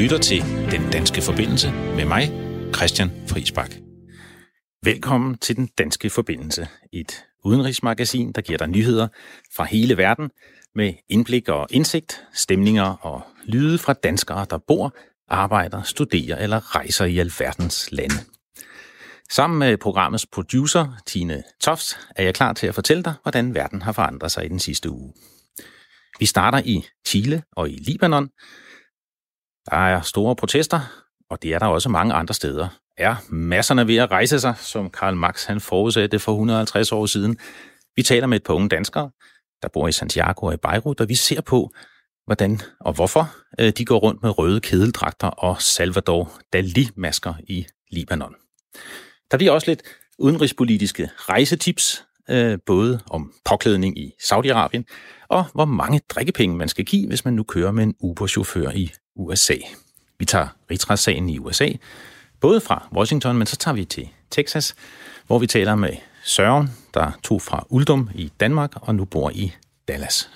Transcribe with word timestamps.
lytter 0.00 0.18
til 0.18 0.42
Den 0.70 0.90
Danske 0.92 1.22
Forbindelse 1.22 1.72
med 1.72 2.04
mig, 2.04 2.30
Christian 2.74 3.10
Friisbak. 3.28 3.74
Velkommen 4.84 5.38
til 5.38 5.56
Den 5.56 5.68
Danske 5.78 6.10
Forbindelse, 6.10 6.68
et 6.92 7.24
udenrigsmagasin, 7.44 8.32
der 8.32 8.40
giver 8.40 8.58
dig 8.58 8.68
nyheder 8.68 9.08
fra 9.54 9.64
hele 9.64 9.96
verden 9.96 10.30
med 10.74 10.94
indblik 11.08 11.48
og 11.48 11.66
indsigt, 11.70 12.22
stemninger 12.32 12.84
og 12.84 13.22
lyde 13.44 13.78
fra 13.78 13.92
danskere, 13.92 14.46
der 14.50 14.58
bor, 14.58 14.96
arbejder, 15.28 15.82
studerer 15.82 16.38
eller 16.38 16.76
rejser 16.76 17.04
i 17.04 17.18
alverdens 17.18 17.88
lande. 17.92 18.16
Sammen 19.30 19.58
med 19.58 19.76
programmets 19.76 20.26
producer, 20.26 21.00
Tine 21.06 21.42
Tofts, 21.60 21.98
er 22.16 22.22
jeg 22.22 22.34
klar 22.34 22.52
til 22.52 22.66
at 22.66 22.74
fortælle 22.74 23.02
dig, 23.02 23.14
hvordan 23.22 23.54
verden 23.54 23.82
har 23.82 23.92
forandret 23.92 24.32
sig 24.32 24.44
i 24.44 24.48
den 24.48 24.58
sidste 24.58 24.90
uge. 24.90 25.12
Vi 26.18 26.26
starter 26.26 26.62
i 26.64 26.84
Chile 27.06 27.42
og 27.56 27.70
i 27.70 27.76
Libanon. 27.76 28.28
Der 29.70 29.76
er 29.76 30.00
store 30.00 30.36
protester, 30.36 30.80
og 31.30 31.42
det 31.42 31.54
er 31.54 31.58
der 31.58 31.66
også 31.66 31.88
mange 31.88 32.14
andre 32.14 32.34
steder. 32.34 32.68
Er 32.96 33.16
masserne 33.28 33.86
ved 33.86 33.96
at 33.96 34.10
rejse 34.10 34.40
sig, 34.40 34.54
som 34.58 34.90
Karl 34.90 35.16
Marx 35.16 35.44
han 35.44 35.60
forudsagde 35.60 36.18
for 36.18 36.32
150 36.32 36.92
år 36.92 37.06
siden. 37.06 37.38
Vi 37.96 38.02
taler 38.02 38.26
med 38.26 38.36
et 38.36 38.44
par 38.44 38.54
unge 38.54 38.68
danskere, 38.68 39.10
der 39.62 39.68
bor 39.68 39.88
i 39.88 39.92
Santiago 39.92 40.46
og 40.46 40.54
i 40.54 40.56
Beirut, 40.56 41.00
og 41.00 41.08
vi 41.08 41.14
ser 41.14 41.40
på, 41.40 41.70
hvordan 42.24 42.60
og 42.80 42.92
hvorfor 42.92 43.30
øh, 43.60 43.72
de 43.78 43.84
går 43.84 43.98
rundt 43.98 44.22
med 44.22 44.38
røde 44.38 44.60
kedeldragter 44.60 45.28
og 45.28 45.62
Salvador 45.62 46.32
Dali-masker 46.52 47.34
i 47.48 47.66
Libanon. 47.90 48.34
Der 49.30 49.36
bliver 49.36 49.52
også 49.52 49.70
lidt 49.70 49.82
udenrigspolitiske 50.18 51.10
rejsetips, 51.16 52.04
øh, 52.30 52.58
både 52.66 53.00
om 53.10 53.32
påklædning 53.44 53.98
i 53.98 54.14
Saudi-Arabien, 54.22 54.82
og 55.28 55.44
hvor 55.54 55.64
mange 55.64 56.00
drikkepenge 56.08 56.56
man 56.56 56.68
skal 56.68 56.84
give, 56.84 57.08
hvis 57.08 57.24
man 57.24 57.34
nu 57.34 57.42
kører 57.42 57.72
med 57.72 57.84
en 57.84 57.94
Uber-chauffør 58.00 58.70
i 58.70 58.92
USA. 59.16 59.56
Vi 60.18 60.24
tager 60.24 60.46
rigsretssagen 60.70 61.28
i 61.28 61.38
USA, 61.38 61.68
både 62.40 62.60
fra 62.60 62.88
Washington, 62.92 63.36
men 63.36 63.46
så 63.46 63.56
tager 63.56 63.74
vi 63.74 63.84
til 63.84 64.08
Texas, 64.30 64.74
hvor 65.26 65.38
vi 65.38 65.46
taler 65.46 65.74
med 65.74 65.90
Søren, 66.24 66.70
der 66.94 67.10
tog 67.22 67.42
fra 67.42 67.66
Uldum 67.68 68.10
i 68.14 68.32
Danmark 68.40 68.70
og 68.74 68.94
nu 68.94 69.04
bor 69.04 69.30
i 69.30 69.52
Dallas. 69.88 70.30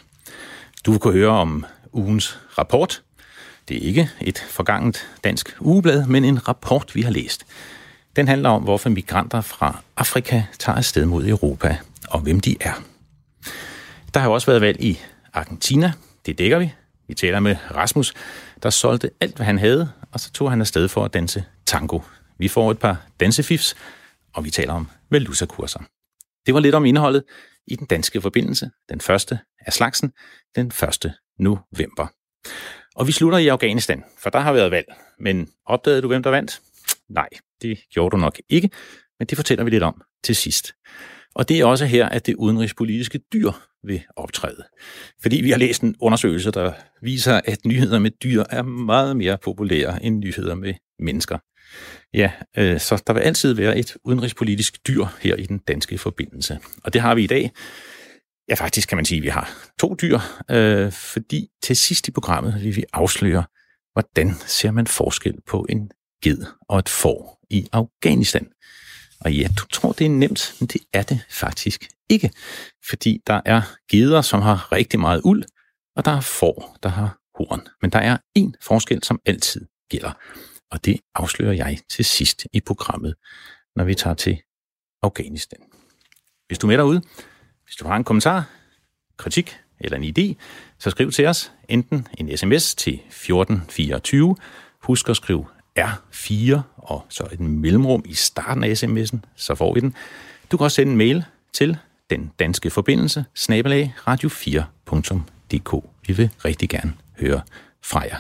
Du 0.87 0.91
vil 0.91 1.01
kunne 1.01 1.15
høre 1.15 1.31
om 1.31 1.65
ugens 1.93 2.39
rapport. 2.59 3.03
Det 3.69 3.77
er 3.77 3.81
ikke 3.81 4.11
et 4.21 4.39
forgangent 4.39 5.09
dansk 5.25 5.57
ugeblad, 5.61 6.07
men 6.07 6.25
en 6.25 6.49
rapport, 6.49 6.95
vi 6.95 7.03
har 7.03 7.11
læst. 7.11 7.47
Den 8.17 8.29
handler 8.29 8.49
om, 8.49 8.63
hvorfor 8.63 8.89
migranter 8.89 9.41
fra 9.41 9.81
Afrika 9.97 10.43
tager 10.59 10.77
afsted 10.77 11.07
mod 11.07 11.27
Europa, 11.27 11.77
og 12.13 12.21
hvem 12.21 12.41
de 12.41 12.57
er. 12.61 12.75
Der 14.15 14.21
har 14.21 14.29
jo 14.29 14.35
også 14.35 14.47
været 14.47 14.61
valg 14.61 14.83
i 14.83 14.99
Argentina. 15.33 15.93
Det 16.27 16.39
dækker 16.39 16.59
vi. 16.59 16.73
Vi 17.09 17.15
taler 17.15 17.41
med 17.41 17.57
Rasmus, 17.71 18.15
der 18.63 18.71
solgte 18.71 19.11
alt, 19.21 19.37
hvad 19.37 19.47
han 19.47 19.59
havde, 19.59 19.93
og 20.13 20.21
så 20.21 20.33
tog 20.33 20.51
han 20.51 20.61
afsted 20.61 20.89
for 20.89 21.05
at 21.05 21.15
danse 21.15 21.45
tango. 21.67 22.01
Vi 22.39 22.49
får 22.49 22.71
et 22.71 22.79
par 22.79 23.07
dansefifs, 23.21 23.77
og 24.35 24.45
vi 24.45 24.51
taler 24.51 24.73
om 24.73 24.89
valutakurser. 25.11 25.81
Det 26.47 26.55
var 26.55 26.61
lidt 26.61 26.75
om 26.75 26.85
indholdet 26.85 27.25
i 27.67 27.77
den 27.77 27.87
danske 27.87 28.21
forbindelse, 28.21 28.71
den 28.89 29.01
første 29.01 29.39
af 29.67 29.73
slagsen, 29.73 30.13
den 30.57 30.67
1. 30.67 31.13
november. 31.39 32.07
Og 32.95 33.07
vi 33.07 33.13
slutter 33.13 33.39
i 33.39 33.49
Afghanistan, 33.49 34.05
for 34.19 34.31
der 34.31 34.41
har 34.41 34.53
været 34.53 34.71
valg. 34.71 34.87
Men 35.19 35.49
opdagede 35.67 36.03
du, 36.03 36.09
hvem 36.09 36.23
der 36.23 36.31
vandt? 36.31 36.61
Nej, 37.09 37.29
det 37.63 37.79
gjorde 37.91 38.11
du 38.11 38.17
nok 38.17 38.41
ikke, 38.49 38.71
men 39.19 39.27
det 39.27 39.39
fortæller 39.39 39.65
vi 39.65 39.71
lidt 39.71 39.83
om 39.83 40.03
til 40.25 40.37
sidst. 40.37 40.75
Og 41.35 41.49
det 41.49 41.61
er 41.61 41.65
også 41.65 41.87
her, 41.87 42.09
at 42.09 42.27
det 42.27 42.35
udenrigspolitiske 42.35 43.21
dyr 43.33 43.51
vil 43.85 44.03
optræde. 44.17 44.65
Fordi 45.23 45.41
vi 45.41 45.51
har 45.51 45.59
læst 45.59 45.83
en 45.83 45.97
undersøgelse, 46.01 46.51
der 46.51 46.73
viser, 47.03 47.41
at 47.45 47.65
nyheder 47.67 47.99
med 47.99 48.11
dyr 48.11 48.45
er 48.51 48.63
meget 48.63 49.17
mere 49.17 49.39
populære 49.39 50.05
end 50.05 50.19
nyheder 50.19 50.55
med 50.55 50.75
mennesker. 50.99 51.39
Ja, 52.15 52.33
øh, 52.57 52.81
så 52.81 53.03
der 53.07 53.13
vil 53.13 53.21
altid 53.21 53.53
være 53.53 53.79
et 53.79 53.97
udenrigspolitisk 54.05 54.87
dyr 54.89 55.05
her 55.21 55.37
i 55.37 55.47
den 55.47 55.59
danske 55.59 55.99
forbindelse. 55.99 56.59
Og 56.85 56.93
det 56.93 57.01
har 57.01 57.15
vi 57.15 57.25
i 57.25 57.27
dag. 57.27 57.51
Ja, 58.49 58.55
faktisk 58.55 58.89
kan 58.89 58.97
man 58.97 59.05
sige, 59.05 59.19
at 59.19 59.23
vi 59.23 59.29
har 59.29 59.51
to 59.81 59.95
dyr, 60.03 60.19
øh, 60.51 60.93
fordi 60.93 61.49
til 61.63 61.77
sidst 61.77 62.09
i 62.09 62.11
programmet 62.11 62.55
vil 62.63 62.77
vi 62.77 62.85
afsløre, 62.93 63.45
hvordan 63.93 64.35
ser 64.47 64.71
man 64.71 64.87
forskel 64.87 65.35
på 65.47 65.67
en 65.69 65.91
ged 66.23 66.45
og 66.69 66.79
et 66.79 66.89
får 66.89 67.39
i 67.51 67.69
Afghanistan. 67.73 68.47
Og 69.25 69.33
ja, 69.33 69.49
du 69.59 69.67
tror, 69.67 69.93
det 69.93 70.05
er 70.05 70.11
nemt, 70.11 70.55
men 70.61 70.67
det 70.67 70.81
er 70.93 71.03
det 71.03 71.21
faktisk 71.31 71.89
ikke. 72.09 72.31
Fordi 72.89 73.23
der 73.27 73.41
er 73.45 73.63
geder, 73.91 74.23
som 74.23 74.43
har 74.43 74.73
rigtig 74.73 75.01
meget 75.01 75.21
uld, 75.25 75.45
og 75.97 76.05
der 76.05 76.11
er 76.11 76.21
får, 76.21 76.77
der 76.83 76.89
har 76.89 77.19
horn. 77.39 77.61
Men 77.83 77.91
der 77.91 77.99
er 77.99 78.17
en 78.35 78.57
forskel, 78.61 79.03
som 79.03 79.21
altid 79.27 79.67
gælder. 79.91 80.13
Og 80.71 80.85
det 80.85 81.01
afslører 81.15 81.53
jeg 81.53 81.79
til 81.91 82.05
sidst 82.05 82.47
i 82.53 82.61
programmet, 82.61 83.15
når 83.77 83.85
vi 83.85 83.95
tager 83.95 84.15
til 84.15 84.43
Afghanistan. 85.03 85.61
Hvis 86.47 86.59
du 86.59 86.67
er 86.67 86.69
med 86.69 86.79
derude, 86.79 87.03
hvis 87.65 87.77
du 87.77 87.87
har 87.87 87.97
en 87.97 88.05
kommentar, 88.05 88.51
kritik 89.17 89.59
eller 89.81 89.99
en 89.99 90.15
idé, 90.19 90.43
så 90.79 90.91
skriv 90.91 91.11
til 91.11 91.27
os 91.27 91.53
enten 91.69 92.09
en 92.19 92.37
sms 92.37 92.75
til 92.75 92.95
1424. 92.95 94.37
Husk 94.83 95.09
at 95.09 95.17
skrive 95.17 95.47
R4 95.79 96.61
og 96.77 97.07
så 97.09 97.29
et 97.33 97.41
mellemrum 97.41 98.03
i 98.07 98.15
starten 98.15 98.65
af 98.65 98.83
sms'en, 98.83 99.19
så 99.37 99.55
får 99.55 99.75
vi 99.75 99.81
den. 99.81 99.95
Du 100.51 100.57
kan 100.57 100.65
også 100.65 100.75
sende 100.75 100.93
en 100.93 100.99
mail 100.99 101.25
til 101.53 101.77
den 102.11 102.33
danske 102.39 102.71
forbindelse, 102.71 103.25
snabelag 103.35 103.95
radio4.dk. 103.99 105.85
Vi 106.07 106.13
vil 106.13 106.31
rigtig 106.45 106.69
gerne 106.69 106.95
høre 107.19 107.41
fra 107.83 108.01
jer. 108.01 108.17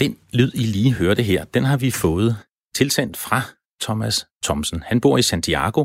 Den 0.00 0.18
lyd, 0.32 0.52
I 0.54 0.66
lige 0.66 0.92
hørte 0.92 1.22
her, 1.22 1.44
den 1.44 1.64
har 1.64 1.76
vi 1.76 1.90
fået 1.90 2.36
tilsendt 2.74 3.16
fra 3.16 3.42
Thomas 3.82 4.26
Thomsen. 4.44 4.82
Han 4.82 5.00
bor 5.00 5.18
i 5.18 5.22
Santiago, 5.22 5.84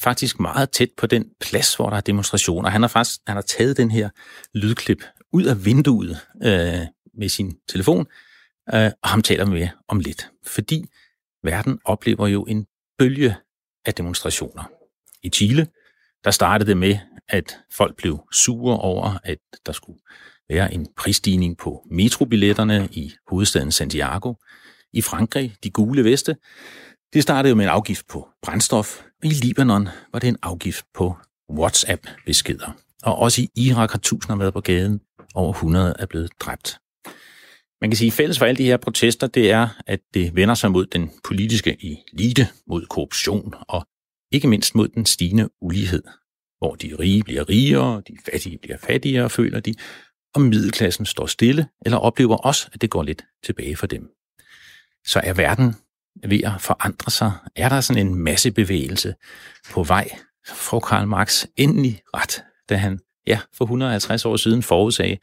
faktisk 0.00 0.40
meget 0.40 0.70
tæt 0.70 0.88
på 0.96 1.06
den 1.06 1.30
plads, 1.40 1.74
hvor 1.74 1.90
der 1.90 1.96
er 1.96 2.00
demonstrationer. 2.00 2.70
Han 2.70 2.80
har 2.80 2.88
faktisk 2.88 3.20
han 3.26 3.36
har 3.36 3.42
taget 3.42 3.76
den 3.76 3.90
her 3.90 4.08
lydklip 4.54 5.04
ud 5.32 5.44
af 5.44 5.64
vinduet 5.64 6.18
øh, 6.42 6.86
med 7.14 7.28
sin 7.28 7.56
telefon, 7.68 8.06
øh, 8.74 8.90
og 9.02 9.08
ham 9.08 9.22
taler 9.22 9.46
med 9.46 9.68
om 9.88 10.00
lidt. 10.00 10.30
Fordi 10.46 10.84
verden 11.42 11.78
oplever 11.84 12.26
jo 12.26 12.44
en 12.44 12.66
bølge 12.98 13.36
af 13.84 13.94
demonstrationer. 13.94 14.70
I 15.22 15.28
Chile, 15.28 15.66
der 16.24 16.30
startede 16.30 16.68
det 16.68 16.76
med, 16.76 16.98
at 17.28 17.58
folk 17.72 17.96
blev 17.96 18.20
sure 18.32 18.78
over, 18.78 19.18
at 19.24 19.38
der 19.66 19.72
skulle 19.72 19.98
være 20.48 20.74
en 20.74 20.86
prisstigning 20.96 21.58
på 21.58 21.86
metrobilletterne 21.90 22.88
i 22.92 23.12
hovedstaden 23.30 23.72
Santiago. 23.72 24.34
I 24.92 25.00
Frankrig, 25.00 25.54
de 25.64 25.70
gule 25.70 26.04
veste, 26.04 26.36
det 27.12 27.22
startede 27.22 27.50
jo 27.50 27.54
med 27.54 27.64
en 27.64 27.70
afgift 27.70 28.08
på 28.08 28.28
brændstof. 28.42 29.02
I 29.24 29.28
Libanon 29.28 29.88
var 30.12 30.18
det 30.18 30.28
en 30.28 30.36
afgift 30.42 30.84
på 30.94 31.16
WhatsApp-beskeder. 31.50 32.76
Og 33.02 33.18
også 33.18 33.42
i 33.42 33.48
Irak 33.56 33.90
har 33.90 33.98
tusinder 33.98 34.36
været 34.36 34.52
på 34.52 34.60
gaden. 34.60 35.00
Over 35.34 35.52
100 35.52 35.94
er 35.98 36.06
blevet 36.06 36.30
dræbt. 36.40 36.78
Man 37.80 37.90
kan 37.90 37.96
sige, 37.96 38.06
at 38.06 38.12
fælles 38.12 38.38
for 38.38 38.46
alle 38.46 38.58
de 38.58 38.64
her 38.64 38.76
protester, 38.76 39.26
det 39.26 39.50
er, 39.50 39.68
at 39.86 40.00
det 40.14 40.36
vender 40.36 40.54
sig 40.54 40.70
mod 40.70 40.86
den 40.86 41.10
politiske 41.24 41.76
elite, 42.12 42.48
mod 42.66 42.86
korruption 42.86 43.54
og 43.68 43.86
ikke 44.32 44.48
mindst 44.48 44.74
mod 44.74 44.88
den 44.88 45.06
stigende 45.06 45.48
ulighed, 45.60 46.02
hvor 46.58 46.74
de 46.74 46.96
rige 46.98 47.22
bliver 47.22 47.48
rigere, 47.48 48.02
de 48.08 48.16
fattige 48.30 48.58
bliver 48.58 48.76
fattigere, 48.76 49.30
føler 49.30 49.60
de, 49.60 49.74
og 50.34 50.40
middelklassen 50.40 51.06
står 51.06 51.26
stille, 51.26 51.68
eller 51.86 51.98
oplever 51.98 52.36
også, 52.36 52.68
at 52.72 52.82
det 52.82 52.90
går 52.90 53.02
lidt 53.02 53.24
tilbage 53.44 53.76
for 53.76 53.86
dem. 53.86 54.10
Så 55.06 55.20
er 55.24 55.32
verden 55.32 55.76
ved 56.28 56.40
at 56.44 56.52
forandre 56.60 57.10
sig? 57.10 57.32
Er 57.56 57.68
der 57.68 57.80
sådan 57.80 58.06
en 58.06 58.14
masse 58.14 58.50
bevægelse 58.50 59.14
på 59.70 59.82
vej? 59.82 60.10
Får 60.48 60.80
Karl 60.80 61.06
Marx 61.06 61.44
endelig 61.56 62.02
ret, 62.14 62.44
da 62.68 62.76
han 62.76 63.00
ja, 63.26 63.40
for 63.54 63.64
150 63.64 64.24
år 64.24 64.36
siden 64.36 64.62
forudsagde 64.62 65.18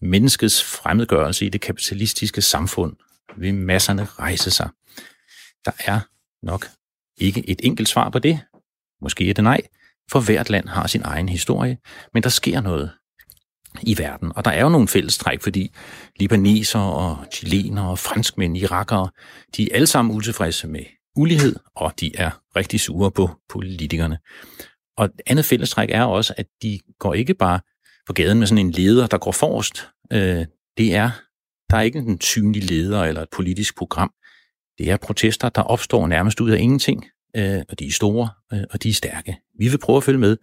menneskets 0.00 0.64
fremmedgørelse 0.64 1.46
i 1.46 1.48
det 1.48 1.60
kapitalistiske 1.60 2.42
samfund 2.42 2.96
vil 3.36 3.54
masserne 3.54 4.04
rejse 4.04 4.50
sig. 4.50 4.68
Der 5.64 5.72
er 5.78 6.00
nok 6.42 6.66
ikke 7.18 7.50
et 7.50 7.60
enkelt 7.62 7.88
svar 7.88 8.10
på 8.10 8.18
det. 8.18 8.40
Måske 9.00 9.30
er 9.30 9.34
det 9.34 9.44
nej, 9.44 9.60
for 10.10 10.20
hvert 10.20 10.50
land 10.50 10.68
har 10.68 10.86
sin 10.86 11.02
egen 11.04 11.28
historie, 11.28 11.78
men 12.14 12.22
der 12.22 12.28
sker 12.28 12.60
noget 12.60 12.90
i 13.82 13.98
verden. 13.98 14.32
Og 14.36 14.44
der 14.44 14.50
er 14.50 14.62
jo 14.62 14.68
nogle 14.68 14.88
fællestræk, 14.88 15.42
fordi 15.42 15.70
libaneser 16.16 16.78
og 16.78 17.18
chilener 17.32 17.82
og 17.82 17.98
franskmænd, 17.98 18.56
irakere, 18.56 19.08
de 19.56 19.62
er 19.62 19.74
alle 19.74 19.86
sammen 19.86 20.16
utilfredse 20.16 20.68
med 20.68 20.84
ulighed, 21.16 21.56
og 21.76 21.92
de 22.00 22.16
er 22.16 22.30
rigtig 22.56 22.80
sure 22.80 23.10
på 23.10 23.30
politikerne. 23.48 24.18
Og 24.96 25.04
et 25.04 25.20
andet 25.26 25.44
fællestræk 25.44 25.90
er 25.90 26.02
også, 26.02 26.34
at 26.36 26.46
de 26.62 26.80
går 26.98 27.14
ikke 27.14 27.34
bare 27.34 27.60
på 28.06 28.12
gaden 28.12 28.38
med 28.38 28.46
sådan 28.46 28.66
en 28.66 28.70
leder, 28.70 29.06
der 29.06 29.18
går 29.18 29.32
forrest. 29.32 29.88
Øh, 30.12 30.46
det 30.76 30.94
er, 30.94 31.10
der 31.70 31.76
er 31.76 31.82
ikke 31.82 31.98
en 31.98 32.20
synlig 32.20 32.64
leder 32.70 33.02
eller 33.04 33.22
et 33.22 33.28
politisk 33.32 33.76
program. 33.76 34.12
Det 34.78 34.90
er 34.90 34.96
protester, 34.96 35.48
der 35.48 35.62
opstår 35.62 36.06
nærmest 36.06 36.40
ud 36.40 36.50
af 36.50 36.58
ingenting, 36.58 37.06
øh, 37.36 37.62
og 37.68 37.78
de 37.78 37.86
er 37.86 37.90
store, 37.90 38.28
øh, 38.52 38.64
og 38.70 38.82
de 38.82 38.88
er 38.88 38.92
stærke. 38.92 39.36
Vi 39.58 39.68
vil 39.68 39.78
prøve 39.78 39.96
at 39.96 40.04
følge 40.04 40.18
med 40.18 40.36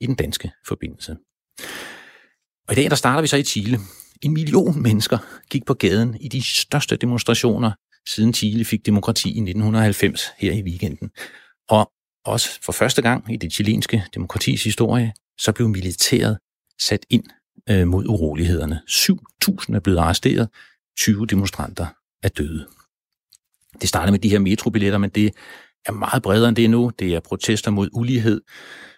i 0.00 0.06
den 0.06 0.14
danske 0.14 0.50
forbindelse. 0.66 1.16
Og 2.68 2.72
i 2.72 2.74
dag 2.74 2.90
der 2.90 2.96
starter 2.96 3.20
vi 3.20 3.26
så 3.26 3.36
i 3.36 3.42
Chile. 3.42 3.78
En 4.22 4.32
million 4.32 4.82
mennesker 4.82 5.18
gik 5.50 5.66
på 5.66 5.74
gaden 5.74 6.16
i 6.20 6.28
de 6.28 6.42
største 6.42 6.96
demonstrationer, 6.96 7.72
siden 8.08 8.34
Chile 8.34 8.64
fik 8.64 8.86
demokrati 8.86 9.28
i 9.28 9.40
1990 9.40 10.22
her 10.38 10.52
i 10.52 10.62
weekenden. 10.62 11.10
Og 11.68 11.90
også 12.24 12.48
for 12.62 12.72
første 12.72 13.02
gang 13.02 13.32
i 13.32 13.36
det 13.36 13.52
chilenske 13.52 14.04
demokratis 14.14 14.64
historie, 14.64 15.12
så 15.38 15.52
blev 15.52 15.68
militæret 15.68 16.38
sat 16.80 17.06
ind 17.10 17.24
øh, 17.70 17.86
mod 17.86 18.06
urolighederne. 18.06 18.80
7.000 18.90 19.74
er 19.76 19.80
blevet 19.80 19.98
arresteret, 19.98 20.48
20 20.98 21.26
demonstranter 21.26 21.86
er 22.22 22.28
døde. 22.28 22.66
Det 23.80 23.88
startede 23.88 24.12
med 24.12 24.18
de 24.18 24.28
her 24.28 24.38
metrobilletter, 24.38 24.98
men 24.98 25.10
det 25.10 25.34
er 25.86 25.92
meget 25.92 26.22
bredere 26.22 26.48
end 26.48 26.56
det 26.56 26.70
nu. 26.70 26.92
Det 26.98 27.14
er 27.14 27.20
protester 27.20 27.70
mod 27.70 27.88
ulighed, 27.92 28.40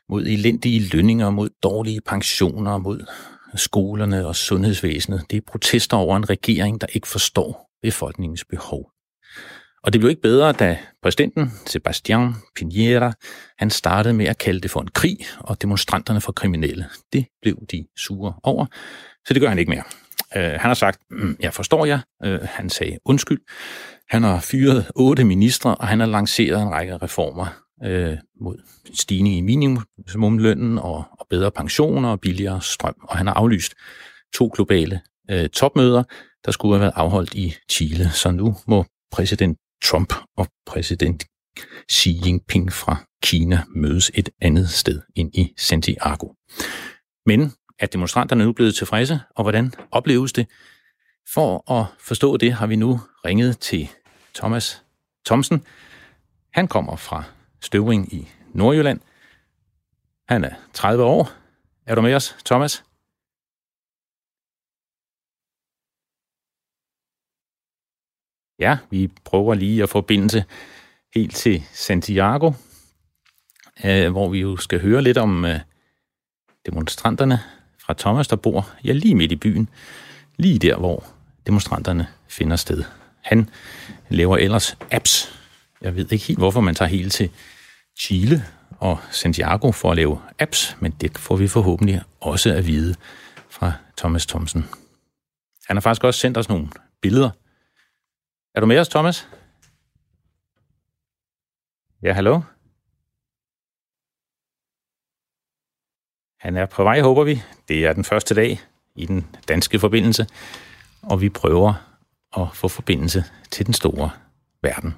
mod 0.09 0.27
elendige 0.27 0.89
lønninger, 0.89 1.31
mod 1.31 1.49
dårlige 1.63 2.01
pensioner, 2.01 2.79
mod 2.79 3.07
skolerne 3.55 4.27
og 4.27 4.37
sundhedsvæsenet. 4.37 5.25
Det 5.31 5.37
er 5.37 5.41
protester 5.47 5.97
over 5.97 6.17
en 6.17 6.31
regering, 6.31 6.81
der 6.81 6.87
ikke 6.93 7.09
forstår 7.09 7.71
befolkningens 7.83 8.45
behov. 8.45 8.91
Og 9.83 9.93
det 9.93 10.01
blev 10.01 10.11
ikke 10.11 10.23
bedre, 10.23 10.53
da 10.53 10.79
præsidenten 11.03 11.53
Sebastian 11.67 12.35
Piñera, 12.59 13.13
han 13.59 13.71
startede 13.71 14.15
med 14.15 14.27
at 14.27 14.39
kalde 14.39 14.61
det 14.61 14.71
for 14.71 14.81
en 14.81 14.89
krig, 14.89 15.19
og 15.39 15.63
demonstranterne 15.63 16.21
for 16.21 16.33
kriminelle. 16.33 16.87
Det 17.13 17.27
blev 17.43 17.57
de 17.71 17.87
sure 17.97 18.35
over, 18.43 18.67
så 19.27 19.35
det 19.35 19.43
gør 19.43 19.49
han 19.49 19.59
ikke 19.59 19.71
mere. 19.71 19.85
Uh, 20.37 20.43
han 20.43 20.61
har 20.61 20.75
sagt, 20.75 21.01
mm, 21.11 21.37
jeg 21.41 21.55
forstår 21.55 21.87
jer. 21.87 22.01
Uh, 22.27 22.39
han 22.43 22.71
sagde 22.71 22.99
undskyld. 23.05 23.39
Han 24.09 24.23
har 24.23 24.41
fyret 24.41 24.91
otte 24.97 25.25
ministre, 25.25 25.75
og 25.75 25.89
han 25.89 26.01
har 26.01 26.07
lanceret 26.07 26.63
en 26.63 26.71
række 26.71 26.97
reformer 26.97 27.47
øh, 27.85 28.19
mod 28.41 28.63
stigning 28.95 29.37
i 29.37 29.41
minimumlønnen 29.41 30.79
og, 30.79 31.05
og 31.13 31.27
bedre 31.31 31.51
pensioner 31.51 32.09
og 32.09 32.21
billigere 32.21 32.63
strøm. 32.63 32.95
Og 33.03 33.17
han 33.17 33.27
har 33.27 33.35
aflyst 33.35 33.75
to 34.35 34.51
globale 34.55 35.01
øh, 35.31 35.49
topmøder, 35.49 36.03
der 36.45 36.53
skulle 36.53 36.75
have 36.75 36.81
været 36.81 36.93
afholdt 36.97 37.35
i 37.35 37.55
Chile. 37.71 38.11
Så 38.11 38.31
nu 38.31 38.57
må 38.67 38.85
præsident 39.13 39.59
Trump 39.85 40.15
og 40.37 40.47
præsident 40.67 41.25
Xi 41.93 42.21
Jinping 42.27 42.73
fra 42.73 42.97
Kina 43.23 43.63
mødes 43.75 44.11
et 44.15 44.29
andet 44.41 44.71
sted 44.71 45.01
ind 45.17 45.35
i 45.35 45.55
Santiago. 45.57 46.29
Men 47.27 47.53
er 47.79 47.87
demonstranterne 47.87 48.45
nu 48.45 48.53
blevet 48.53 48.75
tilfredse, 48.75 49.21
og 49.37 49.45
hvordan 49.45 49.73
opleves 49.91 50.33
det? 50.33 50.47
For 51.35 51.73
at 51.73 51.87
forstå 52.01 52.37
det 52.37 52.53
har 52.53 52.67
vi 52.67 52.77
nu 52.77 53.01
ringet 53.25 53.59
til 53.59 53.89
Thomas 54.35 54.83
Thomsen. 55.27 55.65
Han 56.53 56.69
kommer 56.69 56.97
fra 56.97 57.25
Støvring 57.61 58.15
i 58.15 58.29
Nordjylland. 58.53 59.01
Han 60.29 60.45
er 60.45 60.55
30 60.73 61.05
år. 61.05 61.31
Er 61.87 61.95
du 61.95 62.01
med 62.01 62.15
os, 62.15 62.37
Thomas? 62.45 62.85
Ja, 68.59 68.79
vi 68.91 69.11
prøver 69.25 69.55
lige 69.55 69.83
at 69.83 69.89
forbindelse 69.89 70.45
helt 71.15 71.35
til 71.35 71.63
Santiago, 71.73 72.53
øh, 73.85 74.11
hvor 74.11 74.29
vi 74.29 74.41
jo 74.41 74.57
skal 74.57 74.81
høre 74.81 75.03
lidt 75.03 75.19
om 75.19 75.45
øh, 75.45 75.61
demonstranterne 76.67 77.41
fra 77.79 77.95
Thomas, 77.99 78.29
der 78.29 78.37
bor 78.37 78.71
ja, 78.85 78.93
lige 78.93 79.15
midt 79.15 79.33
i 79.33 79.37
byen, 79.37 79.69
lige 80.37 80.59
der, 80.59 80.77
hvor 80.77 81.05
demonstranterne 81.47 82.07
finder 82.29 82.57
sted. 82.57 82.85
Han 83.21 83.51
laver 84.09 84.37
ellers 84.37 84.79
apps. 84.91 85.40
Jeg 85.81 85.97
ved 85.97 86.13
ikke 86.13 86.25
helt, 86.25 86.39
hvorfor 86.39 86.61
man 86.61 86.75
tager 86.75 86.89
helt 86.89 87.13
til 87.13 87.31
Chile 88.01 88.45
og 88.79 88.99
Santiago 89.11 89.73
for 89.73 89.91
at 89.91 89.97
lave 89.97 90.21
apps, 90.39 90.77
men 90.81 90.93
det 91.01 91.19
får 91.19 91.37
vi 91.37 91.49
forhåbentlig 91.49 92.03
også 92.21 92.55
at 92.55 92.67
vide 92.67 92.95
fra 93.49 93.73
Thomas 93.97 94.27
Thomsen. 94.27 94.65
Han 95.67 95.77
har 95.77 95.81
faktisk 95.81 96.05
også 96.05 96.21
sendt 96.21 96.37
os 96.37 96.49
nogle 96.49 96.69
billeder 97.03 97.31
er 98.55 98.61
du 98.61 98.67
med 98.67 98.79
os, 98.79 98.89
Thomas? 98.89 99.29
Ja, 102.03 102.13
hallo? 102.13 102.41
Han 106.41 106.57
er 106.57 106.67
på 106.67 106.83
vej, 106.83 107.01
håber 107.01 107.25
vi. 107.25 107.43
Det 107.69 107.87
er 107.87 107.93
den 107.93 108.05
første 108.05 108.35
dag 108.35 108.61
i 108.95 109.07
den 109.07 109.37
danske 109.49 109.79
forbindelse, 109.79 110.27
og 111.03 111.21
vi 111.21 111.29
prøver 111.29 111.75
at 112.37 112.49
få 112.55 112.69
forbindelse 112.69 113.25
til 113.51 113.67
den 113.67 113.75
store 113.75 114.11
verden. 114.63 114.95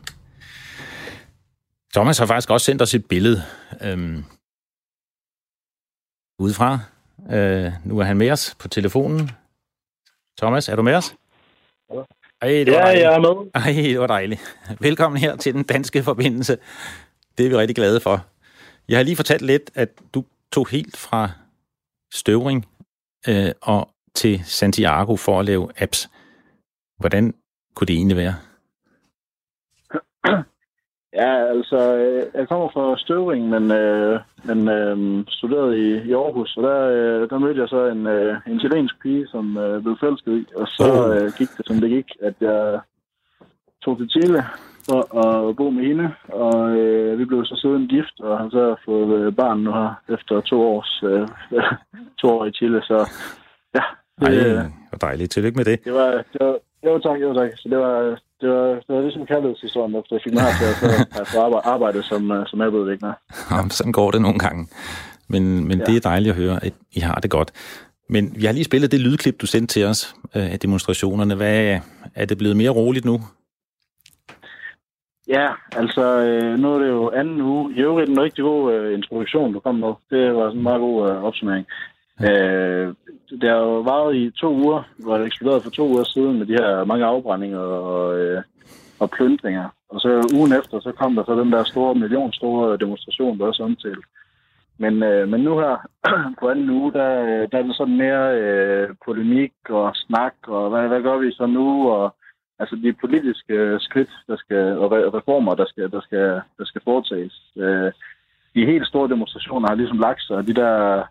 Thomas 1.95 2.19
har 2.19 2.27
faktisk 2.27 2.51
også 2.51 2.65
sendt 2.65 2.83
os 2.83 2.95
et 2.95 3.09
billede 3.09 3.43
øhm, 3.83 4.25
udefra. 6.39 6.79
Øh, 7.33 7.73
nu 7.85 7.99
er 7.99 8.05
han 8.05 8.17
med 8.17 8.31
os 8.31 8.57
på 8.59 8.69
telefonen. 8.69 9.31
Thomas, 10.39 10.69
er 10.69 10.77
du 10.77 10.83
med 10.83 10.95
os? 10.95 11.15
Ja. 11.95 12.03
Ej, 12.41 12.49
det 12.49 12.67
var 12.67 12.79
ja, 12.79 12.85
dejligt. 12.85 13.03
jeg 13.05 13.15
er 13.15 13.19
med. 13.19 13.51
Ej, 13.55 13.73
det 13.73 14.01
var 14.01 14.07
dejligt. 14.07 14.59
Velkommen 14.81 15.21
her 15.21 15.37
til 15.37 15.55
den 15.55 15.63
danske 15.63 16.03
forbindelse. 16.03 16.59
Det 17.39 17.47
er 17.47 17.51
vi 17.51 17.57
rigtig 17.57 17.77
glade 17.77 18.01
for. 18.01 18.27
Jeg 18.89 18.99
har 18.99 19.03
lige 19.05 19.17
fortalt 19.17 19.43
lidt, 19.43 19.71
at 19.75 19.89
du 20.15 20.25
tog 20.53 20.69
helt 20.69 20.97
fra 20.97 21.31
Støvring 22.13 22.69
øh, 23.29 23.53
og 23.61 23.91
til 24.15 24.45
Santiago 24.45 25.17
for 25.17 25.41
at 25.41 25.45
lave 25.45 25.83
apps. 25.83 26.11
Hvordan 27.01 27.35
kunne 27.75 27.87
det 27.87 27.97
egentlig 27.97 28.17
være? 28.17 28.37
Ja, 31.15 31.33
altså, 31.55 31.97
øh, 31.97 32.23
jeg 32.35 32.49
kommer 32.49 32.69
fra 32.69 32.99
Støvring, 32.99 33.49
men, 33.49 33.71
øh, 33.71 34.21
men 34.45 34.69
øh, 34.69 35.25
studerede 35.29 35.79
i, 35.79 36.09
i 36.09 36.13
Aarhus, 36.13 36.57
og 36.57 36.63
der, 36.63 36.81
øh, 36.89 37.31
der 37.31 37.39
mødte 37.39 37.61
jeg 37.61 37.69
så 37.69 37.87
en, 37.87 38.07
øh, 38.07 38.37
en 38.47 38.61
chilensk 38.61 38.95
pige, 39.03 39.27
som 39.29 39.57
øh, 39.57 39.83
blev 39.83 39.97
forelsket 40.01 40.33
i, 40.33 40.47
og 40.57 40.67
så 40.69 41.15
øh, 41.15 41.33
gik 41.39 41.49
det, 41.57 41.67
som 41.67 41.77
det 41.77 41.91
gik, 41.91 42.09
at 42.21 42.35
jeg 42.41 42.81
tog 43.85 43.99
til 43.99 44.11
Chile 44.11 44.45
for 44.89 45.01
at 45.25 45.57
bo 45.57 45.71
med 45.71 45.85
hende, 45.85 46.15
og 46.29 46.71
øh, 46.77 47.19
vi 47.19 47.25
blev 47.25 47.45
så 47.45 47.57
siden 47.57 47.89
gift, 47.89 48.21
og 48.21 48.39
har 48.39 48.49
så 48.51 48.77
fået 48.85 49.21
øh, 49.21 49.33
barn 49.37 49.59
nu 49.59 49.73
her, 49.73 50.03
efter 50.09 50.41
to, 50.41 50.61
års, 50.61 51.03
øh, 51.11 51.29
to 52.21 52.29
år 52.29 52.45
i 52.45 52.53
Chile, 52.53 52.83
så 52.83 53.11
ja. 53.75 53.83
Det, 54.21 54.57
Ej, 54.57 54.67
hvor 54.89 54.99
dejligt. 55.01 55.31
Tillykke 55.31 55.57
med 55.57 55.65
det. 55.65 55.85
Det 55.85 55.93
var, 55.93 56.11
det 56.33 56.41
var, 56.41 56.57
jo, 56.87 56.99
tak, 56.99 57.21
jo, 57.21 57.35
tak. 57.35 57.51
Så 57.57 57.69
det 57.69 57.79
var, 57.79 58.21
det 58.41 58.49
var, 58.51 58.67
det 58.87 58.97
var 58.97 59.01
ligesom 59.01 59.27
kærlighedshistorien, 59.27 59.97
efter 59.97 60.17
jeg 60.17 60.23
fik 60.25 60.33
mig 60.33 60.43
til 60.61 60.67
at 61.21 61.29
få 61.29 61.41
arbejde, 61.41 61.67
arbejde 61.67 62.03
som, 62.03 62.31
uh, 62.31 62.47
som 62.47 62.61
appudvikler. 62.61 63.13
Jamen, 63.51 63.71
sådan 63.71 63.93
går 63.93 64.11
det 64.11 64.23
nogle 64.23 64.39
gange. 64.39 64.69
Men, 65.29 65.69
men 65.69 65.79
ja. 65.79 65.85
det 65.85 65.97
er 65.97 66.01
dejligt 66.01 66.31
at 66.31 66.43
høre, 66.43 66.65
at 66.65 66.73
I 66.93 67.01
har 67.01 67.15
det 67.15 67.31
godt. 67.31 67.51
Men 68.09 68.33
vi 68.37 68.45
har 68.45 68.53
lige 68.53 68.65
spillet 68.65 68.93
det 68.93 69.01
lydklip, 69.01 69.41
du 69.41 69.47
sendte 69.47 69.75
til 69.75 69.85
os 69.85 70.15
uh, 70.25 70.53
af 70.53 70.59
demonstrationerne. 70.59 71.35
Hvad, 71.35 71.79
er 72.15 72.25
det 72.25 72.39
blevet 72.39 72.57
mere 72.57 72.71
roligt 72.71 73.05
nu? 73.05 73.21
Ja, 75.29 75.49
altså 75.73 76.05
øh, 76.27 76.59
nu 76.59 76.75
er 76.75 76.79
det 76.79 76.89
jo 76.89 77.11
anden 77.11 77.41
uge. 77.43 77.75
I 77.77 77.79
øvrigt 77.81 78.11
en 78.11 78.21
rigtig 78.21 78.45
god 78.45 78.73
øh, 78.73 78.95
introduktion, 78.95 79.53
du 79.53 79.61
kom 79.61 79.75
med. 79.75 79.93
Det 80.11 80.35
var 80.35 80.49
sådan 80.49 80.59
en 80.59 80.63
meget 80.63 80.81
god 80.81 81.11
øh, 81.11 81.25
opsummering. 81.25 81.67
Øh, 82.29 82.95
det 83.41 83.49
har 83.51 83.59
jo 83.59 83.81
varet 83.81 84.17
i 84.17 84.31
to 84.31 84.49
uger, 84.55 84.83
hvor 84.99 85.19
det 85.19 85.27
eksploderede 85.27 85.63
for 85.63 85.71
to 85.71 85.89
uger 85.89 86.05
siden 86.05 86.39
med 86.39 86.47
de 86.47 86.53
her 86.53 86.85
mange 86.85 87.05
afbrændinger 87.05 87.59
og, 87.59 88.19
øh, 88.19 88.43
og 88.99 89.11
plyndringer. 89.11 89.69
Og 89.89 90.01
så 90.01 90.31
ugen 90.35 90.53
efter, 90.53 90.81
så 90.81 90.93
kom 90.93 91.15
der 91.15 91.25
så 91.25 91.35
den 91.41 91.53
der 91.53 91.65
store, 91.65 91.95
millionstore 91.95 92.77
demonstration, 92.77 93.39
der 93.39 93.47
også 93.47 93.63
omtalt. 93.63 94.05
Men, 94.79 95.03
øh, 95.03 95.29
men 95.29 95.41
nu 95.41 95.59
her 95.59 95.77
på 96.41 96.49
anden 96.49 96.71
uge, 96.71 96.93
der, 96.93 97.11
øh, 97.23 97.49
der 97.53 97.59
er 97.59 97.63
det 97.63 97.77
sådan 97.77 97.97
mere 97.97 98.25
øh, 98.41 98.89
polemik 99.05 99.53
og 99.69 99.93
snak, 99.95 100.35
og 100.47 100.71
hvad, 100.71 100.89
hvad 100.89 101.03
gør 101.03 101.19
vi 101.19 101.33
så 101.33 101.47
nu? 101.47 101.91
Og, 101.91 102.15
altså 102.59 102.77
de 102.77 102.93
politiske 102.93 103.55
øh, 103.55 103.81
skridt 103.81 104.11
der 104.27 104.37
skal, 104.37 104.79
og 104.79 104.93
reformer, 105.19 105.55
der 105.55 105.67
skal, 105.67 105.91
der 105.91 106.01
skal, 106.01 106.41
der 106.59 106.65
skal 106.65 106.81
foretages. 106.85 107.53
Øh, 107.57 107.93
de 108.55 108.67
helt 108.67 108.87
store 108.87 109.09
demonstrationer 109.09 109.69
har 109.69 109.75
ligesom 109.75 109.99
lagt 109.99 110.23
sig, 110.23 110.37
og 110.37 110.47
de 110.47 110.55
der 110.55 111.03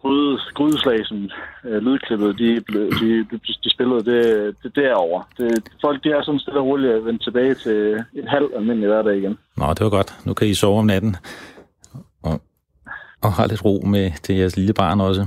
gryde, 0.00 0.38
grydeslag, 0.54 1.06
som 1.06 1.30
øh, 1.64 1.82
lydklippet, 1.82 2.38
de, 2.38 2.48
de, 3.00 3.26
de, 3.30 3.38
de 3.64 3.70
spillede, 3.70 4.04
det, 4.04 4.56
det 4.62 4.76
derovre. 4.76 5.24
Det, 5.38 5.68
folk 5.80 6.04
de 6.04 6.08
er 6.10 6.22
sådan 6.22 6.40
stille 6.40 6.60
og 6.60 6.66
roligt 6.66 7.04
vendt 7.04 7.22
tilbage 7.22 7.54
til 7.54 8.04
et 8.12 8.28
halvt 8.28 8.52
almindeligt 8.56 8.92
hverdag 8.92 9.16
igen. 9.18 9.38
Nå, 9.56 9.66
det 9.68 9.80
var 9.80 9.90
godt. 9.90 10.14
Nu 10.26 10.34
kan 10.34 10.48
I 10.48 10.54
sove 10.54 10.78
om 10.78 10.86
natten. 10.86 11.16
Og, 12.22 12.40
og 13.22 13.32
have 13.32 13.48
lidt 13.48 13.64
ro 13.64 13.82
med 13.86 14.10
til 14.22 14.34
jeres 14.36 14.56
lille 14.56 14.74
barn 14.74 15.00
også. 15.00 15.26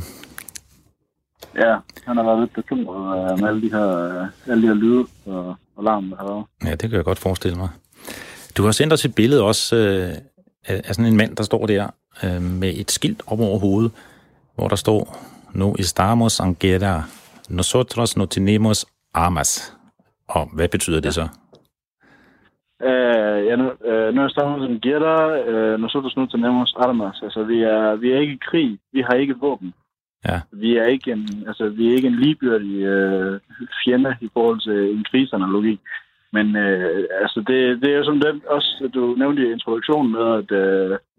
Ja, 1.55 1.75
han 2.05 2.17
har 2.17 2.23
været 2.23 2.39
lidt 2.39 2.53
bekymret 2.53 3.31
øh, 3.31 3.39
med 3.39 3.47
alle 3.47 3.61
de 3.61 3.71
her, 3.71 4.21
øh, 4.21 4.27
alle 4.47 4.61
de 4.61 4.67
her 4.67 4.73
lyde 4.73 5.05
og, 5.25 5.55
larm, 5.83 6.09
der 6.09 6.17
har 6.17 6.47
Ja, 6.69 6.71
det 6.71 6.89
kan 6.89 6.93
jeg 6.93 7.03
godt 7.03 7.19
forestille 7.19 7.57
mig. 7.57 7.69
Du 8.57 8.63
har 8.63 8.71
sendt 8.71 8.93
os 8.93 9.05
et 9.05 9.15
billede 9.15 9.43
også 9.43 9.75
øh, 9.75 10.13
af 10.69 10.95
sådan 10.95 11.05
en 11.05 11.17
mand, 11.17 11.35
der 11.35 11.43
står 11.43 11.67
der 11.67 11.87
øh, 12.23 12.41
med 12.41 12.73
et 12.75 12.91
skilt 12.91 13.21
op 13.27 13.39
over 13.39 13.59
hovedet, 13.59 13.91
hvor 14.59 14.67
der 14.67 14.75
står, 14.75 15.01
nu 15.53 15.75
estamos 15.79 16.39
en 16.39 16.55
guerra, 16.55 17.03
nosotros 17.49 18.17
no 18.17 18.25
tenemos 18.25 18.85
armas. 19.13 19.77
Og 20.27 20.49
hvad 20.55 20.69
betyder 20.69 20.99
det 21.01 21.13
så? 21.13 21.27
Uh, 22.83 23.39
ja, 23.47 23.55
nu, 23.55 23.65
uh, 23.91 24.15
nu 24.15 24.25
estamos 24.25 24.69
en 24.69 24.79
guerra, 24.81 25.17
uh, 25.49 25.79
nosotros 25.79 26.17
no 26.17 26.25
tenemos 26.25 26.75
armas. 26.77 27.21
Altså, 27.23 27.43
vi 27.43 27.57
er, 27.61 27.95
vi 27.95 28.11
er 28.11 28.19
ikke 28.19 28.33
i 28.33 28.45
krig. 28.49 28.79
Vi 28.93 29.01
har 29.01 29.13
ikke 29.13 29.35
våben. 29.41 29.73
Ja. 30.25 30.39
Vi 30.51 30.77
er 30.77 30.85
ikke 30.85 31.11
en, 31.11 31.43
altså, 31.47 31.69
vi 31.69 31.87
er 31.87 31.95
ikke 31.95 32.07
en 32.07 32.19
ligebyrdig 32.19 32.75
uh, 32.93 33.39
fjende 33.83 34.15
i 34.21 34.29
forhold 34.33 34.59
til 34.61 34.97
en 34.97 35.05
krigsanalogi. 35.11 35.79
Men 36.33 36.55
øh, 36.55 37.03
altså 37.21 37.39
det, 37.47 37.81
det 37.81 37.89
er 37.91 37.97
jo 37.97 38.03
som 38.03 38.19
den, 38.19 38.41
også 38.47 38.89
du 38.93 39.15
nævnte 39.17 39.41
i 39.41 39.51
introduktionen 39.51 40.11
med, 40.11 40.25
at 40.39 40.51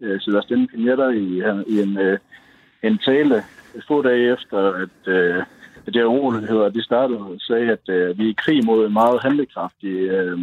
øh, 0.01 0.21
Sebastian 0.21 0.67
Pinetta 0.67 1.07
i, 1.07 1.43
i 1.67 1.81
en, 1.81 1.97
øh, 1.97 2.17
en 2.83 2.97
tale 2.97 3.43
få 3.87 4.01
dage 4.01 4.33
efter, 4.33 4.57
at 4.73 5.07
øh, 5.07 5.43
det 5.85 5.95
her 5.95 6.05
uroligheder, 6.05 6.69
de 6.69 6.83
startede, 6.83 7.39
sagde, 7.39 7.71
at 7.71 7.89
øh, 7.89 8.17
vi 8.17 8.25
er 8.25 8.29
i 8.29 8.41
krig 8.43 8.65
mod 8.65 8.85
en 8.85 8.93
meget 8.93 9.23
handlekraftig 9.23 9.95
øh, 9.95 10.39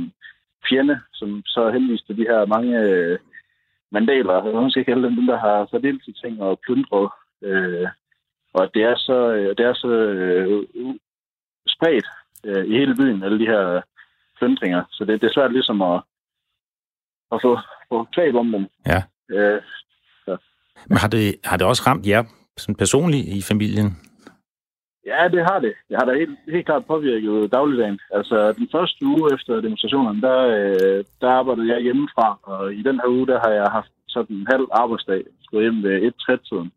fjende, 0.69 1.01
som 1.13 1.43
så 1.47 1.71
henviste 1.71 2.17
de 2.17 2.23
her 2.23 2.47
mange 2.47 2.81
øh, 2.81 3.19
mandaler, 3.93 4.45
jeg 4.45 4.55
måske 4.55 4.85
kalde 4.85 5.03
dem, 5.03 5.17
dem 5.17 5.27
der 5.27 5.39
har 5.39 5.69
sat 5.71 5.85
ind 5.85 6.01
til 6.01 6.15
ting 6.15 6.43
og 6.43 6.61
plyndret. 6.67 7.11
Øh, 7.43 7.89
og 8.55 8.65
at 8.65 8.71
det 8.75 8.83
er 8.83 8.97
så, 8.97 9.33
øh, 9.33 9.57
det 9.57 9.67
er 9.67 9.75
så 9.75 9.89
øh, 9.89 10.65
spredt 11.69 12.07
øh, 12.45 12.65
i 12.67 12.73
hele 12.79 12.95
byen, 12.97 13.23
alle 13.23 13.39
de 13.39 13.47
her 13.47 13.81
plyndringer. 14.39 14.83
Så 14.91 15.05
det, 15.05 15.21
det 15.21 15.29
er 15.29 15.35
svært 15.35 15.53
ligesom 15.53 15.83
at, 15.83 16.03
at 17.33 17.39
få, 17.43 17.59
få 17.89 18.07
greb 18.15 18.35
om 18.35 18.53
dem. 18.53 18.67
Ja. 18.87 19.03
Øh. 19.31 19.63
Men 20.87 20.99
har 20.99 21.09
det, 21.09 21.37
har 21.45 21.57
det 21.57 21.67
også 21.67 21.83
ramt 21.87 22.07
jer 22.07 22.25
sådan 22.57 22.75
personligt 22.75 23.27
i 23.29 23.43
familien? 23.43 23.97
Ja, 25.07 25.29
det 25.35 25.43
har 25.51 25.59
det. 25.67 25.75
Det 25.89 25.97
har 25.99 26.05
da 26.07 26.13
helt, 26.23 26.39
helt 26.55 26.67
klart 26.67 26.87
påvirket 26.87 27.53
dagligdagen. 27.53 27.99
Altså, 28.19 28.53
den 28.53 28.69
første 28.75 29.07
uge 29.07 29.35
efter 29.35 29.61
demonstrationen, 29.61 30.23
der, 30.23 30.39
øh, 30.57 31.05
der 31.21 31.31
arbejdede 31.41 31.73
jeg 31.75 31.81
hjemmefra, 31.83 32.39
og 32.43 32.75
i 32.75 32.83
den 32.89 32.97
her 33.01 33.09
uge, 33.17 33.27
der 33.27 33.39
har 33.45 33.53
jeg 33.61 33.69
haft 33.79 33.93
sådan 34.09 34.37
en 34.37 34.47
halv 34.53 34.67
arbejdsdag, 34.73 35.23
skulle 35.45 35.65
hjem 35.65 35.83
ved 35.83 36.13
1.30-tiden. 36.13 36.71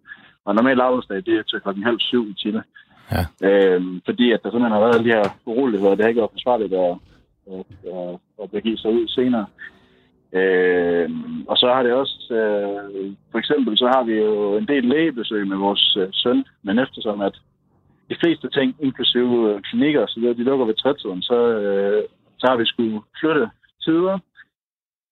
Og 0.45 0.55
normal 0.55 0.81
arbejdsdag, 0.81 1.17
det 1.17 1.33
er 1.35 1.43
til 1.43 1.61
klokken 1.61 1.83
halv 1.83 1.99
syv 1.99 2.23
i 2.29 2.33
Chile. 2.41 2.63
Ja. 3.15 3.23
Øhm, 3.47 4.01
fordi 4.05 4.31
at 4.31 4.39
der 4.43 4.49
simpelthen 4.49 4.77
har 4.77 4.85
været 4.87 5.05
de 5.05 5.13
her 5.15 5.25
uroligheder, 5.45 5.95
det 5.95 6.03
har 6.03 6.09
ikke 6.09 6.23
været 6.23 6.37
forsvarligt 6.37 6.73
at, 6.73 6.93
at, 7.53 7.65
at, 7.97 8.13
at 8.41 8.51
begive 8.51 8.77
sig 8.77 8.91
ud 8.91 9.07
senere. 9.07 9.45
Øh, 10.33 11.09
og 11.47 11.57
så 11.57 11.67
har 11.73 11.83
det 11.83 11.93
også, 11.93 12.33
øh, 12.39 13.13
for 13.31 13.37
eksempel, 13.37 13.77
så 13.77 13.87
har 13.87 14.03
vi 14.03 14.13
jo 14.13 14.57
en 14.57 14.67
del 14.67 14.83
lægebesøg 14.83 15.47
med 15.47 15.57
vores 15.57 15.97
øh, 15.99 16.09
søn, 16.11 16.45
men 16.63 16.79
eftersom 16.79 17.21
at 17.21 17.35
de 18.09 18.15
fleste 18.21 18.49
ting, 18.49 18.75
inklusive 18.79 19.53
øh, 19.53 19.61
klinikker 19.61 20.05
så 20.07 20.33
de 20.37 20.43
lukker 20.43 20.65
ved 20.65 20.75
trætiden, 20.75 21.21
så, 21.21 21.39
øh, 21.57 22.03
så 22.39 22.47
har 22.47 22.57
vi 22.57 22.65
skulle 22.65 23.01
flytte 23.19 23.49
tider. 23.85 24.19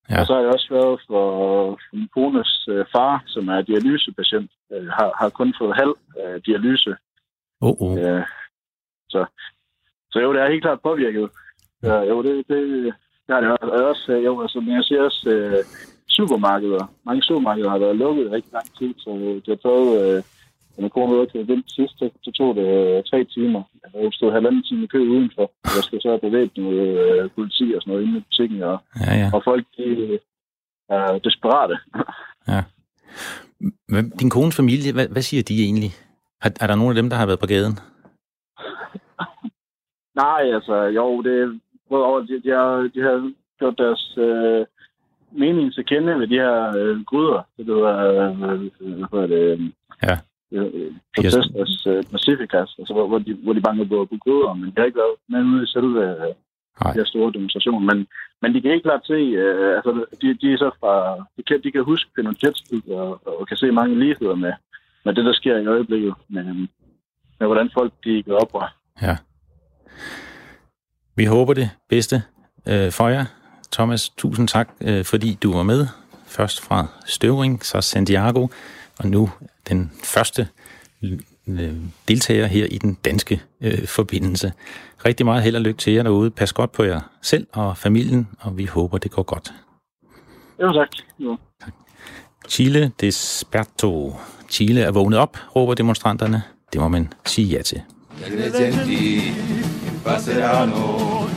Ja. 0.09 0.19
Og 0.19 0.25
så 0.25 0.33
har 0.33 0.41
det 0.41 0.53
også 0.53 0.67
været 0.69 0.99
for, 1.07 1.25
for 1.89 1.95
min 1.95 2.09
kones 2.15 2.67
øh, 2.69 2.85
far, 2.95 3.23
som 3.27 3.47
er 3.47 3.61
dialysepatient, 3.61 4.51
øh, 4.73 4.87
har, 4.87 5.09
har 5.19 5.29
kun 5.29 5.53
fået 5.59 5.79
halv 5.81 5.95
øh, 6.19 6.41
dialyse. 6.45 6.95
Oh, 7.61 7.75
oh. 7.81 7.97
Øh, 7.99 8.23
så, 9.09 9.25
så 10.11 10.19
jo, 10.19 10.33
det 10.33 10.41
er 10.41 10.51
helt 10.51 10.63
klart 10.63 10.81
påvirket. 10.81 11.29
Ja, 11.83 11.97
jo, 12.11 12.23
det, 12.23 12.47
det, 12.47 12.93
det 13.41 13.47
har 13.47 13.57
det 13.57 13.85
også. 13.91 14.11
Jo, 14.11 14.41
altså, 14.41 14.59
men 14.59 14.73
jeg 14.75 14.83
ser 14.83 15.01
også 15.01 15.29
øh, 15.29 15.63
supermarkeder. 16.07 16.85
Mange 17.05 17.23
supermarkeder 17.23 17.69
har 17.69 17.77
været 17.77 17.95
lukket 17.95 18.31
rigtig 18.31 18.53
lang 18.53 18.77
tid, 18.77 18.93
så 18.97 19.09
det 19.45 19.51
har 19.53 19.69
taget... 19.69 20.17
Øh, 20.17 20.23
når 20.81 20.89
kone 20.89 21.17
var 21.17 21.25
til 21.25 21.47
den 21.47 21.63
sidste, 21.67 22.11
så 22.23 22.31
tog 22.31 22.55
det 22.55 22.67
øh, 22.97 23.03
tre 23.03 23.23
timer. 23.23 23.63
Jeg 23.93 24.13
stod 24.13 24.31
halvanden 24.31 24.63
time 24.63 24.83
i 24.83 24.87
kø 24.87 24.99
udenfor. 24.99 25.51
Jeg 25.63 25.83
skal 25.83 26.01
så 26.01 26.19
bevæge 26.21 26.51
noget 26.57 26.87
øh, 27.03 27.29
politi 27.35 27.73
og 27.75 27.81
sådan 27.81 27.91
noget 27.91 28.05
inde 28.05 28.17
i 28.17 28.21
butikken. 28.21 28.63
Og, 28.63 28.77
ja, 29.05 29.13
ja. 29.21 29.29
og 29.33 29.41
folk, 29.43 29.65
de 29.77 29.83
øh, 29.83 30.19
er 30.89 31.17
desperate. 31.17 31.77
ja. 32.53 32.63
Men 33.87 34.09
din 34.09 34.29
kones 34.29 34.57
familie, 34.57 34.93
hvad, 34.93 35.07
hvad 35.07 35.21
siger 35.21 35.43
de 35.43 35.63
egentlig? 35.63 35.91
Er, 36.41 36.49
er 36.61 36.67
der 36.67 36.75
nogen 36.75 36.97
af 36.97 37.01
dem, 37.01 37.09
der 37.09 37.17
har 37.17 37.25
været 37.25 37.39
på 37.39 37.51
gaden? 37.53 37.75
Nej, 40.23 40.41
altså, 40.57 40.75
jo, 40.83 41.21
det 41.21 41.59
er 41.89 41.95
både 41.95 42.03
over, 42.05 42.19
de, 42.19 42.41
de, 42.43 42.49
har, 42.49 42.89
de 42.93 43.01
har 43.01 43.31
gjort 43.59 43.77
deres 43.77 44.17
øh, 44.17 44.65
mening 45.31 45.73
til 45.73 45.85
kende 45.85 46.19
ved 46.19 46.27
de 46.27 46.41
her 46.43 46.77
øh, 46.77 47.03
gryder. 47.03 47.41
Det 47.57 47.65
hedder, 47.65 47.95
øh, 48.07 48.37
hvad 48.37 49.07
hedder 49.11 49.27
det, 49.27 49.43
øh, 49.51 49.59
ja. 50.03 50.15
øh, 50.51 50.91
protesters 51.15 51.87
øh, 51.87 52.03
Pacificas, 52.11 52.75
altså, 52.79 52.93
hvor, 52.93 53.07
hvor, 53.07 53.19
de, 53.19 53.33
hvor 53.43 53.53
de 53.53 53.61
banker 53.61 53.85
på, 53.85 54.05
på 54.05 54.17
gryder, 54.23 54.53
men 54.53 54.65
de 54.65 54.73
har 54.77 54.85
ikke 54.85 55.03
været 55.03 55.17
med 55.29 55.43
ude 55.53 55.63
i 55.63 55.67
selve 55.67 56.01
øh, 56.09 56.33
de 56.93 56.99
her 56.99 57.05
store 57.05 57.31
demonstrationer. 57.31 57.93
Men, 57.93 58.07
men 58.41 58.53
de 58.53 58.61
kan 58.61 58.71
ikke 58.71 58.83
klart 58.83 59.05
se, 59.05 59.19
øh, 59.43 59.75
altså, 59.75 60.05
de, 60.21 60.27
de 60.41 60.53
er 60.53 60.57
så 60.57 60.71
fra, 60.79 60.93
de 61.37 61.43
kan, 61.43 61.61
de 61.63 61.71
kan 61.71 61.83
huske 61.83 62.11
Pinochets 62.15 62.61
og, 62.89 63.27
og 63.39 63.47
kan 63.47 63.57
se 63.57 63.71
mange 63.71 63.99
ligheder 63.99 64.35
med, 64.35 64.53
med 65.05 65.13
det, 65.13 65.25
der 65.25 65.33
sker 65.33 65.57
i 65.57 65.67
øjeblikket, 65.67 66.13
med, 66.29 66.43
med 67.39 67.47
hvordan 67.47 67.69
folk 67.73 67.93
de 68.03 68.23
går 68.23 68.35
op. 68.35 68.63
Ja. 69.01 69.17
Vi 71.15 71.25
håber 71.25 71.53
det 71.53 71.69
bedste 71.89 72.23
øh, 72.65 72.91
for 72.91 73.07
jer. 73.07 73.25
Thomas, 73.71 74.09
tusind 74.09 74.47
tak, 74.47 74.69
øh, 74.81 75.05
fordi 75.05 75.37
du 75.43 75.53
var 75.53 75.63
med. 75.63 75.87
Først 76.27 76.61
fra 76.61 76.87
Støvring, 77.05 77.65
så 77.65 77.81
Santiago, 77.81 78.47
og 78.99 79.07
nu 79.07 79.29
den 79.69 79.91
første 80.03 80.47
øh, 81.47 81.75
deltager 82.07 82.45
her 82.47 82.65
i 82.65 82.77
den 82.77 82.93
danske 82.93 83.41
øh, 83.61 83.87
forbindelse. 83.87 84.53
Rigtig 85.05 85.25
meget 85.25 85.43
held 85.43 85.55
og 85.55 85.61
lykke 85.61 85.77
til 85.77 85.93
jer 85.93 86.03
derude. 86.03 86.31
Pas 86.31 86.53
godt 86.53 86.71
på 86.71 86.83
jer 86.83 87.01
selv 87.21 87.47
og 87.53 87.77
familien, 87.77 88.27
og 88.39 88.57
vi 88.57 88.65
håber, 88.65 88.97
det 88.97 89.11
går 89.11 89.23
godt. 89.23 89.53
Jo, 90.61 90.73
tak. 90.73 90.87
Jo. 91.19 91.37
tak. 91.63 91.73
Chile 92.49 92.91
desperto. 93.01 94.15
Chile 94.49 94.81
er 94.81 94.91
vågnet 94.91 95.19
op, 95.19 95.37
råber 95.55 95.73
demonstranterne. 95.73 96.43
Det 96.73 96.81
må 96.81 96.87
man 96.87 97.13
sige 97.25 97.47
ja 97.47 97.61
til. 97.61 97.81
Passerano, 100.03 101.27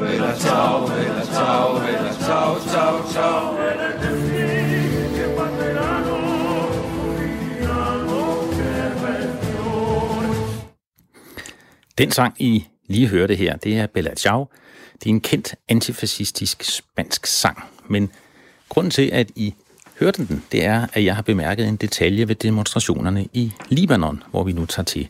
vela 0.00 0.36
ciao, 0.38 0.86
vela 0.86 1.24
ciao, 1.24 1.78
vela 1.80 2.12
ciao, 2.14 2.60
ciao, 2.60 3.12
ciao. 3.12 3.56
Den 11.98 12.10
sang, 12.10 12.34
I 12.38 12.66
lige 12.86 13.08
hørte 13.08 13.34
her, 13.34 13.56
det 13.56 13.78
er 13.78 13.86
Bella 13.86 14.14
Ciao. 14.14 14.48
Det 14.94 15.06
er 15.06 15.10
en 15.10 15.20
kendt 15.20 15.54
antifascistisk 15.68 16.64
spansk 16.64 17.26
sang, 17.26 17.64
men 17.88 18.10
grunden 18.68 18.90
til, 18.90 19.10
at 19.12 19.30
I 19.36 19.54
hørte 20.00 20.26
den, 20.26 20.44
det 20.52 20.64
er, 20.64 20.86
at 20.92 21.04
jeg 21.04 21.14
har 21.14 21.22
bemærket 21.22 21.68
en 21.68 21.76
detalje 21.76 22.28
ved 22.28 22.34
demonstrationerne 22.34 23.28
i 23.32 23.52
Libanon, 23.68 24.22
hvor 24.30 24.44
vi 24.44 24.52
nu 24.52 24.66
tager 24.66 24.84
til. 24.84 25.08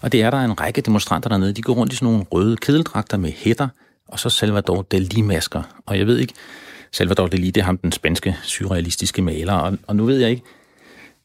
Og 0.00 0.12
det 0.12 0.22
er 0.22 0.30
der 0.30 0.38
en 0.38 0.60
række 0.60 0.80
demonstranter 0.80 1.28
dernede. 1.28 1.52
De 1.52 1.62
går 1.62 1.74
rundt 1.74 1.92
i 1.92 1.96
sådan 1.96 2.06
nogle 2.06 2.24
røde 2.32 2.56
kedeldragter 2.56 3.16
med 3.16 3.32
hætter, 3.36 3.68
og 4.08 4.18
så 4.18 4.30
Salvador 4.30 4.86
Dalí-masker. 4.94 5.62
Og 5.86 5.98
jeg 5.98 6.06
ved 6.06 6.18
ikke, 6.18 6.34
Salvador 6.92 7.26
Dalí, 7.26 7.46
det 7.46 7.56
er 7.56 7.62
ham, 7.62 7.78
den 7.78 7.92
spanske 7.92 8.36
surrealistiske 8.42 9.22
maler. 9.22 9.52
Og, 9.52 9.78
og 9.86 9.96
nu 9.96 10.04
ved 10.04 10.18
jeg 10.18 10.30
ikke, 10.30 10.42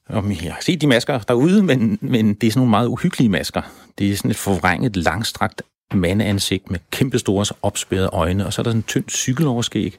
om 0.10 0.32
I 0.32 0.36
har 0.36 0.58
set 0.62 0.82
de 0.82 0.88
masker 0.88 1.20
derude, 1.20 1.64
men, 1.64 1.98
men 2.02 2.34
det 2.34 2.48
er 2.48 2.52
sådan 2.52 2.60
nogle 2.60 2.70
meget 2.70 2.88
uhyggelige 2.88 3.30
masker. 3.30 3.62
Det 4.00 4.12
er 4.12 4.16
sådan 4.18 4.32
et 4.32 4.38
forvrænget, 4.38 4.98
langstrakt 4.98 5.62
mandeansigt 5.94 6.72
med 6.72 6.80
kæmpestore 6.92 7.46
opspærrede 7.62 8.10
øjne, 8.14 8.46
og 8.46 8.54
så 8.54 8.62
er 8.62 8.64
der 8.64 8.70
sådan 8.70 8.80
en 8.80 8.84
tynd 8.84 9.10
cykeloverskæg, 9.10 9.98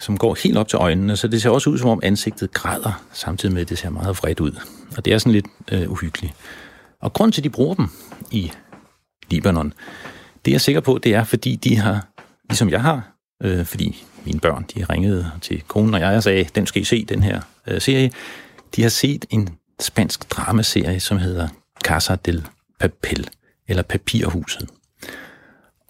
som 0.00 0.18
går 0.18 0.36
helt 0.42 0.56
op 0.56 0.68
til 0.68 0.76
øjnene, 0.76 1.16
så 1.16 1.28
det 1.28 1.42
ser 1.42 1.50
også 1.50 1.70
ud, 1.70 1.78
som 1.78 1.88
om 1.88 2.00
ansigtet 2.02 2.52
græder, 2.52 3.04
samtidig 3.12 3.52
med, 3.52 3.62
at 3.62 3.68
det 3.68 3.78
ser 3.78 3.90
meget 3.90 4.18
vredt 4.18 4.40
ud. 4.40 4.52
Og 4.96 5.04
det 5.04 5.12
er 5.12 5.18
sådan 5.18 5.32
lidt 5.32 5.46
øh, 5.72 5.90
uhyggeligt. 5.90 6.34
Og 7.04 7.12
grund 7.12 7.32
til, 7.32 7.40
at 7.40 7.44
de 7.44 7.50
bruger 7.50 7.74
dem 7.74 7.88
i 8.30 8.52
Libanon, 9.30 9.72
det 10.44 10.50
er 10.50 10.54
jeg 10.54 10.60
sikker 10.60 10.80
på, 10.80 10.98
det 10.98 11.14
er, 11.14 11.24
fordi 11.24 11.56
de 11.56 11.76
har, 11.76 12.08
ligesom 12.48 12.70
jeg 12.70 12.82
har, 12.82 13.16
øh, 13.42 13.64
fordi 13.64 14.04
mine 14.24 14.40
børn, 14.40 14.66
de 14.74 14.84
ringede 14.84 15.30
til 15.40 15.62
konen 15.62 15.94
og 15.94 16.00
jeg 16.00 16.16
og 16.16 16.22
sagde, 16.22 16.44
den 16.54 16.66
skal 16.66 16.82
I 16.82 16.84
se, 16.84 17.04
den 17.04 17.22
her 17.22 17.40
øh, 17.66 17.80
serie. 17.80 18.10
De 18.76 18.82
har 18.82 18.88
set 18.88 19.24
en 19.30 19.48
spansk 19.80 20.30
dramaserie, 20.30 21.00
som 21.00 21.18
hedder 21.18 21.48
Casa 21.84 22.16
del 22.24 22.46
Papel, 22.80 23.28
eller 23.68 23.82
Papirhuset. 23.82 24.68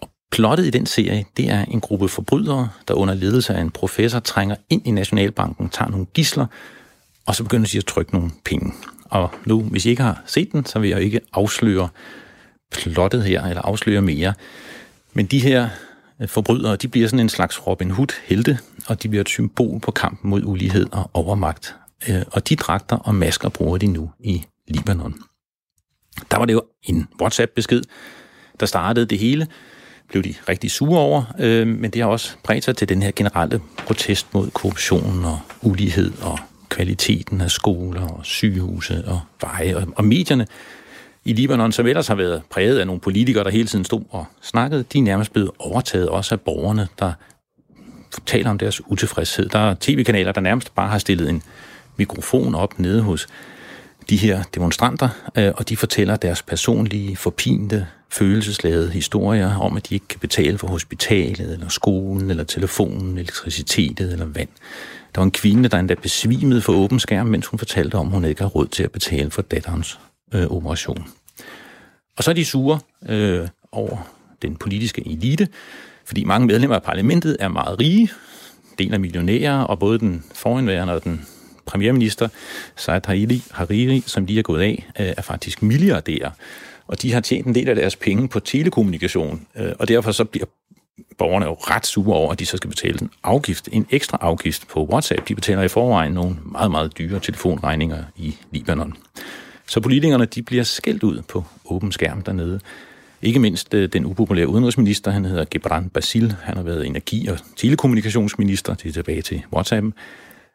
Og 0.01 0.09
plottet 0.31 0.65
i 0.65 0.69
den 0.69 0.85
serie, 0.85 1.25
det 1.37 1.49
er 1.49 1.65
en 1.65 1.81
gruppe 1.81 2.09
forbrydere, 2.09 2.69
der 2.87 2.93
under 2.93 3.13
ledelse 3.13 3.53
af 3.53 3.61
en 3.61 3.71
professor 3.71 4.19
trænger 4.19 4.55
ind 4.69 4.87
i 4.87 4.91
Nationalbanken, 4.91 5.69
tager 5.69 5.91
nogle 5.91 6.05
gisler, 6.05 6.45
og 7.25 7.35
så 7.35 7.43
begynder 7.43 7.67
de 7.67 7.77
at 7.77 7.85
trykke 7.85 8.13
nogle 8.13 8.31
penge. 8.45 8.73
Og 9.15 9.31
nu, 9.45 9.61
hvis 9.61 9.85
I 9.85 9.89
ikke 9.89 10.03
har 10.03 10.23
set 10.25 10.51
den, 10.51 10.65
så 10.65 10.79
vil 10.79 10.89
jeg 10.89 11.01
ikke 11.01 11.21
afsløre 11.33 11.89
plottet 12.71 13.23
her, 13.23 13.43
eller 13.43 13.61
afsløre 13.61 14.01
mere. 14.01 14.33
Men 15.13 15.25
de 15.25 15.39
her 15.39 15.69
øh, 16.21 16.27
forbrydere, 16.27 16.75
de 16.75 16.87
bliver 16.87 17.07
sådan 17.07 17.19
en 17.19 17.29
slags 17.29 17.67
Robin 17.67 17.91
Hood-helte, 17.91 18.59
og 18.87 19.03
de 19.03 19.09
bliver 19.09 19.21
et 19.21 19.29
symbol 19.29 19.79
på 19.79 19.91
kampen 19.91 20.29
mod 20.29 20.41
ulighed 20.43 20.87
og 20.91 21.09
overmagt. 21.13 21.75
Øh, 22.09 22.21
og 22.31 22.49
de 22.49 22.55
dragter 22.55 22.97
og 22.97 23.15
masker 23.15 23.49
bruger 23.49 23.77
de 23.77 23.87
nu 23.87 24.11
i 24.19 24.43
Libanon. 24.67 25.15
Der 26.31 26.37
var 26.37 26.45
det 26.45 26.53
jo 26.53 26.61
en 26.83 27.07
WhatsApp-besked, 27.21 27.81
der 28.59 28.65
startede 28.65 29.05
det 29.05 29.19
hele, 29.19 29.47
blev 30.09 30.23
de 30.23 30.33
rigtig 30.49 30.71
sure 30.71 30.99
over, 30.99 31.23
øh, 31.39 31.67
men 31.67 31.91
det 31.91 32.01
har 32.01 32.09
også 32.09 32.35
bredt 32.43 32.63
sig 32.63 32.77
til 32.77 32.89
den 32.89 33.03
her 33.03 33.11
generelle 33.15 33.61
protest 33.77 34.33
mod 34.33 34.51
korruption 34.51 35.25
og 35.25 35.39
ulighed 35.61 36.11
og 36.21 36.39
kvaliteten 36.75 37.41
af 37.41 37.51
skoler 37.51 38.07
og 38.07 38.25
sygehuse 38.25 39.03
og 39.07 39.19
veje 39.41 39.75
og, 39.75 39.83
og 39.95 40.05
medierne 40.05 40.47
i 41.25 41.33
Libanon, 41.33 41.71
som 41.71 41.87
ellers 41.87 42.07
har 42.07 42.15
været 42.15 42.41
præget 42.49 42.79
af 42.79 42.87
nogle 42.87 43.01
politikere, 43.01 43.43
der 43.43 43.49
hele 43.49 43.67
tiden 43.67 43.85
stod 43.85 44.01
og 44.09 44.25
snakkede, 44.41 44.83
de 44.93 44.97
er 44.97 45.03
nærmest 45.03 45.33
blevet 45.33 45.51
overtaget 45.59 46.09
også 46.09 46.35
af 46.35 46.41
borgerne, 46.41 46.87
der 46.99 47.13
taler 48.25 48.49
om 48.49 48.57
deres 48.57 48.81
utilfredshed. 48.87 49.49
Der 49.49 49.59
er 49.59 49.75
tv-kanaler, 49.79 50.31
der 50.31 50.41
nærmest 50.41 50.75
bare 50.75 50.89
har 50.89 50.97
stillet 50.97 51.29
en 51.29 51.41
mikrofon 51.97 52.55
op 52.55 52.79
nede 52.79 53.01
hos 53.01 53.27
de 54.09 54.17
her 54.17 54.43
demonstranter, 54.55 55.09
øh, 55.35 55.51
og 55.55 55.69
de 55.69 55.77
fortæller 55.77 56.15
deres 56.15 56.41
personlige, 56.41 57.15
forpinte, 57.15 57.87
følelsesladede 58.09 58.91
historier 58.91 59.55
om, 59.55 59.77
at 59.77 59.89
de 59.89 59.93
ikke 59.93 60.07
kan 60.07 60.19
betale 60.19 60.57
for 60.57 60.67
hospitalet, 60.67 61.53
eller 61.53 61.69
skolen, 61.69 62.29
eller 62.29 62.43
telefonen, 62.43 63.17
elektricitetet 63.17 64.11
eller 64.11 64.25
vand. 64.25 64.49
Der 65.15 65.21
var 65.21 65.23
en 65.23 65.31
kvinde, 65.31 65.69
der 65.69 65.79
endda 65.79 65.93
besvimede 65.93 66.61
for 66.61 66.73
åben 66.73 66.99
skærm, 66.99 67.27
mens 67.27 67.47
hun 67.47 67.57
fortalte 67.57 67.95
om, 67.95 68.07
at 68.07 68.13
hun 68.13 68.25
ikke 68.25 68.41
har 68.41 68.49
råd 68.49 68.67
til 68.67 68.83
at 68.83 68.91
betale 68.91 69.31
for 69.31 69.41
datterens 69.41 69.99
øh, 70.33 70.47
operation. 70.47 71.07
Og 72.17 72.23
så 72.23 72.31
er 72.31 72.35
de 72.35 72.45
sure 72.45 72.79
øh, 73.09 73.47
over 73.71 73.97
den 74.41 74.55
politiske 74.55 75.07
elite, 75.07 75.47
fordi 76.05 76.23
mange 76.23 76.47
medlemmer 76.47 76.75
af 76.75 76.83
parlamentet 76.83 77.37
er 77.39 77.47
meget 77.47 77.79
rige, 77.79 78.09
del 78.79 78.93
af 78.93 78.99
millionærer, 78.99 79.59
og 79.59 79.79
både 79.79 79.99
den 79.99 80.23
foranværende 80.33 80.93
og 80.93 81.03
den 81.03 81.25
premierminister, 81.65 82.27
Saad 82.75 83.01
Hariri, 83.05 83.43
Hariri 83.51 84.03
som 84.05 84.25
lige 84.25 84.39
er 84.39 84.43
gået 84.43 84.61
af, 84.61 84.87
øh, 84.99 85.13
er 85.17 85.21
faktisk 85.21 85.63
milliardærer. 85.63 86.31
Og 86.87 87.01
de 87.01 87.13
har 87.13 87.19
tjent 87.21 87.47
en 87.47 87.55
del 87.55 87.69
af 87.69 87.75
deres 87.75 87.95
penge 87.95 88.27
på 88.27 88.39
telekommunikation, 88.39 89.47
øh, 89.55 89.71
og 89.79 89.87
derfor 89.87 90.11
så 90.11 90.25
bliver 90.25 90.45
borgerne 91.17 91.45
jo 91.45 91.53
ret 91.53 91.85
sure 91.85 92.17
over, 92.17 92.31
at 92.31 92.39
de 92.39 92.45
så 92.45 92.57
skal 92.57 92.69
betale 92.69 93.01
en 93.01 93.09
afgift, 93.23 93.69
en 93.71 93.87
ekstra 93.89 94.17
afgift 94.21 94.67
på 94.67 94.85
WhatsApp. 94.85 95.27
De 95.27 95.35
betaler 95.35 95.61
i 95.61 95.67
forvejen 95.67 96.11
nogle 96.11 96.35
meget, 96.45 96.71
meget 96.71 96.97
dyre 96.97 97.19
telefonregninger 97.19 98.03
i 98.17 98.35
Libanon. 98.51 98.93
Så 99.67 99.79
politikerne 99.79 100.25
de 100.25 100.43
bliver 100.43 100.63
skældt 100.63 101.03
ud 101.03 101.21
på 101.21 101.43
åben 101.65 101.91
skærm 101.91 102.21
dernede. 102.21 102.59
Ikke 103.21 103.39
mindst 103.39 103.73
øh, 103.73 103.89
den 103.93 104.05
upopulære 104.05 104.47
udenrigsminister, 104.47 105.11
han 105.11 105.25
hedder 105.25 105.45
Gebran 105.51 105.89
Basil. 105.89 106.35
Han 106.43 106.55
har 106.55 106.63
været 106.63 106.85
energi- 106.85 107.27
og 107.27 107.37
telekommunikationsminister, 107.55 108.73
det 108.73 108.89
er 108.89 108.93
tilbage 108.93 109.21
til 109.21 109.43
WhatsApp. 109.53 109.87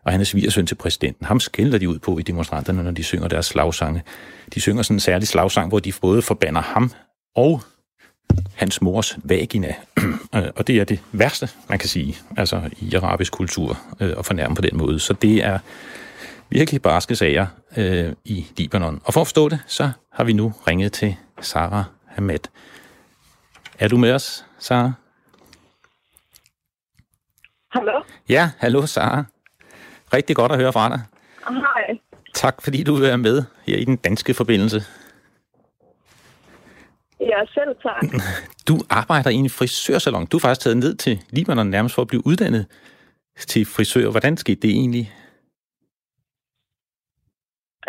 Og 0.04 0.12
han 0.12 0.20
er 0.20 0.24
svigersøn 0.24 0.66
til 0.66 0.74
præsidenten. 0.74 1.26
Ham 1.26 1.40
skælder 1.40 1.78
de 1.78 1.88
ud 1.88 1.98
på 1.98 2.18
i 2.18 2.22
demonstranterne, 2.22 2.82
når 2.82 2.90
de 2.90 3.02
synger 3.02 3.28
deres 3.28 3.46
slagsange. 3.46 4.02
De 4.54 4.60
synger 4.60 4.82
sådan 4.82 4.96
en 4.96 5.00
særlig 5.00 5.28
slagsang, 5.28 5.68
hvor 5.68 5.78
de 5.78 5.92
både 6.00 6.22
forbander 6.22 6.60
ham 6.60 6.92
og 7.36 7.60
hans 8.54 8.82
mors 8.82 9.18
vagina. 9.24 9.74
Øh, 10.34 10.42
og 10.56 10.66
det 10.66 10.76
er 10.76 10.84
det 10.84 11.00
værste, 11.12 11.48
man 11.68 11.78
kan 11.78 11.88
sige, 11.88 12.16
altså 12.36 12.70
i 12.78 12.94
arabisk 12.94 13.32
kultur, 13.32 13.78
øh, 14.00 14.14
at 14.18 14.26
fornærme 14.26 14.54
på 14.54 14.62
den 14.62 14.76
måde. 14.76 15.00
Så 15.00 15.12
det 15.12 15.44
er 15.44 15.58
virkelig 16.50 16.82
barske 16.82 17.16
sager 17.16 17.46
øh, 17.76 18.12
i 18.24 18.46
Libanon. 18.56 19.00
Og 19.04 19.14
for 19.14 19.20
at 19.20 19.26
forstå 19.26 19.48
det, 19.48 19.60
så 19.66 19.90
har 20.12 20.24
vi 20.24 20.32
nu 20.32 20.52
ringet 20.68 20.92
til 20.92 21.16
Sara 21.40 21.84
Hamad. 22.06 22.38
Er 23.78 23.88
du 23.88 23.96
med 23.96 24.12
os, 24.12 24.44
Sara? 24.58 24.92
Hallo? 27.70 28.02
Ja, 28.28 28.50
hallo 28.58 28.86
Sara. 28.86 29.24
Rigtig 30.14 30.36
godt 30.36 30.52
at 30.52 30.58
høre 30.58 30.72
fra 30.72 30.88
dig. 30.88 31.00
Hej. 31.48 31.98
Tak 32.34 32.62
fordi 32.62 32.82
du 32.84 32.94
vil 32.94 33.02
være 33.02 33.18
med 33.18 33.42
her 33.66 33.76
i 33.76 33.84
den 33.84 33.96
danske 33.96 34.34
forbindelse. 34.34 34.80
Ja, 37.20 37.38
selv 37.54 37.76
tak. 37.82 38.02
Du 38.68 38.74
arbejder 38.90 39.30
i 39.30 39.34
en 39.34 39.50
frisørsalon. 39.50 40.26
Du 40.26 40.36
er 40.36 40.40
faktisk 40.40 40.60
taget 40.64 40.76
ned 40.76 40.94
til 40.94 41.18
Libanon 41.30 41.66
nærmest 41.66 41.94
for 41.94 42.02
at 42.02 42.08
blive 42.08 42.26
uddannet 42.26 42.66
til 43.36 43.66
frisør. 43.66 44.10
Hvordan 44.10 44.36
skete 44.36 44.60
det 44.60 44.70
egentlig? 44.70 45.12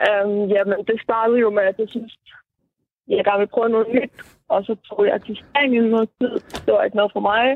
Um, 0.08 0.50
jamen, 0.56 0.78
det 0.88 1.02
startede 1.04 1.40
jo 1.40 1.50
med, 1.50 1.64
at 1.64 1.76
jeg 1.80 1.90
synes, 1.90 2.18
jeg 3.08 3.26
gerne 3.26 3.40
vil 3.40 3.48
prøve 3.48 3.70
noget 3.70 3.88
nyt. 3.94 4.12
Og 4.48 4.64
så 4.66 4.76
tog 4.76 5.06
jeg 5.06 5.22
til 5.26 5.36
Spanien 5.44 5.84
noget 5.84 6.10
tid. 6.22 6.34
Det 6.66 6.74
var 6.74 6.84
ikke 6.84 6.98
noget 6.98 7.12
for 7.14 7.20
mig. 7.20 7.56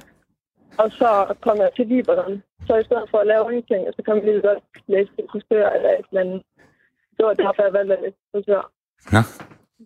Og 0.78 0.92
så 0.92 1.36
kom 1.42 1.58
jeg 1.58 1.70
til 1.76 1.88
Libanon. 1.88 2.44
Så 2.68 2.76
i 2.78 2.84
stedet 2.84 3.08
for 3.12 3.18
at 3.18 3.28
lave 3.28 3.44
ingenting, 3.52 3.82
så 3.96 4.02
kom 4.06 4.18
jeg 4.18 4.26
lige 4.26 4.42
godt 4.42 4.64
læse 4.88 5.12
til 5.16 5.26
frisør 5.32 5.70
eller 5.70 5.90
et 5.90 6.06
eller 6.10 6.22
andet. 6.22 6.42
Det 7.18 7.26
var 7.26 7.34
derfor, 7.34 7.64
jeg 7.64 7.74
valgte 7.74 7.94
at 7.98 8.02
læse 8.04 8.18
frisør. 8.32 8.72
Nå, 9.16 9.22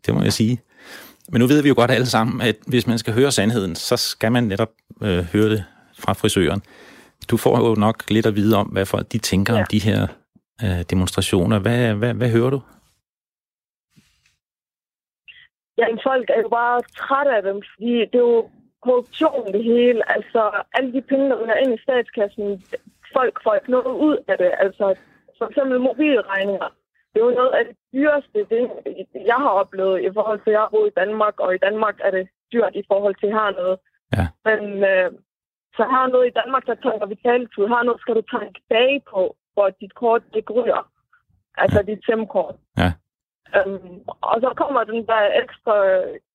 det 0.05 0.13
må 0.15 0.21
jeg 0.21 0.33
sige. 0.33 0.55
Men 1.31 1.41
nu 1.41 1.47
ved 1.47 1.61
vi 1.63 1.69
jo 1.69 1.75
godt 1.75 1.91
alle 1.91 2.05
sammen, 2.05 2.41
at 2.41 2.55
hvis 2.67 2.87
man 2.87 2.97
skal 2.97 3.13
høre 3.13 3.31
sandheden, 3.31 3.75
så 3.75 3.97
skal 3.97 4.31
man 4.31 4.43
netop 4.43 4.71
øh, 5.01 5.23
høre 5.33 5.49
det 5.49 5.65
fra 5.99 6.13
frisøren. 6.13 6.61
Du 7.29 7.37
får 7.37 7.55
jo 7.67 7.75
nok 7.75 8.09
lidt 8.09 8.25
at 8.25 8.35
vide 8.35 8.57
om, 8.57 8.67
hvad 8.67 8.85
folk 8.85 9.11
de 9.11 9.17
tænker 9.17 9.53
ja. 9.53 9.59
om 9.59 9.65
de 9.71 9.79
her 9.79 10.07
øh, 10.63 10.81
demonstrationer. 10.89 11.59
Hvad, 11.59 11.93
hvad, 11.93 12.13
hvad 12.13 12.29
hører 12.29 12.49
du? 12.49 12.61
Jamen, 15.77 15.99
folk 16.03 16.29
er 16.29 16.41
jo 16.41 16.49
bare 16.49 16.81
trætte 16.97 17.31
af 17.37 17.43
dem, 17.43 17.61
fordi 17.71 17.93
det 18.11 18.15
er 18.23 18.27
jo 18.33 18.49
korruption 18.83 19.53
det 19.53 19.63
hele. 19.63 20.11
Altså, 20.15 20.41
alle 20.73 20.93
de 20.93 21.01
penge, 21.01 21.29
der 21.29 21.53
er 21.53 21.63
ind 21.63 21.73
i 21.73 21.83
statskassen, 21.85 22.63
folk 23.13 23.43
får 23.43 23.53
ikke 23.55 23.71
noget 23.71 23.93
ud 24.07 24.17
af 24.27 24.37
det. 24.37 24.51
Altså, 24.57 24.95
for 25.37 25.45
eksempel 25.47 25.79
mobilregninger. 25.79 26.69
Det 27.11 27.21
er 27.21 27.25
jo 27.25 27.39
noget 27.41 27.53
af 27.59 27.65
det 27.65 27.75
dyreste, 27.93 28.37
det, 28.51 28.61
jeg 29.31 29.39
har 29.45 29.53
oplevet 29.61 30.01
i 30.01 30.09
forhold 30.13 30.39
til, 30.41 30.49
at 30.49 30.57
jeg 30.59 30.67
boet 30.71 30.87
i 30.87 30.99
Danmark, 31.01 31.39
og 31.39 31.55
i 31.55 31.57
Danmark 31.57 31.95
er 32.03 32.11
det 32.11 32.27
dyrt 32.53 32.75
i 32.75 32.83
forhold 32.87 33.15
til 33.15 33.29
hernede. 33.29 33.77
Ja. 34.17 34.25
Men 34.47 34.83
øh, 34.91 35.11
så 35.77 35.83
har 35.93 36.07
noget 36.07 36.27
i 36.27 36.37
Danmark, 36.39 36.65
der 36.65 36.75
tanker 36.75 37.05
vi 37.05 37.15
taletid. 37.15 37.67
Har 37.67 37.83
noget, 37.83 38.01
skal 38.01 38.15
du 38.15 38.21
tanke 38.21 38.59
bag 38.69 39.03
på, 39.11 39.35
for 39.55 39.63
at 39.65 39.79
dit 39.81 39.93
kort 39.95 40.23
det 40.33 40.49
ryger. 40.49 40.91
Altså 41.57 41.79
ja. 41.79 41.91
dit 41.91 42.05
SIM-kort. 42.05 42.55
Ja. 42.77 42.91
Um, 43.57 44.01
og 44.21 44.35
så 44.43 44.49
kommer 44.61 44.83
den 44.83 45.05
der 45.07 45.23
ekstra 45.43 45.75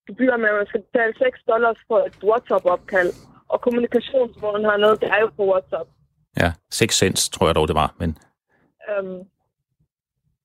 gebyr 0.06 0.36
med, 0.36 0.48
at 0.48 0.56
man 0.60 0.66
skal 0.70 0.82
betale 0.88 1.12
6 1.18 1.40
dollars 1.52 1.78
for 1.88 1.98
et 2.08 2.16
WhatsApp-opkald. 2.28 3.10
Og 3.52 3.60
kommunikationsmåden 3.60 4.64
hernede, 4.68 4.96
det 5.02 5.08
er 5.16 5.20
jo 5.24 5.28
på 5.38 5.44
WhatsApp. 5.52 5.88
Ja, 6.42 6.50
6 6.70 6.94
cents 7.02 7.28
tror 7.28 7.46
jeg 7.46 7.54
dog, 7.54 7.68
det 7.68 7.76
var. 7.82 7.90
Men, 8.00 8.10
Um, 8.92 9.20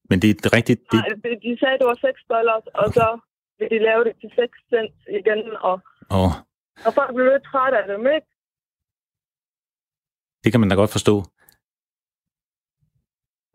men 0.09 0.17
det 0.21 0.27
er 0.29 0.53
rigtigt. 0.59 0.81
Det, 0.91 0.99
nej, 0.99 1.09
de, 1.23 1.29
de 1.45 1.51
sagde, 1.59 1.77
det 1.79 1.87
var 1.91 1.97
6 2.01 2.21
dollars, 2.33 2.65
og 2.81 2.87
så 2.97 3.07
vil 3.59 3.69
de 3.73 3.79
lave 3.89 4.03
det 4.03 4.13
til 4.21 4.29
6 4.35 4.57
cents 4.73 4.99
igen. 5.19 5.41
Og, 5.69 5.75
åh, 6.17 6.33
og 6.85 6.91
folk 6.97 7.11
bliver 7.15 7.31
lidt 7.33 7.43
trætte 7.51 7.77
af 7.81 7.87
dem, 7.93 8.01
ikke? 8.15 8.27
det 10.43 10.51
kan 10.51 10.59
man 10.59 10.69
da 10.69 10.75
godt 10.75 10.91
forstå. 10.97 11.15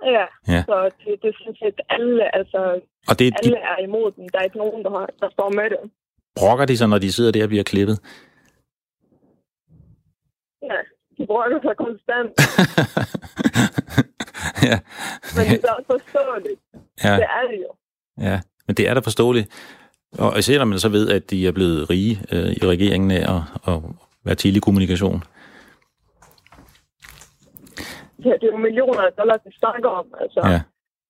Ja, 0.04 0.24
Ja. 0.54 0.62
så 0.68 0.90
det, 1.04 1.22
det 1.22 1.32
synes 1.40 1.60
jeg, 1.60 1.68
at 1.68 1.80
alle, 1.88 2.36
altså, 2.36 2.80
Og 3.08 3.18
det, 3.18 3.32
de 3.32 3.36
alle 3.44 3.56
er 3.56 3.78
imod 3.88 4.12
dem. 4.16 4.28
Der 4.28 4.38
er 4.38 4.42
ikke 4.42 4.58
nogen, 4.58 4.84
der, 4.84 4.90
har, 4.90 5.08
der 5.20 5.30
står 5.30 5.50
med 5.50 5.70
det. 5.70 5.78
brokker 6.36 6.64
de 6.64 6.76
sig, 6.76 6.88
når 6.88 6.98
de 6.98 7.12
sidder 7.12 7.32
der 7.32 7.42
og 7.42 7.48
bliver 7.48 7.64
klippet. 7.64 8.00
Ja, 10.62 10.78
de 11.18 11.26
bruger 11.26 11.60
sig 11.62 11.76
konstant, 11.76 12.32
ja. 14.70 14.78
men 15.36 15.44
det 15.52 15.64
er 15.64 15.72
også 15.72 15.86
forståeligt. 15.90 16.60
ja. 17.04 17.14
Det 17.16 17.26
er 17.38 17.42
det 17.50 17.58
jo. 17.64 17.70
Ja, 18.28 18.40
men 18.66 18.76
det 18.76 18.88
er 18.88 18.94
da 18.94 19.00
forståeligt. 19.00 19.48
Og 20.18 20.38
især 20.38 20.58
når 20.58 20.64
man 20.64 20.78
så 20.78 20.88
ved, 20.88 21.08
at 21.10 21.30
de 21.30 21.46
er 21.46 21.52
blevet 21.52 21.90
rige 21.90 22.20
øh, 22.32 22.50
i 22.52 22.58
regeringen 22.66 23.10
af 23.10 23.36
at, 23.36 23.42
at 23.74 23.80
være 24.24 24.34
til 24.34 24.60
Ja, 28.24 28.32
det 28.40 28.46
er 28.48 28.52
jo 28.52 28.56
millioner 28.56 29.02
af 29.08 29.12
dollars, 29.12 29.40
vi 29.44 29.52
snakker 29.62 29.88
om. 29.88 30.06
Altså, 30.20 30.40
Ja, 30.52 30.60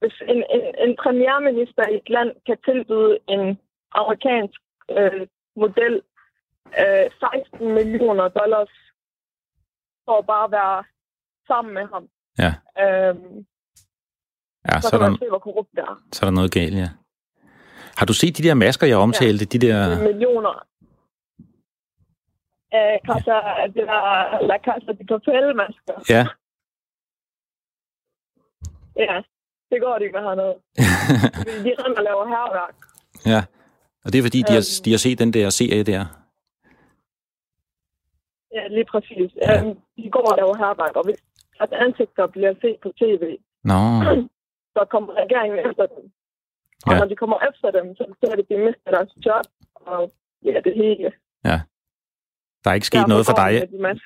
hvis 0.05 0.17
en, 0.33 0.41
en, 0.57 0.65
en 0.85 0.97
premierminister 1.03 1.83
i 1.89 1.95
et 1.95 2.09
land 2.17 2.31
kan 2.47 2.59
tilbyde 2.69 3.19
en 3.29 3.59
amerikansk 4.01 4.61
øh, 4.99 5.27
model 5.57 5.95
øh, 6.81 7.07
16 7.59 7.75
millioner 7.79 8.29
dollars 8.29 8.73
for 10.05 10.19
at 10.19 10.27
bare 10.27 10.51
være 10.51 10.85
sammen 11.49 11.75
med 11.75 11.87
ham, 11.93 12.05
ja, 12.39 12.53
øhm, 12.85 13.47
ja 14.69 14.81
så, 14.81 14.89
så, 14.89 14.97
er 14.97 15.01
kan 15.01 15.01
man 15.01 15.13
der, 15.13 15.19
se, 15.19 15.29
hvor 15.29 15.39
korrupt 15.39 15.71
det 15.77 15.79
er. 15.79 16.03
så 16.13 16.19
er 16.23 16.27
der 16.31 16.35
noget 16.41 16.53
galt, 16.53 16.75
ja. 16.75 16.89
Har 17.99 18.07
du 18.07 18.13
set 18.13 18.39
de 18.39 18.43
der 18.43 18.55
masker, 18.55 18.87
jeg 18.87 18.97
omtalte? 18.97 19.45
De 19.45 19.59
der... 19.67 19.89
Det 19.89 19.99
er 19.99 20.13
millioner. 20.13 20.55
Øh, 22.77 22.97
Casa, 23.07 23.37
det 23.75 23.85
er 23.99 24.47
La 24.51 24.59
Casa 24.67 24.93
de 24.99 25.05
Papel-masker. 25.13 25.97
Ja, 26.15 26.25
Ja, 28.97 29.17
det 29.71 29.79
går 29.83 29.99
de 29.99 30.05
ikke 30.05 30.17
med 30.19 30.25
hernede. 30.29 30.55
De 31.67 31.71
render 31.83 31.99
og 32.01 32.05
laver 32.05 32.27
herværk. 32.35 32.75
ja. 33.27 33.41
Og 34.05 34.13
det 34.13 34.19
er 34.19 34.23
fordi, 34.23 34.39
de 34.49 34.53
har, 34.59 34.65
Øhm. 34.79 34.83
de 34.85 34.91
har 34.91 34.99
set 35.07 35.19
den 35.19 35.33
der 35.33 35.51
serie 35.51 35.83
der. 35.93 36.03
Ja, 38.57 38.63
lige 38.77 38.85
præcis. 38.93 39.31
Ja. 39.43 39.53
Øhm, 39.65 39.75
de 39.97 40.11
går 40.17 40.27
og 40.33 40.37
laver 40.41 40.57
herværk, 40.65 40.95
og 41.01 41.05
hvis 41.05 41.21
at 41.61 41.73
ansigter 41.85 42.27
bliver 42.27 42.55
set 42.63 42.77
på 42.83 42.89
tv, 43.01 43.23
Nå, 43.71 43.81
så 44.75 44.81
kommer 44.93 45.11
regeringen 45.23 45.59
efter 45.69 45.87
dem. 45.95 46.03
Og 46.87 46.93
Ja. 46.93 46.99
når 46.99 47.07
de 47.13 47.17
kommer 47.17 47.39
efter 47.51 47.69
dem, 47.79 47.87
så 47.97 48.03
betyder 48.11 48.35
det, 48.37 48.43
at 48.43 48.49
de 48.51 48.57
mister 48.67 48.91
deres 48.97 49.13
job, 49.27 49.47
og 49.75 50.13
Ja, 50.45 50.61
det 50.65 50.75
hele. 50.83 51.13
Ja. 51.45 51.61
Der 52.65 52.71
er 52.71 52.75
ikke 52.75 52.87
sket 52.87 52.99
Derfor 52.99 53.09
noget 53.09 53.27
for 53.27 53.35
dig. 53.43 53.53
de. 53.71 54.01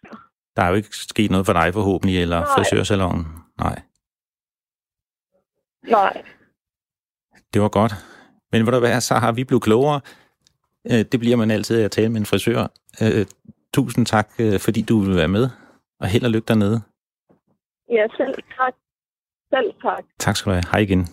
Der 0.56 0.62
er 0.62 0.68
jo 0.68 0.74
ikke 0.74 0.88
sket 0.96 1.30
noget 1.30 1.46
for 1.46 1.52
dig 1.52 1.74
forhåbentlig, 1.74 2.22
eller 2.22 2.38
Nej. 2.40 2.46
frisørsalongen. 2.56 3.26
Nej, 3.58 3.82
Nej. 5.90 6.22
det 7.54 7.62
var 7.62 7.68
godt. 7.68 7.92
Men 8.52 8.62
hvad 8.62 8.72
der 8.72 8.80
være, 8.80 9.00
så 9.00 9.14
har 9.14 9.32
vi 9.32 9.44
blevet 9.44 9.62
klogere. 9.62 10.00
Øh, 10.90 11.04
Det 11.12 11.20
bliver 11.20 11.36
man 11.36 11.50
altid 11.50 11.80
af 11.80 11.84
at 11.84 11.90
tale 11.90 12.08
med 12.08 12.20
en 12.20 12.26
frisør. 12.26 12.66
Øh, 13.02 13.26
Tusind 13.74 14.06
tak, 14.06 14.28
øh, 14.38 14.60
fordi 14.60 14.82
du 14.82 14.98
vil 15.00 15.16
være 15.16 15.28
med. 15.28 15.48
Og 16.00 16.08
held 16.08 16.24
og 16.24 16.30
lykke 16.30 16.46
dernede. 16.46 16.80
Ja, 17.90 18.06
selv 18.16 18.34
tak. 18.34 18.74
Selv 19.54 19.72
tak. 19.82 20.04
Tak 20.18 20.36
skal 20.36 20.50
du 20.50 20.54
have. 20.54 20.64
Hej 20.72 20.80
igen. 20.80 21.06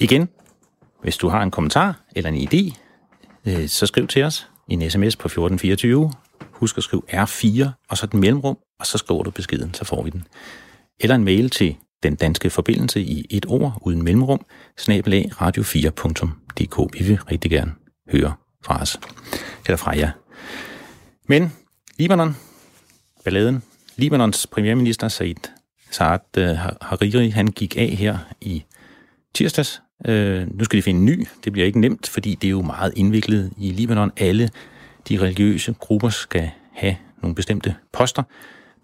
Igen, 0.00 0.28
hvis 1.02 1.16
du 1.16 1.28
har 1.28 1.42
en 1.42 1.50
kommentar 1.50 2.00
eller 2.16 2.30
en 2.30 2.48
idé, 2.48 2.76
så 3.66 3.86
skriv 3.86 4.06
til 4.06 4.22
os 4.24 4.50
en 4.68 4.90
sms 4.90 5.16
på 5.16 5.28
1424. 5.28 6.12
Husk 6.52 6.76
at 6.76 6.82
skrive 6.82 7.02
R4, 7.08 7.68
og 7.90 7.96
så 7.96 8.06
den 8.06 8.20
mellemrum, 8.20 8.58
og 8.80 8.86
så 8.86 8.98
skriver 8.98 9.22
du 9.22 9.30
beskeden, 9.30 9.74
så 9.74 9.84
får 9.84 10.02
vi 10.02 10.10
den. 10.10 10.24
Eller 11.00 11.14
en 11.16 11.24
mail 11.24 11.50
til 11.50 11.76
den 12.02 12.14
danske 12.14 12.50
forbindelse 12.50 13.00
i 13.00 13.26
et 13.30 13.46
ord 13.48 13.78
uden 13.82 14.02
mellemrum, 14.04 14.44
snabelag 14.78 15.30
radio4.dk. 15.32 16.98
Vi 16.98 17.04
vil 17.04 17.18
rigtig 17.20 17.50
gerne 17.50 17.72
høre 18.12 18.32
fra 18.64 18.82
os, 18.82 19.00
eller 19.66 19.76
fra 19.76 19.96
jer. 19.96 20.10
Men 21.28 21.52
Libanon, 21.98 22.36
balladen. 23.24 23.62
Libanons 23.96 24.46
premierminister 24.46 25.08
Said 25.08 25.34
Saad 25.90 26.38
øh, 26.38 26.56
Hariri, 26.82 27.28
han 27.28 27.46
gik 27.46 27.76
af 27.76 27.88
her 27.88 28.18
i 28.40 28.64
tirsdags. 29.34 29.82
Øh, 30.06 30.46
nu 30.58 30.64
skal 30.64 30.76
de 30.76 30.82
finde 30.82 31.00
en 31.00 31.06
ny. 31.06 31.26
Det 31.44 31.52
bliver 31.52 31.66
ikke 31.66 31.80
nemt, 31.80 32.08
fordi 32.08 32.34
det 32.34 32.48
er 32.48 32.50
jo 32.50 32.62
meget 32.62 32.92
indviklet 32.96 33.52
i 33.58 33.70
Libanon. 33.70 34.12
Alle 34.16 34.50
de 35.08 35.18
religiøse 35.20 35.74
grupper 35.78 36.08
skal 36.08 36.50
have 36.72 36.96
nogle 37.22 37.34
bestemte 37.34 37.74
poster. 37.92 38.22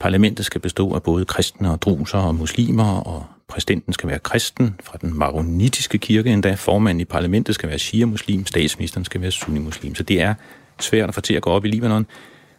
Parlamentet 0.04 0.46
skal 0.46 0.60
bestå 0.60 0.94
af 0.94 1.02
både 1.02 1.24
kristne 1.24 1.70
og 1.70 1.82
druser 1.82 2.18
og 2.18 2.34
muslimer, 2.34 3.00
og 3.00 3.26
præsidenten 3.48 3.92
skal 3.92 4.08
være 4.08 4.18
kristen 4.18 4.74
fra 4.82 4.98
den 5.00 5.18
maronitiske 5.18 5.98
kirke 5.98 6.30
endda. 6.30 6.54
Formanden 6.54 7.00
i 7.00 7.04
parlamentet 7.04 7.54
skal 7.54 7.68
være 7.68 7.78
shia-muslim, 7.78 8.46
statsministeren 8.46 9.04
skal 9.04 9.20
være 9.20 9.30
sunni-muslim. 9.30 9.94
Så 9.94 10.02
det 10.02 10.20
er 10.20 10.34
svært 10.80 11.08
at 11.08 11.14
få 11.14 11.20
til 11.20 11.34
at 11.34 11.42
gå 11.42 11.50
op 11.50 11.64
i 11.64 11.68
Libanon, 11.68 12.06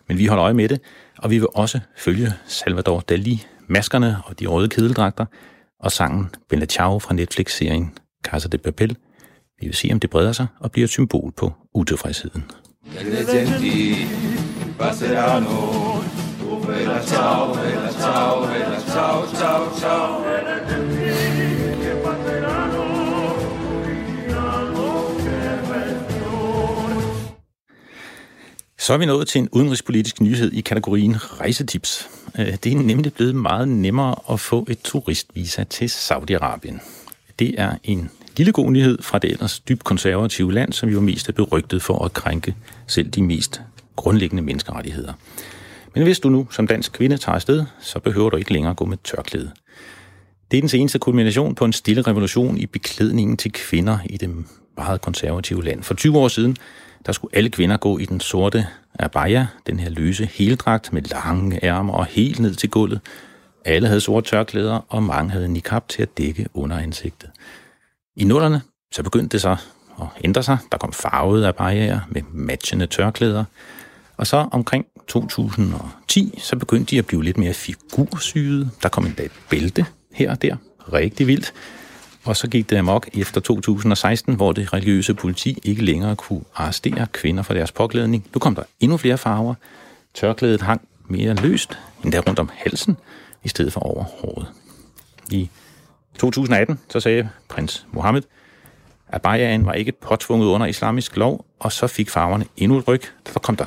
men 0.08 0.18
vi 0.18 0.26
holder 0.26 0.44
øje 0.44 0.54
med 0.54 0.70
det, 0.70 0.82
og 1.18 1.32
vi 1.32 1.38
vil 1.38 1.48
også 1.56 1.80
følge 1.98 2.34
Salvador 2.48 3.00
Dali, 3.00 3.44
maskerne 3.68 4.18
og 4.26 4.40
de 4.40 4.46
røde 4.48 4.70
kedeldragter, 4.70 5.26
og 5.80 5.92
sangen 5.92 6.30
Bella 6.50 6.66
Ciao 6.66 7.00
fra 7.00 7.14
Netflix-serien 7.14 7.92
Casa 8.24 8.48
de 8.48 8.58
Papel. 8.58 8.98
Vi 9.60 9.66
vil 9.68 9.76
se, 9.76 9.90
om 9.92 10.00
det 10.00 10.10
breder 10.10 10.32
sig 10.32 10.48
og 10.60 10.72
bliver 10.72 10.86
et 10.86 10.92
symbol 10.92 11.32
på 11.38 11.54
utilfredsheden 11.74 12.44
eller 16.70 17.02
tau, 17.02 17.54
eller 17.54 17.92
ciao, 17.92 18.44
eller 18.44 18.80
tau, 18.94 19.26
tau, 19.40 19.80
tau. 19.80 20.26
Så 28.86 28.94
er 28.94 28.98
vi 28.98 29.06
nået 29.06 29.28
til 29.28 29.42
en 29.42 29.50
udenrigspolitisk 29.52 30.22
nyhed 30.22 30.52
i 30.52 30.62
kategorien 30.62 31.16
rejsetips. 31.40 32.10
Øh, 32.40 32.58
det 32.64 32.74
er 32.74 32.76
nemlig 32.76 33.14
blevet 33.14 33.36
meget 33.36 33.68
nemmere 33.68 34.16
at 34.32 34.40
få 34.40 34.66
et 34.70 34.80
turistvisa 34.84 35.64
til 35.64 35.86
Saudi-Arabien. 35.86 36.80
Det 37.40 37.56
er 37.58 37.76
en 37.84 38.10
lille 38.38 38.54
god 38.54 38.72
nyhed 38.72 39.02
fra 39.02 39.20
det 39.20 39.32
ellers 39.32 39.60
dybt 39.60 39.84
konservative 39.84 40.54
land, 40.54 40.74
som 40.74 40.90
jo 40.90 41.02
mest 41.02 41.30
er 41.30 41.34
berygtet 41.34 41.82
for 41.82 42.06
at 42.06 42.14
krænke 42.14 42.56
selv 42.88 43.10
de 43.10 43.24
mest 43.24 43.62
grundlæggende 43.96 44.44
menneskerettigheder. 44.44 45.14
Men 45.96 46.04
hvis 46.04 46.20
du 46.20 46.30
nu 46.30 46.48
som 46.52 46.68
dansk 46.68 46.92
kvinde 46.92 47.18
tager 47.18 47.36
afsted, 47.36 47.66
så 47.80 48.00
behøver 48.00 48.30
du 48.30 48.38
ikke 48.38 48.54
længere 48.54 48.74
gå 48.74 48.86
med 48.86 48.98
tørklæde. 49.04 49.52
Det 50.52 50.58
er 50.58 50.62
den 50.62 50.70
seneste 50.70 51.00
kulmination 51.00 51.56
på 51.56 51.66
en 51.66 51.74
stille 51.74 52.02
revolution 52.02 52.58
i 52.58 52.66
beklædningen 52.66 53.38
til 53.38 53.52
kvinder 53.52 53.98
i 54.06 54.18
det 54.18 54.46
meget 54.78 55.02
konservative 55.02 55.64
land. 55.64 55.84
For 55.84 55.94
20 55.94 56.18
år 56.18 56.28
siden, 56.28 56.58
der 57.06 57.12
skulle 57.12 57.36
alle 57.36 57.50
kvinder 57.50 57.78
gå 57.78 57.98
i 57.98 58.06
den 58.06 58.20
sorte 58.20 58.68
abaya, 59.00 59.46
den 59.68 59.80
her 59.80 59.90
løse 59.90 60.26
heldragt 60.26 60.94
med 60.94 61.02
lange 61.02 61.66
ærmer 61.66 61.94
og 61.94 62.06
helt 62.06 62.40
ned 62.40 62.56
til 62.56 62.70
gulvet. 62.70 63.02
Alle 63.66 63.88
havde 63.88 64.02
sorte 64.02 64.30
tørklæder, 64.30 64.86
og 64.90 65.04
mange 65.04 65.32
havde 65.32 65.48
niqab 65.48 65.88
til 65.88 66.02
at 66.02 66.18
dække 66.18 66.48
under 66.54 66.78
ansigtet. 66.78 67.30
I 68.16 68.24
nullerne, 68.24 68.62
så 68.92 69.04
begyndte 69.04 69.34
det 69.34 69.42
så 69.42 69.56
at 70.02 70.08
ændre 70.24 70.44
sig. 70.44 70.58
Der 70.72 70.78
kom 70.78 70.94
farvede 70.94 71.48
abayaer 71.48 72.00
med 72.10 72.22
matchende 72.32 72.88
tørklæder. 72.88 73.44
Og 74.18 74.28
så 74.28 74.38
omkring 74.52 74.86
2010, 75.08 76.40
så 76.44 76.56
begyndte 76.56 76.92
de 76.92 76.98
at 77.00 77.06
blive 77.06 77.24
lidt 77.24 77.38
mere 77.38 77.54
figursyede. 77.54 78.70
Der 78.84 78.90
kom 78.90 79.06
endda 79.06 79.24
et 79.24 79.32
bælte 79.50 79.86
her 80.14 80.32
og 80.32 80.42
der. 80.42 80.56
Rigtig 80.94 81.28
vildt. 81.28 81.54
Og 82.24 82.36
så 82.36 82.48
gik 82.48 82.70
det 82.70 82.78
amok 82.78 83.10
efter 83.14 83.42
2016, 83.42 84.36
hvor 84.36 84.52
det 84.52 84.74
religiøse 84.74 85.14
politi 85.14 85.60
ikke 85.64 85.86
længere 85.86 86.16
kunne 86.16 86.42
arrestere 86.56 87.08
kvinder 87.12 87.44
for 87.44 87.54
deres 87.54 87.72
påklædning. 87.72 88.26
Nu 88.34 88.40
kom 88.40 88.56
der 88.56 88.64
endnu 88.80 88.98
flere 88.98 89.18
farver. 89.18 89.56
Tørklædet 90.14 90.62
hang 90.62 90.88
mere 91.08 91.34
løst, 91.34 91.78
endda 92.04 92.20
rundt 92.20 92.40
om 92.40 92.50
halsen, 92.54 92.98
i 93.44 93.50
stedet 93.50 93.74
for 93.74 93.80
over 93.80 94.04
håret. 94.04 94.48
I 95.32 95.50
2018, 96.20 96.80
så 96.90 97.00
sagde 97.00 97.30
prins 97.50 97.86
Mohammed, 97.92 98.22
at 99.08 99.22
bajaen 99.22 99.66
var 99.66 99.74
ikke 99.74 99.92
påtvunget 99.92 100.48
under 100.48 100.68
islamisk 100.68 101.18
lov, 101.18 101.46
og 101.60 101.72
så 101.72 101.88
fik 101.88 102.10
farverne 102.10 102.46
endnu 102.58 102.78
et 102.78 102.88
ryg. 102.88 103.02
Der 103.34 103.40
kom 103.40 103.56
der 103.56 103.66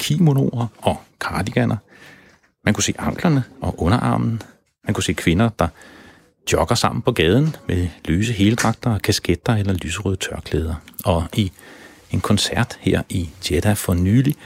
kimonoer 0.00 0.66
og 0.78 0.96
cardiganer. 1.18 1.76
Man 2.64 2.74
kunne 2.74 2.84
se 2.84 2.94
anklerne 2.98 3.44
og 3.60 3.82
underarmen. 3.82 4.42
Man 4.84 4.94
kunne 4.94 5.04
se 5.04 5.12
kvinder, 5.12 5.48
der 5.58 5.68
jogger 6.52 6.74
sammen 6.74 7.02
på 7.02 7.12
gaden 7.12 7.56
med 7.68 7.88
løse 8.04 8.32
heldragter, 8.32 8.98
kasketter 8.98 9.54
eller 9.54 9.72
lyserøde 9.72 10.16
tørklæder. 10.16 10.74
Og 11.04 11.24
i 11.36 11.52
en 12.10 12.20
koncert 12.20 12.78
her 12.80 13.02
i 13.08 13.30
Jeddah 13.50 13.76
for 13.76 13.94
nylig, 13.94 14.36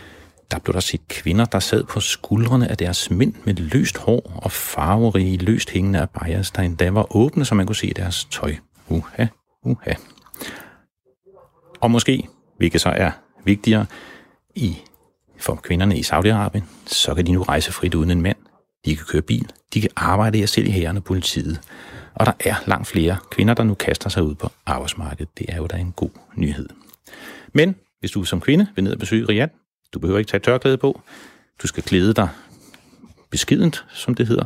der 0.50 0.58
blev 0.58 0.74
der 0.74 0.80
set 0.80 1.08
kvinder, 1.08 1.44
der 1.44 1.58
sad 1.58 1.84
på 1.84 2.00
skuldrene 2.00 2.68
af 2.68 2.76
deres 2.76 3.10
mænd 3.10 3.34
med 3.44 3.54
løst 3.54 3.98
hår 3.98 4.40
og 4.42 4.52
farverige, 4.52 5.36
løst 5.36 5.70
hængende 5.70 6.00
abayas, 6.00 6.50
der 6.50 6.62
endda 6.62 6.90
var 6.90 7.16
åbne, 7.16 7.44
så 7.44 7.54
man 7.54 7.66
kunne 7.66 7.76
se 7.76 7.92
deres 7.96 8.24
tøj. 8.24 8.54
Uha, 8.88 9.26
uha. 9.62 9.92
Og 11.80 11.90
måske, 11.90 12.28
hvilket 12.56 12.80
så 12.80 12.88
er 12.88 13.10
vigtigere, 13.44 13.86
i 14.54 14.76
for 15.38 15.54
kvinderne 15.54 15.98
i 15.98 16.02
Saudi-Arabien, 16.02 16.62
så 16.86 17.14
kan 17.14 17.26
de 17.26 17.32
nu 17.32 17.42
rejse 17.42 17.72
frit 17.72 17.94
uden 17.94 18.10
en 18.10 18.22
mand. 18.22 18.36
De 18.84 18.96
kan 18.96 19.06
køre 19.06 19.22
bil, 19.22 19.52
de 19.74 19.80
kan 19.80 19.90
arbejde 19.96 20.38
i 20.38 20.46
selv 20.46 20.66
i 20.66 20.70
hæren 20.70 20.96
og 20.96 21.04
politiet. 21.04 21.60
Og 22.14 22.26
der 22.26 22.32
er 22.40 22.54
langt 22.66 22.86
flere 22.86 23.16
kvinder, 23.30 23.54
der 23.54 23.64
nu 23.64 23.74
kaster 23.74 24.10
sig 24.10 24.22
ud 24.22 24.34
på 24.34 24.50
arbejdsmarkedet. 24.66 25.38
Det 25.38 25.46
er 25.48 25.56
jo 25.56 25.66
da 25.66 25.76
en 25.76 25.92
god 25.92 26.10
nyhed. 26.36 26.68
Men 27.52 27.74
hvis 28.00 28.10
du 28.10 28.24
som 28.24 28.40
kvinde 28.40 28.66
vil 28.74 28.84
ned 28.84 28.92
og 28.92 28.98
besøge 28.98 29.28
Riyadh, 29.28 29.52
du 29.94 29.98
behøver 29.98 30.18
ikke 30.18 30.30
tage 30.30 30.40
tørklæde 30.40 30.76
på. 30.76 31.00
Du 31.62 31.66
skal 31.66 31.82
klæde 31.82 32.14
dig 32.14 32.28
beskedent, 33.30 33.84
som 33.92 34.14
det 34.14 34.26
hedder. 34.26 34.44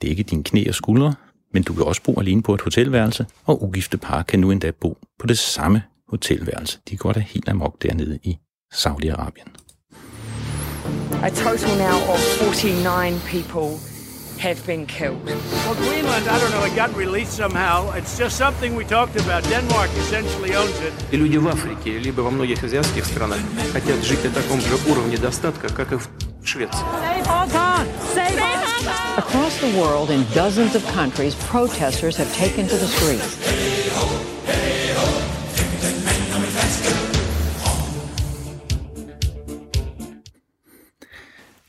Det 0.00 0.06
er 0.06 0.10
ikke 0.10 0.22
dine 0.22 0.44
knæ 0.44 0.64
og 0.68 0.74
skuldre, 0.74 1.14
men 1.52 1.62
du 1.62 1.74
kan 1.74 1.84
også 1.84 2.02
bo 2.02 2.20
alene 2.20 2.42
på 2.42 2.54
et 2.54 2.60
hotelværelse, 2.60 3.26
og 3.44 3.62
ugifte 3.62 3.98
par 3.98 4.22
kan 4.22 4.40
nu 4.40 4.50
endda 4.50 4.70
bo 4.70 4.98
på 5.18 5.26
det 5.26 5.38
samme 5.38 5.82
hotelværelse. 6.08 6.78
De 6.88 6.96
går 6.96 7.12
da 7.12 7.20
helt 7.20 7.48
amok 7.48 7.82
dernede 7.82 8.18
i 8.22 8.38
Saudi-Arabien. 8.74 9.69
A 11.23 11.31
total 11.31 11.75
now 11.75 11.97
of 12.11 12.19
49 12.39 13.19
people 13.21 13.79
have 14.39 14.63
been 14.65 14.85
killed. 14.85 15.25
Well, 15.25 15.75
Greenland, 15.75 16.27
I 16.27 16.39
don't 16.39 16.51
know, 16.51 16.63
it 16.63 16.75
got 16.75 16.95
released 16.95 17.33
somehow. 17.33 17.91
It's 17.93 18.17
just 18.17 18.37
something 18.37 18.75
we 18.75 18.83
talked 18.85 19.15
about. 19.15 19.43
Denmark 19.49 19.89
essentially 19.97 20.55
owns 20.55 20.79
it. 20.81 20.93
И 21.11 21.17
люди 21.17 21.37
в 21.37 21.47
Африке, 21.47 21.97
либо 21.99 22.21
во 22.21 22.31
многих 22.31 22.63
азиатских 22.63 23.05
странах 23.05 23.39
хотят 23.73 24.03
жить 24.03 24.23
на 24.23 24.31
таком 24.31 24.59
же 24.61 24.75
уровне 24.89 25.17
достатка, 25.17 25.69
как 25.69 25.93
и 25.93 25.97
в 25.97 26.07
Швеции. 26.43 26.85
Across 29.17 29.61
the 29.61 29.79
world, 29.79 30.11
in 30.11 30.25
dozens 30.33 30.75
of 30.75 30.85
countries, 30.93 31.33
protesters 31.49 32.17
have 32.17 32.31
taken 32.35 32.67
to 32.67 32.75
the 32.75 32.87
streets. 32.87 33.38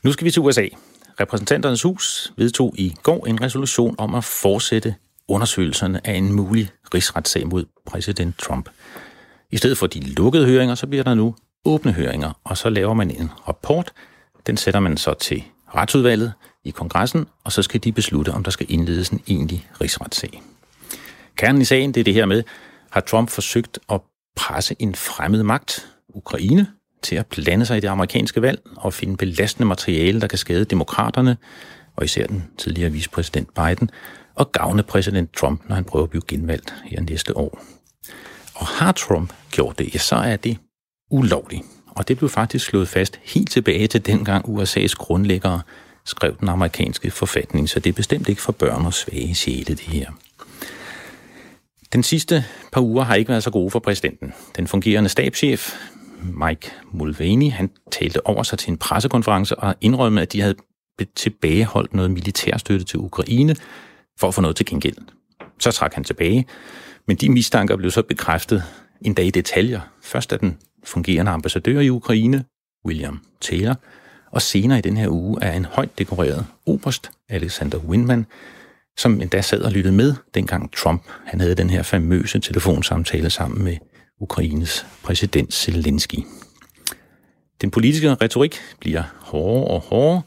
Nu 0.04 0.12
skal 0.12 0.24
vi 0.24 0.30
til 0.30 0.42
USA. 0.42 0.66
Repræsentanternes 1.20 1.82
hus 1.82 2.32
vedtog 2.36 2.74
i 2.78 2.94
går 3.02 3.26
en 3.26 3.40
resolution 3.40 3.94
om 3.98 4.14
at 4.14 4.24
fortsætte 4.24 4.94
undersøgelserne 5.28 6.06
af 6.06 6.14
en 6.14 6.32
mulig 6.32 6.70
rigsretssag 6.94 7.46
mod 7.46 7.64
præsident 7.86 8.38
Trump. 8.38 8.68
I 9.50 9.56
stedet 9.56 9.78
for 9.78 9.86
de 9.86 10.00
lukkede 10.00 10.46
høringer, 10.46 10.74
så 10.74 10.86
bliver 10.86 11.04
der 11.04 11.14
nu 11.14 11.34
åbne 11.64 11.92
høringer, 11.92 12.32
og 12.44 12.56
så 12.56 12.70
laver 12.70 12.94
man 12.94 13.10
en 13.10 13.30
rapport. 13.48 13.92
Den 14.46 14.56
sætter 14.56 14.80
man 14.80 14.96
så 14.96 15.14
til 15.14 15.44
retsudvalget 15.74 16.32
i 16.64 16.70
kongressen, 16.70 17.26
og 17.44 17.52
så 17.52 17.62
skal 17.62 17.80
de 17.84 17.92
beslutte, 17.92 18.30
om 18.30 18.44
der 18.44 18.50
skal 18.50 18.66
indledes 18.68 19.08
en 19.08 19.20
egentlig 19.28 19.68
rigsretssag. 19.80 20.42
Kernen 21.36 21.62
i 21.62 21.64
sagen, 21.64 21.94
det 21.94 22.00
er 22.00 22.04
det 22.04 22.14
her 22.14 22.26
med, 22.26 22.42
har 22.90 23.00
Trump 23.00 23.30
forsøgt 23.30 23.78
at 23.90 24.00
presse 24.36 24.76
en 24.78 24.94
fremmed 24.94 25.42
magt, 25.42 25.88
Ukraine, 26.08 26.66
til 27.02 27.16
at 27.16 27.26
blande 27.26 27.66
sig 27.66 27.76
i 27.76 27.80
det 27.80 27.88
amerikanske 27.88 28.42
valg 28.42 28.60
og 28.76 28.94
finde 28.94 29.16
belastende 29.16 29.68
materiale, 29.68 30.20
der 30.20 30.26
kan 30.26 30.38
skade 30.38 30.64
demokraterne, 30.64 31.36
og 31.96 32.04
især 32.04 32.26
den 32.26 32.44
tidligere 32.58 32.92
vicepræsident 32.92 33.48
Biden, 33.54 33.90
og 34.34 34.52
gavne 34.52 34.82
præsident 34.82 35.34
Trump, 35.34 35.68
når 35.68 35.74
han 35.74 35.84
prøver 35.84 36.04
at 36.04 36.10
blive 36.10 36.22
genvalgt 36.28 36.74
her 36.84 37.00
næste 37.00 37.36
år. 37.36 37.64
Og 38.54 38.66
har 38.66 38.92
Trump 38.92 39.32
gjort 39.50 39.78
det, 39.78 39.94
ja, 39.94 39.98
så 39.98 40.16
er 40.16 40.36
det 40.36 40.56
ulovligt. 41.10 41.62
Og 41.86 42.08
det 42.08 42.18
blev 42.18 42.30
faktisk 42.30 42.66
slået 42.66 42.88
fast 42.88 43.20
helt 43.22 43.50
tilbage 43.50 43.86
til 43.86 44.06
dengang 44.06 44.44
USA's 44.44 44.94
grundlæggere 44.94 45.62
skrev 46.04 46.36
den 46.40 46.48
amerikanske 46.48 47.10
forfatning, 47.10 47.68
så 47.68 47.80
det 47.80 47.90
er 47.90 47.94
bestemt 47.94 48.28
ikke 48.28 48.42
for 48.42 48.52
børn 48.52 48.86
og 48.86 48.94
svage 48.94 49.34
sjæle, 49.34 49.64
det 49.64 49.80
her. 49.80 50.10
Den 51.92 52.02
sidste 52.02 52.44
par 52.72 52.80
uger 52.80 53.04
har 53.04 53.14
ikke 53.14 53.28
været 53.28 53.42
så 53.42 53.50
gode 53.50 53.70
for 53.70 53.78
præsidenten. 53.78 54.32
Den 54.56 54.66
fungerende 54.66 55.08
stabschef, 55.08 55.74
Mike 56.22 56.70
Mulvaney, 56.92 57.50
han 57.50 57.70
talte 57.90 58.26
over 58.26 58.42
sig 58.42 58.58
til 58.58 58.70
en 58.70 58.76
pressekonference 58.76 59.58
og 59.58 59.74
indrømmede, 59.80 60.22
at 60.22 60.32
de 60.32 60.40
havde 60.40 60.54
tilbageholdt 61.16 61.94
noget 61.94 62.10
militærstøtte 62.10 62.84
til 62.84 62.98
Ukraine 62.98 63.56
for 64.20 64.28
at 64.28 64.34
få 64.34 64.40
noget 64.40 64.56
til 64.56 64.66
gengæld. 64.66 64.96
Så 65.58 65.70
trak 65.70 65.94
han 65.94 66.04
tilbage, 66.04 66.46
men 67.06 67.16
de 67.16 67.28
mistanker 67.28 67.76
blev 67.76 67.90
så 67.90 68.02
bekræftet 68.02 68.62
endda 69.00 69.22
i 69.22 69.30
detaljer. 69.30 69.80
Først 70.02 70.32
af 70.32 70.38
den 70.38 70.58
fungerende 70.84 71.32
ambassadør 71.32 71.80
i 71.80 71.90
Ukraine, 71.90 72.44
William 72.86 73.20
Taylor, 73.40 73.76
og 74.30 74.42
senere 74.42 74.78
i 74.78 74.82
den 74.82 74.96
her 74.96 75.08
uge 75.08 75.42
er 75.42 75.52
en 75.52 75.64
højt 75.64 75.98
dekoreret 75.98 76.46
oberst, 76.66 77.10
Alexander 77.28 77.78
Windman, 77.78 78.26
som 78.96 79.20
endda 79.20 79.42
sad 79.42 79.62
og 79.62 79.72
lyttede 79.72 79.94
med, 79.94 80.14
dengang 80.34 80.72
Trump 80.72 81.02
han 81.24 81.40
havde 81.40 81.54
den 81.54 81.70
her 81.70 81.82
famøse 81.82 82.38
telefonsamtale 82.38 83.30
sammen 83.30 83.64
med 83.64 83.76
Ukraines 84.22 84.86
præsident 85.02 85.54
Zelensky. 85.54 86.18
Den 87.60 87.70
politiske 87.70 88.14
retorik 88.14 88.56
bliver 88.80 89.02
hårdere 89.20 89.66
og 89.66 89.80
hårdere. 89.80 90.22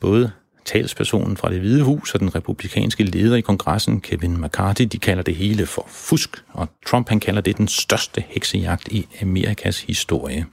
Både 0.00 0.30
talspersonen 0.64 1.36
fra 1.36 1.50
det 1.50 1.60
Hvide 1.60 1.82
Hus 1.82 2.14
og 2.14 2.20
den 2.20 2.34
republikanske 2.34 3.04
leder 3.04 3.36
i 3.36 3.40
kongressen, 3.40 4.00
Kevin 4.00 4.40
McCarthy, 4.40 4.84
de 4.84 4.98
kalder 4.98 5.22
det 5.22 5.36
hele 5.36 5.66
for 5.66 5.86
fusk, 5.88 6.44
og 6.48 6.68
Trump 6.86 7.08
han 7.08 7.20
kalder 7.20 7.40
det 7.40 7.56
den 7.56 7.68
største 7.68 8.24
heksejagt 8.28 8.88
i 8.88 9.08
Amerikas 9.22 9.80
historie. 9.80 10.46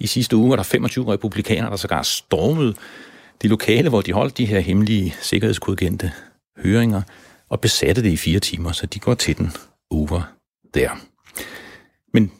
I 0.00 0.06
sidste 0.06 0.36
uge 0.36 0.50
var 0.50 0.56
der 0.56 0.62
25 0.62 1.12
republikanere, 1.12 1.70
der 1.70 1.76
sågar 1.76 2.02
stormede 2.02 2.74
de 3.42 3.48
lokale, 3.48 3.88
hvor 3.88 4.00
de 4.00 4.12
holdt 4.12 4.38
de 4.38 4.46
her 4.46 4.60
hemmelige 4.60 5.14
sikkerhedskodkendte 5.20 6.12
høringer, 6.58 7.02
og 7.48 7.60
besatte 7.60 8.02
det 8.02 8.10
i 8.10 8.16
fire 8.16 8.40
timer, 8.40 8.72
så 8.72 8.86
de 8.86 8.98
går 8.98 9.14
til 9.14 9.38
den 9.38 9.52
over 9.90 10.22
der. 10.74 11.09
Men 12.12 12.32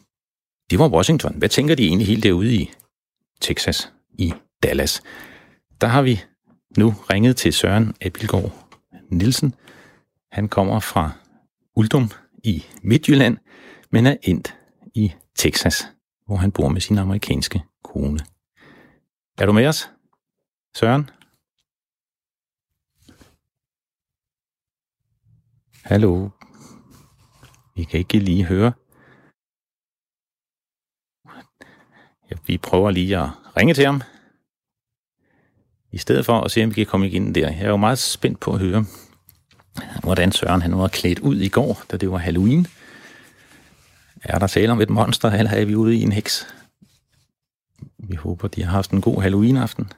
det 0.70 0.78
var 0.78 0.88
Washington. 0.88 1.38
Hvad 1.38 1.48
tænker 1.48 1.74
de 1.74 1.86
egentlig 1.86 2.06
helt 2.06 2.22
derude 2.22 2.54
i 2.54 2.70
Texas, 3.40 3.92
i 4.18 4.32
Dallas? 4.62 5.02
Der 5.80 5.86
har 5.86 6.02
vi 6.02 6.20
nu 6.78 6.94
ringet 7.10 7.36
til 7.36 7.52
Søren 7.52 7.94
Abilgaard 8.00 8.52
Nielsen. 9.10 9.54
Han 10.32 10.48
kommer 10.48 10.80
fra 10.80 11.10
Uldum 11.76 12.10
i 12.44 12.64
Midtjylland, 12.82 13.38
men 13.90 14.06
er 14.06 14.16
endt 14.22 14.56
i 14.94 15.12
Texas, 15.36 15.84
hvor 16.26 16.36
han 16.36 16.52
bor 16.52 16.68
med 16.68 16.80
sin 16.80 16.98
amerikanske 16.98 17.62
kone. 17.84 18.18
Er 19.38 19.46
du 19.46 19.52
med 19.52 19.66
os, 19.66 19.90
Søren? 20.76 21.10
Hallo? 25.84 26.28
Vi 27.76 27.84
kan 27.84 27.98
ikke 28.00 28.18
lige 28.18 28.44
høre. 28.44 28.72
Ja, 32.30 32.36
vi 32.46 32.58
prøver 32.58 32.90
lige 32.90 33.18
at 33.18 33.28
ringe 33.56 33.74
til 33.74 33.84
ham. 33.84 34.02
I 35.92 35.98
stedet 35.98 36.26
for 36.26 36.40
at 36.40 36.50
se, 36.50 36.64
om 36.64 36.70
vi 36.70 36.74
kan 36.74 36.86
komme 36.86 37.06
igen 37.06 37.34
der. 37.34 37.50
Jeg 37.50 37.60
er 37.60 37.68
jo 37.68 37.76
meget 37.76 37.98
spændt 37.98 38.40
på 38.40 38.52
at 38.52 38.60
høre, 38.60 38.84
hvordan 40.02 40.32
Søren 40.32 40.62
han 40.62 40.78
var 40.78 40.88
klædt 40.88 41.18
ud 41.18 41.36
i 41.36 41.48
går, 41.48 41.82
da 41.90 41.96
det 41.96 42.10
var 42.10 42.18
Halloween. 42.18 42.66
Er 44.24 44.38
der 44.38 44.46
tale 44.46 44.72
om 44.72 44.80
et 44.80 44.90
monster, 44.90 45.30
eller 45.30 45.50
er 45.50 45.64
vi 45.64 45.74
ude 45.74 45.96
i 45.96 46.02
en 46.02 46.12
heks? 46.12 46.46
Vi 47.98 48.14
håber, 48.14 48.48
de 48.48 48.62
har 48.62 48.70
haft 48.70 48.90
en 48.90 49.00
god 49.00 49.22
Halloween-aften. 49.22 49.92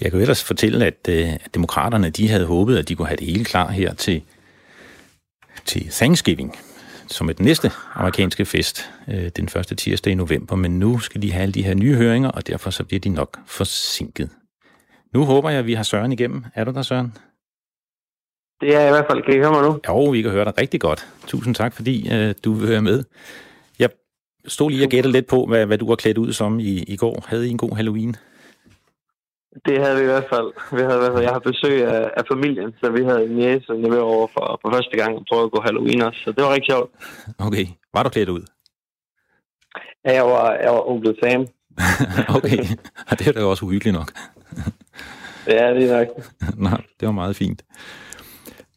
Jeg 0.00 0.10
kan 0.10 0.18
jo 0.18 0.20
ellers 0.20 0.44
fortælle, 0.44 0.86
at, 0.86 1.08
øh, 1.08 1.32
at 1.32 1.54
demokraterne 1.54 2.10
de 2.10 2.28
havde 2.28 2.46
håbet, 2.46 2.78
at 2.78 2.88
de 2.88 2.94
kunne 2.94 3.08
have 3.08 3.16
det 3.16 3.26
hele 3.26 3.44
klar 3.44 3.70
her 3.70 3.94
til, 3.94 4.22
til 5.64 5.88
Thanksgiving, 5.90 6.56
som 7.12 7.30
et 7.30 7.40
næste 7.40 7.70
amerikanske 7.94 8.44
fest 8.44 8.90
øh, 9.08 9.28
den 9.36 9.48
første 9.48 9.74
tirsdag 9.74 10.10
i 10.10 10.14
november, 10.14 10.56
men 10.56 10.78
nu 10.78 10.98
skal 10.98 11.22
de 11.22 11.32
have 11.32 11.42
alle 11.42 11.52
de 11.52 11.62
her 11.62 11.74
nye 11.74 11.94
høringer, 11.94 12.30
og 12.30 12.46
derfor 12.46 12.70
så 12.70 12.84
bliver 12.84 13.00
de 13.00 13.08
nok 13.08 13.38
forsinket. 13.46 14.30
Nu 15.14 15.24
håber 15.24 15.50
jeg, 15.50 15.58
at 15.58 15.66
vi 15.66 15.74
har 15.74 15.82
Søren 15.82 16.12
igennem. 16.12 16.44
Er 16.54 16.64
du 16.64 16.70
der, 16.70 16.82
Søren? 16.82 17.14
Det 18.60 18.74
er 18.74 18.80
jeg 18.80 18.88
i 18.88 18.92
hvert 18.92 19.06
fald. 19.10 19.22
Kan 19.22 19.34
I 19.34 19.38
høre 19.38 19.52
mig 19.52 19.62
nu? 19.62 19.80
Jo, 19.88 20.04
vi 20.04 20.22
kan 20.22 20.30
høre 20.30 20.44
dig 20.44 20.58
rigtig 20.58 20.80
godt. 20.80 21.06
Tusind 21.26 21.54
tak, 21.54 21.72
fordi 21.72 22.12
øh, 22.12 22.34
du 22.44 22.52
vil 22.52 22.68
høre 22.68 22.82
med. 22.82 23.04
Jeg 23.78 23.90
stod 24.46 24.70
lige 24.70 24.84
og 24.84 24.90
gætte 24.90 25.10
lidt 25.10 25.26
på, 25.26 25.46
hvad, 25.46 25.66
hvad 25.66 25.78
du 25.78 25.86
var 25.86 25.96
klædt 25.96 26.18
ud 26.18 26.32
som 26.32 26.60
i, 26.60 26.82
i 26.82 26.96
går. 26.96 27.24
Havde 27.26 27.48
I 27.48 27.50
en 27.50 27.58
god 27.58 27.76
Halloween? 27.76 28.16
Det 29.66 29.76
havde 29.82 29.96
vi 29.96 30.02
i 30.02 30.12
hvert 30.12 30.28
fald. 30.32 30.48
Vi 30.76 30.82
havde 30.86 30.98
i 30.98 31.02
hvert 31.02 31.12
fald 31.12 31.24
jeg 31.28 31.32
har 31.32 31.44
besøg 31.50 31.76
af, 31.94 32.10
af 32.16 32.24
familien, 32.32 32.70
så 32.80 32.90
vi 32.90 33.04
havde 33.04 33.24
en 33.24 33.38
jæse 33.38 33.72
og 33.72 34.12
over 34.14 34.26
for, 34.34 34.58
for 34.62 34.72
første 34.74 34.96
gang 34.96 35.16
og 35.18 35.24
prøve 35.30 35.44
at 35.44 35.50
gå 35.50 35.60
Halloween 35.64 36.02
også. 36.02 36.20
Så 36.24 36.32
det 36.32 36.42
var 36.44 36.52
rigtig 36.54 36.70
sjovt. 36.72 36.90
Okay. 37.38 37.66
Var 37.94 38.02
du 38.02 38.08
klædt 38.08 38.28
ud? 38.28 38.42
Ja, 40.04 40.12
jeg 40.12 40.24
var, 40.24 40.52
jeg 40.64 40.70
var 40.70 40.88
onkel 40.90 41.16
Sam. 41.22 41.46
okay. 42.36 42.64
det 43.18 43.26
er 43.28 43.32
da 43.32 43.44
også 43.44 43.64
uhyggeligt 43.64 43.96
nok. 43.96 44.12
ja, 45.46 45.74
det 45.74 45.90
er 45.90 45.98
nok. 45.98 46.08
Nå, 46.56 46.70
det 47.00 47.06
var 47.06 47.12
meget 47.12 47.36
fint. 47.36 47.62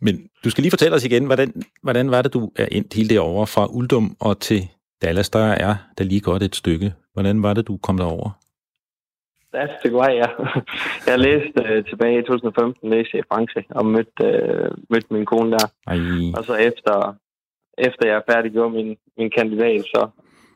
Men 0.01 0.29
du 0.43 0.49
skal 0.49 0.61
lige 0.61 0.71
fortælle 0.71 0.95
os 0.95 1.05
igen, 1.05 1.25
hvordan, 1.25 1.63
hvordan 1.83 2.11
var 2.11 2.21
det, 2.21 2.33
du 2.33 2.51
er 2.55 2.67
endt 2.71 2.93
hele 2.93 3.09
derovre 3.09 3.47
fra 3.47 3.65
Uldum 3.65 4.17
og 4.19 4.39
til 4.39 4.67
Dallas? 5.01 5.29
Der 5.29 5.45
er 5.45 5.75
der 5.97 6.03
lige 6.03 6.21
godt 6.21 6.43
et 6.43 6.55
stykke. 6.55 6.93
Hvordan 7.13 7.43
var 7.43 7.53
det, 7.53 7.67
du 7.67 7.77
kom 7.77 7.97
derover? 7.97 8.44
Det 9.55 9.63
er 9.63 9.67
et 9.67 9.79
stykke 9.79 9.97
vej, 9.97 10.13
ja. 10.21 10.29
Jeg 11.09 11.19
læste 11.19 11.59
uh, 11.63 11.85
tilbage 11.89 12.19
i 12.19 12.21
2015, 12.21 12.89
læste 12.89 13.17
i 13.17 13.27
Frankrig, 13.31 13.65
og 13.69 13.85
mødte, 13.85 14.23
uh, 14.23 14.71
mødte 14.89 15.13
min 15.15 15.25
kone 15.25 15.51
der. 15.51 15.65
Ej. 15.87 15.97
Og 16.37 16.43
så 16.45 16.53
efter, 16.69 17.15
efter 17.77 18.03
jeg 18.11 18.21
færdiggjorde 18.31 18.73
min, 18.77 18.97
min 19.17 19.31
kandidat, 19.37 19.81
så, 19.81 20.01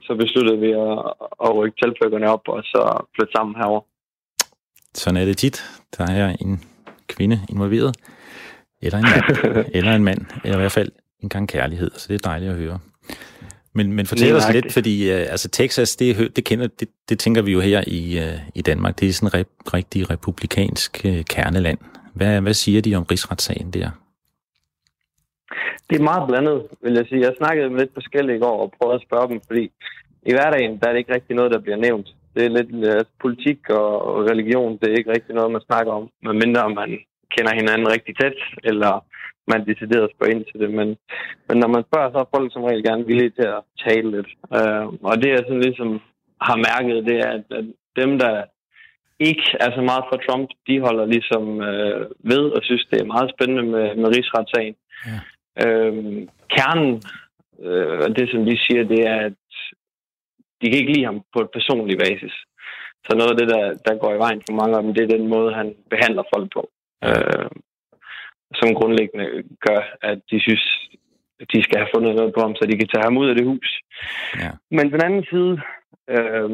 så 0.01 0.15
besluttede 0.15 0.59
vi 0.59 0.71
at, 0.71 0.97
at 1.45 1.55
rykke 1.57 1.77
tilflykkerne 1.83 2.29
op, 2.29 2.43
og 2.47 2.63
så 2.63 2.81
flytte 3.15 3.33
sammen 3.35 3.55
herover. 3.55 3.81
Sådan 4.93 5.17
er 5.17 5.25
det 5.25 5.37
tit. 5.37 5.57
Der 5.97 6.05
er 6.11 6.35
en 6.41 6.63
kvinde 7.07 7.39
involveret, 7.49 7.97
eller 8.81 8.97
en 8.97 9.05
mand, 9.13 9.25
eller 9.77 9.95
en 9.95 10.03
mand, 10.03 10.21
eller 10.43 10.57
i 10.57 10.61
hvert 10.61 10.77
fald 10.79 10.91
en 11.19 11.29
gang 11.29 11.49
kærlighed, 11.49 11.91
så 11.95 12.05
det 12.07 12.15
er 12.15 12.29
dejligt 12.29 12.51
at 12.51 12.57
høre. 12.57 12.79
Men, 13.73 13.93
men 13.93 14.05
fortæl 14.05 14.35
os 14.35 14.53
lidt, 14.53 14.73
fordi 14.73 15.11
uh, 15.11 15.19
altså 15.19 15.49
Texas, 15.49 15.95
det, 15.95 16.35
det, 16.35 16.43
kender, 16.45 16.67
det, 16.79 16.89
det 17.09 17.19
tænker 17.19 17.41
vi 17.41 17.51
jo 17.51 17.59
her 17.59 17.83
i, 17.87 18.17
uh, 18.17 18.39
i 18.55 18.61
Danmark, 18.61 18.99
det 18.99 19.09
er 19.09 19.13
sådan 19.13 19.27
et 19.27 19.33
rep, 19.33 19.73
rigtig 19.73 20.09
republikansk 20.09 21.01
uh, 21.05 21.21
kerneland. 21.29 21.79
Hvad, 22.13 22.41
hvad 22.41 22.53
siger 22.53 22.81
de 22.81 22.95
om 22.95 23.03
rigsretssagen 23.03 23.71
der? 23.71 23.89
Det 25.89 25.95
er 25.99 26.03
meget 26.03 26.27
blandet, 26.29 26.67
vil 26.83 26.93
jeg 26.93 27.05
sige. 27.09 27.21
Jeg 27.21 27.33
snakkede 27.37 27.69
med 27.69 27.79
lidt 27.79 27.93
forskellige 27.93 28.37
i 28.37 28.39
går 28.39 28.61
og 28.63 28.73
prøvede 28.77 28.95
at 28.95 29.05
spørge 29.07 29.29
dem, 29.29 29.41
fordi 29.47 29.63
i 30.29 30.31
hverdagen 30.33 30.79
der 30.79 30.87
er 30.87 30.91
det 30.91 30.99
ikke 30.99 31.13
rigtig 31.13 31.35
noget, 31.35 31.51
der 31.51 31.59
bliver 31.59 31.77
nævnt. 31.77 32.07
Det 32.35 32.45
er 32.45 32.49
lidt 32.49 32.71
uh, 32.89 33.05
politik 33.21 33.69
og 33.69 33.89
religion, 34.31 34.77
det 34.79 34.87
er 34.89 34.97
ikke 34.97 35.11
rigtig 35.11 35.35
noget, 35.35 35.51
man 35.51 35.67
snakker 35.69 35.91
om, 35.91 36.09
medmindre 36.23 36.69
man 36.69 36.89
kender 37.35 37.53
hinanden 37.55 37.91
rigtig 37.95 38.13
tæt, 38.21 38.37
eller 38.63 39.05
man 39.51 39.67
decideret 39.69 40.11
spørger 40.13 40.33
ind 40.33 40.45
til 40.45 40.59
det. 40.63 40.71
Men, 40.79 40.87
men 41.47 41.57
når 41.61 41.69
man 41.75 41.83
spørger, 41.87 42.11
så 42.11 42.17
er 42.21 42.33
folk 42.35 42.49
som 42.53 42.63
regel 42.63 42.83
gerne 42.83 43.05
villige 43.09 43.35
til 43.37 43.47
at 43.57 43.61
tale 43.85 44.07
lidt. 44.15 44.29
Uh, 44.57 44.85
og 45.09 45.15
det, 45.21 45.29
jeg 45.29 45.43
sådan 45.43 45.67
ligesom 45.67 45.89
har 46.47 46.57
mærket, 46.69 47.05
det 47.09 47.17
er, 47.25 47.29
at, 47.37 47.45
at 47.59 47.65
dem, 48.01 48.19
der 48.19 48.33
ikke 49.19 49.47
er 49.59 49.71
så 49.75 49.81
meget 49.81 50.03
for 50.09 50.17
Trump, 50.25 50.49
de 50.67 50.79
holder 50.79 51.05
ligesom 51.05 51.43
uh, 51.69 52.01
ved 52.31 52.43
og 52.55 52.61
synes, 52.63 52.85
det 52.91 53.01
er 53.01 53.13
meget 53.15 53.31
spændende 53.35 53.63
med, 53.63 53.95
med 53.95 54.07
rigsretssagen. 54.15 54.75
Ja. 55.09 55.17
Uh, 55.63 56.27
kernen, 56.55 56.93
og 58.05 58.09
det 58.17 58.29
som 58.31 58.45
de 58.45 58.57
siger, 58.65 58.83
det 58.83 59.01
er, 59.07 59.19
at 59.29 59.33
de 60.61 60.65
kan 60.69 60.79
ikke 60.79 60.93
lide 60.93 61.05
ham 61.05 61.21
på 61.33 61.39
et 61.41 61.51
personligt 61.53 61.99
basis. 61.99 62.33
Så 63.05 63.11
noget 63.17 63.31
af 63.31 63.37
det, 63.37 63.49
der, 63.55 63.63
der 63.85 64.01
går 64.01 64.13
i 64.13 64.21
vejen 64.25 64.41
for 64.47 64.55
mange 64.55 64.77
af 64.77 64.83
dem, 64.83 64.93
det 64.93 65.03
er 65.03 65.17
den 65.17 65.27
måde, 65.27 65.53
han 65.53 65.75
behandler 65.89 66.23
folk 66.35 66.53
på. 66.53 66.69
Ja. 67.03 67.13
Som 68.55 68.75
grundlæggende 68.75 69.43
gør, 69.67 69.81
at 70.01 70.19
de 70.31 70.39
synes, 70.41 70.63
at 71.39 71.47
de 71.53 71.63
skal 71.63 71.77
have 71.77 71.93
fundet 71.95 72.15
noget 72.15 72.33
på 72.33 72.41
ham, 72.41 72.55
så 72.55 72.63
de 72.71 72.77
kan 72.77 72.87
tage 72.87 73.03
ham 73.07 73.17
ud 73.17 73.29
af 73.29 73.35
det 73.35 73.45
hus. 73.45 73.69
Ja. 74.43 74.51
Men 74.71 74.85
på 74.91 74.97
den 74.97 75.05
anden 75.07 75.25
side 75.31 75.53
øh, 76.15 76.49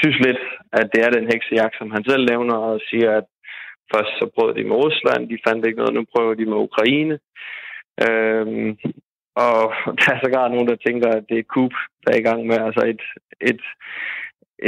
synes 0.00 0.18
lidt, 0.26 0.42
at 0.72 0.86
det 0.92 1.00
er 1.02 1.10
den 1.10 1.26
heksejagt, 1.32 1.76
som 1.78 1.90
han 1.90 2.04
selv 2.04 2.24
nævner, 2.32 2.56
og 2.68 2.80
siger, 2.90 3.10
at 3.20 3.26
først 3.92 4.12
så 4.18 4.24
prøvede 4.34 4.58
de 4.58 4.68
med 4.68 4.76
Rusland, 4.84 5.22
de 5.28 5.44
fandt 5.46 5.66
ikke 5.66 5.78
noget, 5.78 5.94
nu 5.94 6.04
prøver 6.14 6.34
de 6.34 6.46
med 6.46 6.64
Ukraine. 6.68 7.18
Øh, 8.06 8.46
og 9.44 9.60
der 10.00 10.08
er 10.14 10.20
sågar 10.22 10.48
nogen, 10.48 10.68
der 10.68 10.84
tænker, 10.86 11.08
at 11.08 11.24
det 11.28 11.38
er 11.38 11.50
coup, 11.54 11.74
der 12.02 12.10
er 12.12 12.18
i 12.18 12.26
gang 12.28 12.46
med. 12.46 12.58
Altså 12.68 12.82
et, 12.92 13.02
et, 13.50 13.62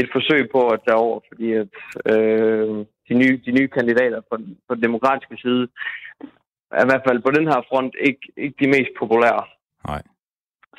et 0.01 0.09
forsøg 0.13 0.43
på 0.55 0.61
at 0.69 0.81
tage 0.87 1.03
over, 1.07 1.21
fordi 1.29 1.53
at 1.63 1.73
øh, 2.13 2.69
de, 3.09 3.15
nye, 3.21 3.37
de 3.47 3.53
nye 3.59 3.69
kandidater 3.69 4.21
på, 4.31 4.35
på 4.69 4.75
den 4.75 4.83
demokratiske 4.83 5.37
side 5.45 5.69
er 6.77 6.83
i 6.85 6.91
hvert 6.91 7.07
fald 7.09 7.21
på 7.23 7.31
den 7.31 7.47
her 7.53 7.61
front 7.69 7.95
ikke, 8.09 8.25
ikke 8.37 8.57
de 8.63 8.69
mest 8.75 8.93
populære. 9.01 9.45
Nej. 9.91 10.03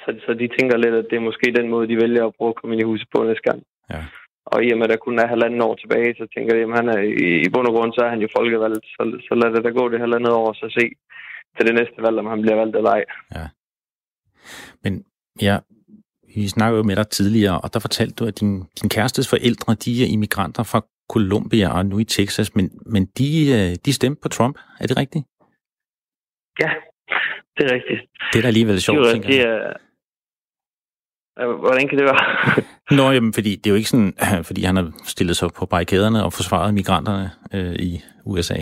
Så, 0.04 0.10
så 0.26 0.32
de 0.42 0.48
tænker 0.58 0.78
lidt, 0.78 0.96
at 1.02 1.08
det 1.10 1.18
er 1.18 1.30
måske 1.30 1.58
den 1.60 1.70
måde, 1.70 1.88
de 1.92 2.02
vælger 2.04 2.24
at 2.26 2.36
prøve 2.38 2.52
at 2.54 2.60
komme 2.60 2.74
ind 2.74 2.82
i 2.82 2.90
huset 2.92 3.08
på 3.14 3.24
næste 3.24 3.46
gang. 3.50 3.60
Ja. 3.94 4.02
Og 4.46 4.58
i 4.64 4.72
og 4.72 4.78
med, 4.78 4.86
at 4.88 4.94
der 4.94 5.06
kun 5.06 5.20
er 5.20 5.34
halvanden 5.34 5.62
år 5.62 5.76
tilbage, 5.76 6.16
så 6.20 6.26
tænker 6.34 6.56
jeg, 6.56 6.64
at 6.70 6.78
han 6.80 6.90
er, 6.96 7.00
i, 7.24 7.28
i 7.46 7.50
bund 7.54 7.68
og 7.68 7.74
grund, 7.76 7.94
så 7.94 8.02
er 8.06 8.10
han 8.10 8.22
jo 8.26 8.30
folkevalgt. 8.38 8.86
Så, 8.96 9.04
så 9.28 9.34
lad 9.42 9.50
det 9.54 9.64
da 9.64 9.70
gå 9.70 9.90
det 9.90 10.00
halvandet 10.00 10.34
år, 10.34 10.54
så 10.54 10.66
se 10.78 10.86
til 11.56 11.68
det 11.68 11.76
næste 11.80 12.00
valg, 12.06 12.18
om 12.20 12.32
han 12.34 12.42
bliver 12.42 12.58
valgt 12.62 12.76
eller 12.76 12.92
ej. 12.98 13.04
Ja. 13.36 13.46
Men 14.84 14.94
ja, 15.42 15.58
vi 16.36 16.48
snakkede 16.48 16.78
jo 16.78 16.84
med 16.84 16.96
dig 16.96 17.08
tidligere, 17.08 17.62
og 17.62 17.74
der 17.74 17.80
fortalte 17.80 18.16
du, 18.16 18.26
at 18.26 18.40
din, 18.40 18.64
din 18.82 18.90
kærestes 18.90 19.30
forældre, 19.30 19.74
de 19.74 20.04
er 20.04 20.08
immigranter 20.08 20.64
fra 20.64 20.82
Colombia 21.10 21.68
og 21.78 21.86
nu 21.86 22.00
i 22.00 22.04
Texas, 22.04 22.56
men, 22.56 22.72
men 22.86 23.06
de, 23.06 23.30
øh, 23.58 23.76
de 23.86 23.94
stemte 23.94 24.22
på 24.22 24.30
Trump. 24.30 24.60
Er 24.80 24.88
det 24.88 24.98
rigtigt? 24.98 25.26
Ja, 26.64 26.70
det 27.58 27.72
er 27.72 27.74
rigtigt. 27.74 28.02
Det 28.34 28.38
er 28.40 28.42
da 28.42 28.48
alligevel 28.48 28.82
sjovt, 28.82 29.00
det, 29.00 29.12
tænker 29.14 29.30
det 29.30 29.38
jeg. 29.38 29.46
er, 29.46 29.74
Hvordan 31.46 31.88
kan 31.88 31.98
det 31.98 32.06
være? 32.06 32.22
Nå, 32.98 33.12
jamen, 33.12 33.34
fordi 33.34 33.56
det 33.56 33.68
er 33.68 33.70
jo 33.70 33.76
ikke 33.76 33.90
sådan, 33.90 34.14
fordi 34.50 34.64
han 34.64 34.76
har 34.76 34.92
stillet 35.04 35.38
sig 35.38 35.50
på 35.58 35.66
barrikaderne 35.66 36.24
og 36.26 36.34
forsvaret 36.34 36.74
migranterne 36.74 37.32
øh, 37.54 37.76
i 37.76 38.02
USA. 38.26 38.60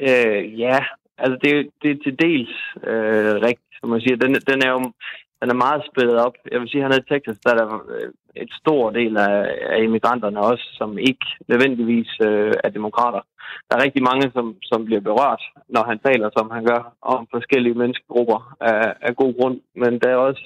Øh, 0.00 0.60
ja, 0.60 0.78
altså 1.18 1.38
det, 1.42 1.70
det 1.82 1.90
er 1.90 2.02
til 2.04 2.18
dels 2.18 2.54
øh, 2.90 3.34
rigtigt, 3.48 3.74
som 3.80 3.88
man 3.88 4.00
siger. 4.00 4.16
Den, 4.16 4.34
den 4.34 4.62
er 4.66 4.70
jo 4.70 4.92
den 5.40 5.50
er 5.50 5.62
meget 5.66 5.82
splittet 5.90 6.16
op. 6.26 6.34
Jeg 6.52 6.60
vil 6.60 6.68
sige, 6.68 6.80
at 6.80 6.84
hernede 6.84 7.04
i 7.04 7.08
Texas, 7.10 7.38
der 7.44 7.50
er 7.52 7.58
der 7.62 7.68
øh, 7.94 8.10
et 8.36 8.52
stor 8.60 8.90
del 8.90 9.16
af, 9.16 9.36
af 9.74 9.78
immigranterne 9.82 10.40
også, 10.40 10.66
som 10.78 10.98
ikke 10.98 11.26
nødvendigvis 11.48 12.10
øh, 12.28 12.52
er 12.64 12.70
demokrater. 12.78 13.22
Der 13.68 13.76
er 13.76 13.84
rigtig 13.84 14.02
mange, 14.02 14.30
som, 14.34 14.56
som 14.62 14.84
bliver 14.84 15.00
berørt, 15.00 15.42
når 15.68 15.84
han 15.90 15.98
taler, 15.98 16.30
som 16.36 16.50
han 16.50 16.64
gør, 16.64 16.82
om 17.02 17.26
forskellige 17.30 17.78
menneskegrupper 17.82 18.56
af, 18.60 18.94
af 19.00 19.16
god 19.16 19.32
grund. 19.38 19.60
Men 19.74 19.98
der 20.00 20.08
er 20.10 20.16
også 20.16 20.44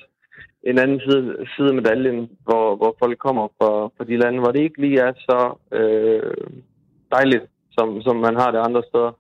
en 0.63 0.79
anden 0.79 1.01
side, 1.01 1.37
side 1.57 1.69
af 1.69 1.75
medaljen, 1.75 2.31
hvor, 2.45 2.77
hvor 2.77 2.97
folk 2.99 3.19
kommer 3.19 3.49
fra, 3.59 3.71
fra 3.97 4.05
de 4.05 4.17
lande, 4.17 4.41
hvor 4.41 4.53
det 4.53 4.61
ikke 4.61 4.81
lige 4.81 5.01
er 5.01 5.13
så 5.29 5.41
øh, 5.79 6.35
dejligt, 7.13 7.45
som, 7.79 8.03
som 8.03 8.17
man 8.17 8.37
har 8.37 8.51
det 8.51 8.59
andre 8.59 8.83
steder 8.89 9.13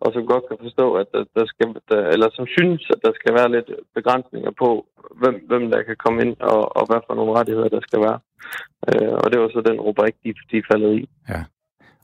og 0.00 0.12
som 0.12 0.26
godt 0.26 0.44
kan 0.48 0.58
forstå, 0.62 0.86
at 0.94 1.06
der, 1.14 1.24
der 1.36 1.46
skal, 1.46 1.66
der, 1.90 2.00
eller 2.14 2.28
som 2.32 2.46
synes, 2.46 2.82
at 2.94 3.00
der 3.04 3.12
skal 3.14 3.34
være 3.34 3.52
lidt 3.56 3.70
begrænsninger 3.94 4.52
på, 4.62 4.86
hvem, 5.20 5.34
hvem 5.48 5.70
der 5.70 5.82
kan 5.82 5.96
komme 6.04 6.22
ind, 6.24 6.36
og, 6.40 6.76
og 6.76 6.86
hvad 6.86 7.00
for 7.06 7.14
nogle 7.14 7.32
rettigheder 7.38 7.68
der 7.68 7.80
skal 7.80 8.00
være. 8.00 8.18
Øh, 8.88 9.14
og 9.22 9.26
det 9.32 9.40
var 9.40 9.48
så 9.48 9.60
den 9.70 9.80
rubrik, 9.80 10.14
de, 10.24 10.34
de 10.50 10.62
faldet 10.72 10.92
i. 11.00 11.08
Ja. 11.28 11.40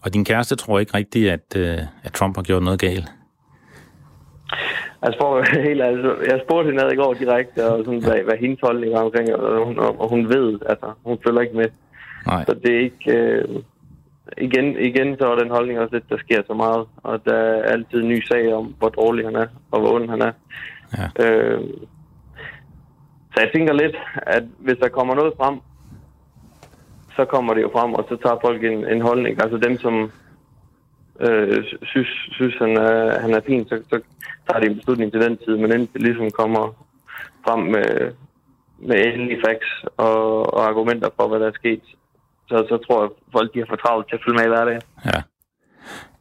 Og 0.03 0.15
din 0.15 0.25
kæreste 0.25 0.57
tror 0.57 0.79
ikke 0.79 0.97
rigtigt, 0.97 1.31
at, 1.31 1.57
øh, 1.57 1.79
at 2.05 2.13
Trump 2.13 2.37
har 2.37 2.43
gjort 2.43 2.63
noget 2.63 2.81
galt? 2.81 3.09
Altså 5.03 5.19
for 5.21 5.61
helt 5.69 5.83
altså, 5.83 6.17
jeg 6.31 6.41
spurgte 6.45 6.71
hende 6.71 6.95
i 6.95 6.97
går 6.97 7.15
direkte, 7.15 7.67
og 7.71 7.85
sådan, 7.85 8.05
hvad, 8.05 8.23
hvad 8.25 8.37
hendes 8.41 8.61
holdning 8.63 8.95
er 8.95 9.01
omkring, 9.01 9.35
og 9.35 9.67
hun, 9.67 9.79
og 9.79 10.09
hun 10.09 10.29
ved, 10.29 10.59
altså, 10.67 10.93
hun 11.05 11.19
følger 11.27 11.41
ikke 11.41 11.57
med. 11.57 11.69
Nej. 12.27 12.45
Så 12.45 12.55
det 12.55 12.75
er 12.75 12.81
ikke... 12.81 13.13
Øh, 13.19 13.49
igen, 14.39 14.79
igen 14.79 15.17
så 15.19 15.27
er 15.33 15.37
den 15.39 15.51
holdning 15.51 15.79
også 15.79 15.95
lidt, 15.95 16.11
der 16.11 16.19
sker 16.19 16.43
så 16.47 16.55
meget, 16.55 16.87
og 16.97 17.25
der 17.25 17.35
er 17.35 17.63
altid 17.63 18.03
en 18.03 18.09
ny 18.09 18.23
sag 18.23 18.55
om, 18.55 18.75
hvor 18.79 18.89
dårlig 18.89 19.25
han 19.25 19.37
er, 19.37 19.47
og 19.71 19.81
hvor 19.81 19.93
ond 19.93 20.11
han 20.11 20.23
er. 20.23 20.33
Ja. 20.99 21.25
Øh, 21.25 21.61
så 23.35 23.41
jeg 23.41 23.51
tænker 23.55 23.73
lidt, 23.73 23.97
at 24.17 24.45
hvis 24.59 24.79
der 24.79 24.89
kommer 24.89 25.15
noget 25.15 25.33
frem, 25.37 25.61
så 27.17 27.25
kommer 27.25 27.55
det 27.55 27.63
jo 27.63 27.71
frem, 27.73 27.95
og 27.95 28.07
så 28.09 28.17
tager 28.17 28.39
folk 28.41 28.65
en, 28.65 28.87
en 28.87 29.01
holdning. 29.01 29.43
Altså 29.43 29.57
dem, 29.57 29.79
som 29.79 30.11
øh, 31.21 31.65
synes, 31.83 32.09
synes 32.31 32.55
han, 32.59 32.77
er, 32.77 33.21
han 33.21 33.35
er 33.35 33.41
fin, 33.47 33.69
så, 33.69 33.83
så 33.89 34.01
tager 34.49 34.61
de 34.61 34.67
en 34.67 34.77
beslutning 34.77 35.13
til 35.13 35.21
den 35.21 35.37
tid, 35.37 35.57
men 35.57 35.73
inden 35.73 35.89
det 35.93 36.03
ligesom 36.03 36.31
kommer 36.31 36.85
frem 37.47 37.59
med, 37.59 38.13
med 38.79 38.97
endelige 39.07 39.43
facts 39.47 39.85
og, 39.97 40.55
og 40.55 40.69
argumenter 40.69 41.09
for, 41.17 41.29
hvad 41.29 41.41
der 41.41 41.47
er 41.47 41.53
sket, 41.53 41.83
så, 42.49 42.57
så 42.69 42.77
tror 42.87 43.03
jeg, 43.03 43.11
folk 43.33 43.55
de 43.55 43.59
har 43.59 43.67
for 43.69 43.77
travlt 43.77 44.09
til 44.09 44.17
at 44.17 44.23
følge 44.27 44.37
med 44.39 44.45
i 44.45 44.53
hverdagen. 44.55 44.83
Ja. 45.05 45.21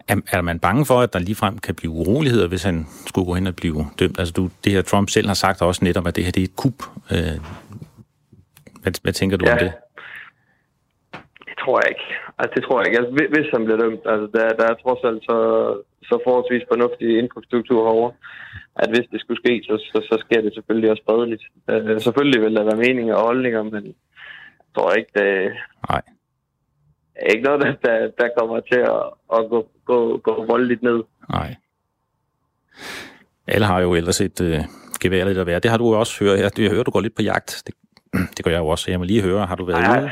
Er, 0.07 0.15
er 0.38 0.41
man 0.41 0.59
bange 0.59 0.86
for, 0.86 0.97
at 1.01 1.13
der 1.13 1.19
ligefrem 1.19 1.57
kan 1.57 1.75
blive 1.75 1.91
uroligheder, 1.91 2.47
hvis 2.47 2.63
han 2.63 2.86
skulle 3.07 3.25
gå 3.25 3.33
hen 3.33 3.47
og 3.47 3.55
blive 3.55 3.86
dømt? 3.99 4.19
Altså, 4.19 4.33
du, 4.38 4.49
det 4.63 4.71
her 4.71 4.81
Trump 4.81 5.09
selv 5.09 5.27
har 5.27 5.33
sagt 5.33 5.62
også 5.62 5.86
netop, 5.86 6.07
at 6.07 6.15
det 6.15 6.23
her 6.25 6.31
det 6.31 6.41
er 6.41 6.47
et 6.51 6.55
kup. 6.55 6.77
Øh, 7.12 7.38
hvad, 8.81 8.93
hvad 9.03 9.13
tænker 9.13 9.38
du 9.38 9.45
Ja. 9.45 9.53
om 9.53 9.59
det? 9.59 9.73
Det 11.47 11.55
tror 11.62 11.77
jeg 11.81 11.89
ikke. 11.93 12.07
Altså, 12.39 12.51
det 12.55 12.63
tror 12.63 12.77
jeg 12.79 12.88
ikke. 12.88 12.99
Altså, 12.99 13.13
hvis- 13.17 13.31
hvis 13.36 13.49
han 13.55 13.63
bliver 13.65 13.79
dømt, 13.83 14.03
altså, 14.13 14.27
der, 14.36 14.45
der 14.59 14.65
er 14.71 14.75
trods 14.83 15.01
alt 15.09 15.21
så, 15.29 15.38
så 16.09 16.15
forholdsvis 16.25 16.69
fornuftig 16.73 17.07
infrastruktur 17.21 17.79
herovre, 17.88 18.12
at 18.83 18.89
hvis 18.93 19.07
det 19.12 19.19
skulle 19.21 19.41
ske, 19.43 19.53
så, 19.67 19.75
så, 19.91 19.97
så 20.09 20.15
sker 20.25 20.41
det 20.45 20.51
selvfølgelig 20.53 20.89
også 20.91 21.03
fredeligt. 21.09 21.43
Uh, 21.71 22.01
selvfølgelig 22.07 22.41
vil 22.43 22.55
der 22.57 22.63
være 22.69 22.83
meninger 22.86 23.15
og 23.15 23.25
holdninger, 23.29 23.63
men 23.75 23.83
jeg 24.75 24.81
tror 24.81 24.93
ikke, 24.93 25.12
det 25.15 25.51
Nej. 25.89 26.01
er 27.15 27.31
ikke 27.31 27.43
noget, 27.43 27.62
der, 27.62 27.73
der, 27.86 28.12
der 28.19 28.29
kommer 28.38 28.59
til 28.59 28.79
at, 28.79 29.03
at 29.38 29.49
gå, 29.49 29.67
gå, 29.86 30.17
gå 30.17 30.45
voldeligt 30.45 30.83
ned. 30.83 31.03
Nej. 31.29 31.55
Alle 33.47 33.65
har 33.65 33.79
jo 33.81 33.93
ellers 33.93 34.21
et 34.21 34.41
øh, 34.41 34.59
gevær 34.99 35.25
lidt 35.25 35.38
at 35.38 35.45
være. 35.47 35.59
Det 35.59 35.71
har 35.71 35.77
du 35.77 35.93
jo 35.93 35.99
også 35.99 36.23
hørt. 36.23 36.39
Jeg, 36.39 36.59
jeg 36.59 36.69
hører, 36.69 36.83
du 36.83 36.91
går 36.91 37.01
lidt 37.01 37.15
på 37.15 37.21
jagt. 37.21 37.63
Det, 37.67 37.75
det 38.38 38.45
gør 38.45 38.51
jeg 38.51 38.59
jo 38.59 38.67
også. 38.67 38.91
Jeg 38.91 38.99
må 38.99 39.05
lige 39.05 39.21
høre, 39.21 39.45
har 39.45 39.55
du 39.55 39.65
været 39.65 39.81
Nej. 39.81 40.01
ude? 40.01 40.12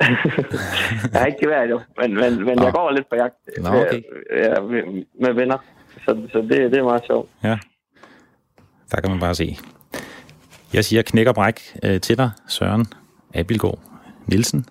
jeg 1.12 1.20
har 1.20 1.26
ikke 1.26 1.48
været 1.48 1.70
jo, 1.70 1.80
men, 2.00 2.14
men, 2.14 2.44
men 2.44 2.56
Nå. 2.56 2.64
jeg 2.64 2.72
går 2.72 2.90
lidt 2.90 3.08
på 3.08 3.16
jagt 3.16 3.34
Nå, 3.58 3.68
okay. 3.68 4.02
ja, 4.36 4.60
med, 4.60 5.04
med 5.20 5.32
venner. 5.32 5.58
Så, 6.04 6.28
så 6.32 6.38
det, 6.38 6.50
det 6.50 6.78
er 6.78 6.84
meget 6.84 7.06
sjovt. 7.06 7.30
Ja. 7.44 7.58
Der 8.90 9.00
kan 9.00 9.10
man 9.10 9.20
bare 9.20 9.34
se. 9.34 9.56
Jeg 10.74 10.84
siger 10.84 11.02
knæk 11.02 11.26
og 11.26 11.34
bræk 11.34 11.60
øh, 11.84 12.00
til 12.00 12.18
dig, 12.18 12.30
Søren 12.48 12.86
Abilgaard 13.34 13.91
Nielsen 14.26 14.66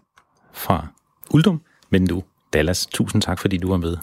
fra 0.54 0.88
Uldum, 1.34 1.62
men 1.90 2.04
nu 2.04 2.24
Dallas. 2.54 2.86
Tusind 2.86 3.22
tak, 3.22 3.40
fordi 3.40 3.58
du 3.58 3.70
var 3.70 3.78
med. 3.78 3.98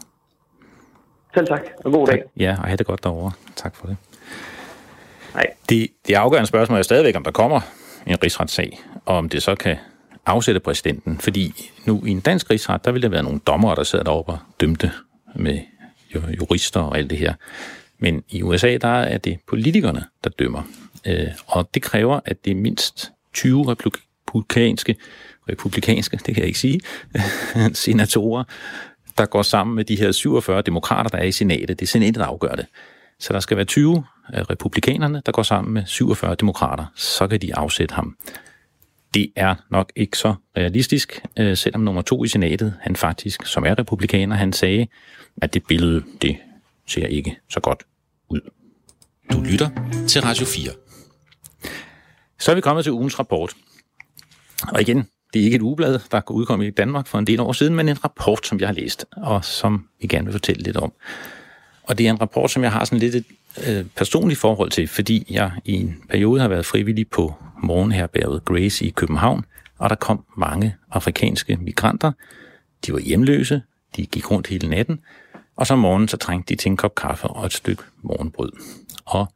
Selv 1.34 1.46
tak, 1.46 1.60
og 1.84 1.92
god 1.92 2.06
dag. 2.06 2.22
Ja, 2.36 2.56
og 2.58 2.64
have 2.66 2.76
det 2.76 2.86
godt 2.86 3.04
derovre. 3.04 3.32
Tak 3.56 3.76
for 3.76 3.86
det. 3.86 3.96
Hej. 5.34 5.46
Det, 5.68 5.88
det 6.06 6.14
afgørende 6.14 6.46
spørgsmål 6.46 6.78
er 6.78 6.82
stadigvæk, 6.82 7.16
om 7.16 7.24
der 7.24 7.30
kommer 7.30 7.60
en 8.06 8.22
rigsretssag, 8.22 8.80
og 9.06 9.16
om 9.16 9.28
det 9.28 9.42
så 9.42 9.54
kan 9.54 9.76
afsætte 10.26 10.60
præsidenten. 10.60 11.18
Fordi 11.18 11.70
nu 11.86 12.02
i 12.06 12.10
en 12.10 12.20
dansk 12.20 12.50
rigsret, 12.50 12.84
der 12.84 12.92
vil 12.92 13.02
der 13.02 13.08
være 13.08 13.22
nogle 13.22 13.38
dommere, 13.46 13.74
der 13.76 13.82
sidder 13.82 14.04
deroppe 14.04 14.32
og 14.32 14.38
dømte 14.60 14.92
med 15.34 15.58
ju- 16.14 16.30
jurister 16.38 16.80
og 16.80 16.98
alt 16.98 17.10
det 17.10 17.18
her. 17.18 17.34
Men 17.98 18.22
i 18.28 18.42
USA, 18.42 18.76
der 18.76 18.88
er 18.88 19.18
det 19.18 19.38
politikerne, 19.48 20.04
der 20.24 20.30
dømmer. 20.30 20.62
Øh, 21.06 21.26
og 21.46 21.68
det 21.74 21.82
kræver, 21.82 22.20
at 22.24 22.44
det 22.44 22.50
er 22.50 22.54
mindst 22.54 23.12
20 23.34 23.64
republikanske, 23.70 24.96
republikanske, 25.48 26.16
det 26.16 26.34
kan 26.34 26.36
jeg 26.36 26.46
ikke 26.46 26.58
sige, 26.58 26.80
senatorer, 27.84 28.44
der 29.18 29.26
går 29.26 29.42
sammen 29.42 29.76
med 29.76 29.84
de 29.84 29.96
her 29.96 30.12
47 30.12 30.62
demokrater, 30.62 31.10
der 31.10 31.18
er 31.18 31.24
i 31.24 31.32
senatet. 31.32 31.80
Det 31.80 31.82
er 31.82 31.86
senatet, 31.86 32.14
der 32.14 32.24
afgør 32.24 32.54
det. 32.54 32.66
Så 33.18 33.32
der 33.32 33.40
skal 33.40 33.56
være 33.56 33.66
20 33.66 34.04
af 34.28 34.50
republikanerne, 34.50 35.22
der 35.26 35.32
går 35.32 35.42
sammen 35.42 35.74
med 35.74 35.82
47 35.86 36.34
demokrater. 36.34 36.84
Så 36.94 37.26
kan 37.26 37.40
de 37.40 37.56
afsætte 37.56 37.94
ham. 37.94 38.16
Det 39.14 39.32
er 39.36 39.54
nok 39.70 39.92
ikke 39.96 40.18
så 40.18 40.34
realistisk, 40.56 41.22
øh, 41.38 41.56
selvom 41.56 41.80
nummer 41.80 42.02
to 42.02 42.24
i 42.24 42.28
senatet, 42.28 42.74
han 42.80 42.96
faktisk, 42.96 43.46
som 43.46 43.64
er 43.64 43.78
republikaner, 43.78 44.36
han 44.36 44.52
sagde, 44.52 44.86
at 45.42 45.54
det 45.54 45.62
billede, 45.68 46.04
det 46.22 46.36
ser 46.86 47.06
ikke 47.06 47.36
så 47.50 47.60
godt 47.60 47.82
ud. 48.28 48.40
Du 49.32 49.40
lytter 49.40 49.70
til 50.08 50.22
Radio 50.22 50.46
4. 50.46 50.70
Så 52.38 52.50
er 52.50 52.54
vi 52.54 52.60
kommet 52.60 52.84
til 52.84 52.92
ugens 52.92 53.18
rapport. 53.18 53.54
Og 54.68 54.80
igen, 54.80 55.08
det 55.34 55.40
er 55.40 55.44
ikke 55.44 55.56
et 55.56 55.62
ugeblad, 55.62 55.98
der 56.12 56.30
udkom 56.30 56.62
i 56.62 56.70
Danmark 56.70 57.06
for 57.06 57.18
en 57.18 57.26
del 57.26 57.40
år 57.40 57.52
siden, 57.52 57.74
men 57.74 57.88
en 57.88 58.04
rapport, 58.04 58.46
som 58.46 58.60
jeg 58.60 58.68
har 58.68 58.74
læst, 58.74 59.06
og 59.16 59.44
som 59.44 59.88
vi 60.00 60.06
gerne 60.06 60.24
vil 60.24 60.32
fortælle 60.32 60.62
lidt 60.62 60.76
om. 60.76 60.92
Og 61.82 61.98
det 61.98 62.06
er 62.06 62.10
en 62.10 62.20
rapport, 62.20 62.50
som 62.50 62.62
jeg 62.62 62.72
har 62.72 62.84
sådan 62.84 62.98
lidt 62.98 63.14
et 63.14 63.24
øh, 63.68 63.84
personligt 63.96 64.40
forhold 64.40 64.70
til, 64.70 64.88
fordi 64.88 65.26
jeg 65.30 65.50
i 65.64 65.72
en 65.72 65.96
periode 66.08 66.40
har 66.40 66.48
været 66.48 66.66
frivillig 66.66 67.08
på 67.08 67.34
morgenherberget 67.62 68.44
Grace 68.44 68.84
i 68.84 68.90
København, 68.90 69.44
og 69.78 69.90
der 69.90 69.96
kom 69.96 70.24
mange 70.36 70.76
afrikanske 70.90 71.56
migranter. 71.56 72.12
De 72.86 72.92
var 72.92 72.98
hjemløse, 72.98 73.62
de 73.96 74.06
gik 74.06 74.30
rundt 74.30 74.46
hele 74.46 74.68
natten, 74.68 75.00
og 75.56 75.66
så 75.66 75.72
om 75.74 75.78
morgenen 75.78 76.08
så 76.08 76.16
trængte 76.16 76.54
de 76.54 76.60
til 76.60 76.70
en 76.70 76.76
kop 76.76 76.94
kaffe 76.94 77.28
og 77.28 77.46
et 77.46 77.52
stykke 77.52 77.82
morgenbrød. 78.02 78.52
Og 79.04 79.32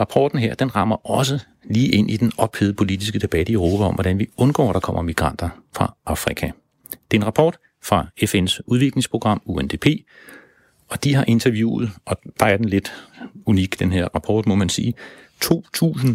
rapporten 0.00 0.38
her, 0.38 0.54
den 0.54 0.76
rammer 0.76 1.10
også 1.10 1.38
lige 1.70 1.88
ind 1.88 2.10
i 2.10 2.16
den 2.16 2.32
ophedede 2.38 2.74
politiske 2.74 3.18
debat 3.18 3.48
i 3.48 3.52
Europa 3.52 3.84
om, 3.84 3.94
hvordan 3.94 4.18
vi 4.18 4.26
undgår, 4.36 4.68
at 4.68 4.74
der 4.74 4.80
kommer 4.80 5.02
migranter 5.02 5.48
fra 5.76 5.94
Afrika. 6.06 6.46
Det 7.10 7.16
er 7.16 7.20
en 7.20 7.26
rapport 7.26 7.56
fra 7.82 8.06
FN's 8.22 8.60
udviklingsprogram 8.66 9.42
UNDP, 9.44 9.86
Og 10.88 11.04
de 11.04 11.14
har 11.14 11.24
interviewet, 11.28 11.90
og 12.04 12.16
der 12.40 12.46
er 12.46 12.56
den 12.56 12.68
lidt 12.68 12.92
unik, 13.46 13.78
den 13.78 13.92
her 13.92 14.08
rapport, 14.14 14.46
må 14.46 14.54
man 14.54 14.68
sige, 14.68 14.94
2.000 15.44 16.08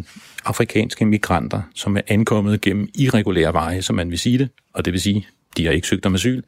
afrikanske 0.45 1.05
migranter, 1.05 1.61
som 1.75 1.97
er 1.97 2.01
ankommet 2.07 2.61
gennem 2.61 2.89
irregulære 2.95 3.53
veje, 3.53 3.81
som 3.81 3.95
man 3.95 4.09
vil 4.09 4.19
sige 4.19 4.37
det, 4.37 4.49
og 4.73 4.85
det 4.85 4.93
vil 4.93 5.01
sige, 5.01 5.27
de 5.57 5.65
har 5.65 5.71
ikke 5.71 5.87
søgt 5.87 6.05
om 6.05 6.15
asyl, 6.15 6.41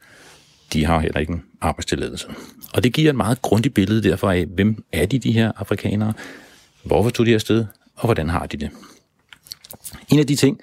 de 0.72 0.84
har 0.84 1.00
heller 1.00 1.20
ikke 1.20 1.32
en 1.32 1.42
arbejdstilladelse. 1.60 2.28
Og 2.74 2.84
det 2.84 2.92
giver 2.92 3.10
et 3.10 3.16
meget 3.16 3.42
grundigt 3.42 3.74
billede 3.74 4.02
derfor 4.02 4.30
af, 4.30 4.46
hvem 4.46 4.84
er 4.92 5.06
de, 5.06 5.18
de 5.18 5.32
her 5.32 5.52
afrikanere, 5.56 6.12
hvorfor 6.82 7.10
tog 7.10 7.26
de 7.26 7.34
afsted, 7.34 7.66
og 7.94 8.04
hvordan 8.04 8.28
har 8.28 8.46
de 8.46 8.56
det. 8.56 8.70
En 10.08 10.18
af 10.18 10.26
de 10.26 10.36
ting, 10.36 10.60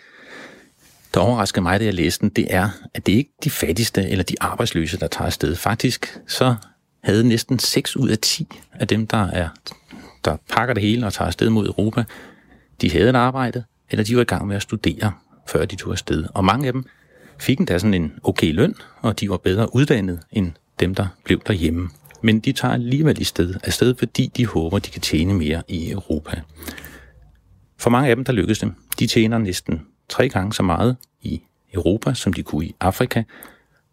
der 1.13 1.19
overraskede 1.19 1.61
mig, 1.61 1.79
da 1.79 1.85
jeg 1.85 1.93
læste 1.93 2.21
den, 2.21 2.29
det 2.29 2.47
er, 2.49 2.69
at 2.93 3.05
det 3.05 3.11
ikke 3.11 3.29
er 3.37 3.43
de 3.43 3.49
fattigste 3.49 4.09
eller 4.09 4.23
de 4.23 4.35
arbejdsløse, 4.41 4.99
der 4.99 5.07
tager 5.07 5.25
afsted. 5.25 5.55
Faktisk 5.55 6.19
så 6.27 6.55
havde 7.03 7.27
næsten 7.27 7.59
6 7.59 7.95
ud 7.95 8.09
af 8.09 8.17
10 8.17 8.47
af 8.73 8.87
dem, 8.87 9.07
der, 9.07 9.27
er, 9.27 9.49
der 10.25 10.37
pakker 10.49 10.73
det 10.73 10.83
hele 10.83 11.05
og 11.05 11.13
tager 11.13 11.27
afsted 11.27 11.49
mod 11.49 11.67
Europa, 11.67 12.03
de 12.81 12.91
havde 12.91 13.09
et 13.09 13.15
arbejde, 13.15 13.63
eller 13.89 14.03
de 14.03 14.15
var 14.15 14.21
i 14.21 14.25
gang 14.25 14.47
med 14.47 14.55
at 14.55 14.61
studere, 14.61 15.11
før 15.47 15.65
de 15.65 15.75
tog 15.75 15.91
afsted. 15.91 16.25
Og 16.33 16.45
mange 16.45 16.67
af 16.67 16.73
dem 16.73 16.85
fik 17.39 17.59
endda 17.59 17.79
sådan 17.79 17.93
en 17.93 18.13
okay 18.23 18.53
løn, 18.53 18.75
og 19.01 19.19
de 19.19 19.29
var 19.29 19.37
bedre 19.37 19.75
uddannet 19.75 20.19
end 20.31 20.51
dem, 20.79 20.95
der 20.95 21.07
blev 21.23 21.41
derhjemme. 21.47 21.89
Men 22.21 22.39
de 22.39 22.51
tager 22.51 22.73
alligevel 22.73 23.21
i 23.21 23.23
sted, 23.23 23.55
afsted, 23.63 23.95
fordi 23.95 24.31
de 24.37 24.45
håber, 24.45 24.79
de 24.79 24.91
kan 24.91 25.01
tjene 25.01 25.33
mere 25.33 25.63
i 25.67 25.91
Europa. 25.91 26.41
For 27.77 27.89
mange 27.89 28.09
af 28.09 28.15
dem, 28.15 28.25
der 28.25 28.33
lykkes 28.33 28.59
det. 28.59 28.73
De 28.99 29.07
tjener 29.07 29.37
næsten 29.37 29.81
tre 30.09 30.29
gange 30.29 30.53
så 30.53 30.63
meget 30.63 30.97
i 31.21 31.41
Europa, 31.73 32.13
som 32.13 32.33
de 32.33 32.43
kunne 32.43 32.65
i 32.65 32.75
Afrika, 32.79 33.23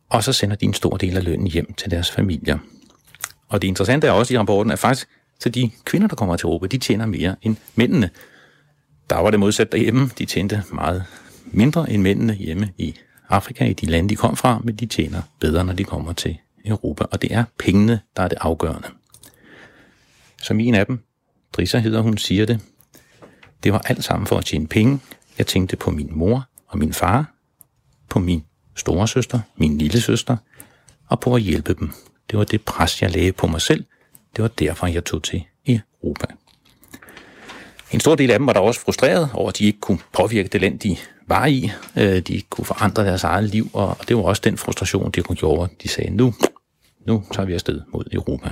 og 0.09 0.25
så 0.25 0.33
sender 0.33 0.57
de 0.57 0.65
en 0.65 0.75
stor 0.75 0.97
del 0.97 1.17
af 1.17 1.25
lønnen 1.25 1.47
hjem 1.47 1.73
til 1.73 1.91
deres 1.91 2.11
familier. 2.11 2.59
Og 3.49 3.63
det 3.63 3.69
interessante 3.69 4.07
er 4.07 4.11
også 4.11 4.35
i 4.35 4.39
rapporten, 4.39 4.73
at 4.73 4.79
faktisk 4.79 5.09
så 5.41 5.49
de 5.49 5.71
kvinder, 5.85 6.09
der 6.09 6.17
kommer 6.17 6.37
til 6.37 6.47
Europa, 6.47 6.67
de 6.67 6.79
tjener 6.79 7.07
mere 7.07 7.37
end 7.43 7.57
mændene. 7.75 8.11
Der 9.11 9.17
var 9.17 9.31
det 9.31 9.41
modsat 9.41 9.73
derhjemme. 9.73 10.11
De 10.19 10.25
tjente 10.25 10.63
meget 10.73 11.05
mindre 11.45 11.91
end 11.91 12.03
mændene 12.03 12.35
hjemme 12.35 12.69
i 12.79 12.95
Afrika, 13.29 13.65
i 13.65 13.73
de 13.73 13.87
lande, 13.87 14.09
de 14.09 14.17
kom 14.17 14.37
fra, 14.37 14.61
men 14.65 14.77
de 14.77 14.87
tjener 14.87 15.23
bedre, 15.41 15.65
når 15.65 15.73
de 15.73 15.85
kommer 15.85 16.13
til 16.13 16.39
Europa. 16.67 17.05
Og 17.11 17.23
det 17.23 17.35
er 17.35 17.45
pengene, 17.59 18.01
der 18.17 18.23
er 18.23 18.29
det 18.29 18.39
afgørende. 18.41 18.89
Som 20.43 20.61
en 20.61 20.75
af 20.75 20.87
dem, 20.87 20.99
Drissa 21.53 21.79
hedder 21.79 22.01
hun, 22.01 22.19
siger 22.19 22.47
det, 22.47 22.61
det 23.65 23.73
var 23.73 23.79
alt 23.79 24.05
sammen 24.05 24.27
for 24.27 24.39
at 24.39 24.45
tjene 24.45 24.67
penge. 24.67 25.01
Jeg 25.39 25.47
tænkte 25.47 25.77
på 25.77 25.91
min 25.91 26.09
mor 26.13 26.49
og 26.67 26.79
min 26.79 26.93
far, 26.93 27.33
på 28.09 28.19
min 28.19 28.45
store 28.77 29.09
søster, 29.09 29.41
min 29.57 29.79
lille 29.79 30.01
søster, 30.01 30.37
og 31.09 31.21
på 31.21 31.35
at 31.35 31.43
hjælpe 31.43 31.75
dem. 31.75 31.91
Det 32.31 32.39
var 32.39 32.45
det 32.45 32.63
pres, 32.63 33.03
jeg 33.03 33.11
lagde 33.11 33.33
på 33.33 33.47
mig 33.47 33.61
selv. 33.61 33.85
Det 34.37 34.43
var 34.43 34.49
derfor, 34.49 34.87
jeg 34.87 35.05
tog 35.05 35.23
til 35.23 35.45
Europa. 35.67 36.27
En 37.93 38.01
stor 38.01 38.15
del 38.15 38.31
af 38.31 38.39
dem 38.39 38.47
var 38.47 38.53
der 38.53 38.61
også 38.61 38.81
frustreret 38.81 39.31
over, 39.35 39.49
at 39.49 39.59
de 39.59 39.65
ikke 39.65 39.81
kunne 39.81 39.99
påvirke 40.13 40.49
det 40.49 40.61
land, 40.61 40.79
de 40.79 40.97
var 41.27 41.47
i. 41.47 41.71
Øh, 41.97 42.19
de 42.21 42.35
ikke 42.35 42.49
kunne 42.51 42.65
forandre 42.65 43.05
deres 43.05 43.25
eget 43.25 43.45
liv, 43.45 43.71
og 43.73 43.97
det 44.09 44.17
var 44.17 44.23
også 44.23 44.43
den 44.45 44.59
frustration, 44.59 45.11
de 45.11 45.23
kunne 45.23 45.37
gjorde. 45.37 45.73
De 45.83 45.89
sagde, 45.89 46.11
nu, 46.11 46.35
nu 47.07 47.25
tager 47.33 47.47
vi 47.47 47.55
afsted 47.55 47.81
mod 47.93 48.05
Europa. 48.13 48.51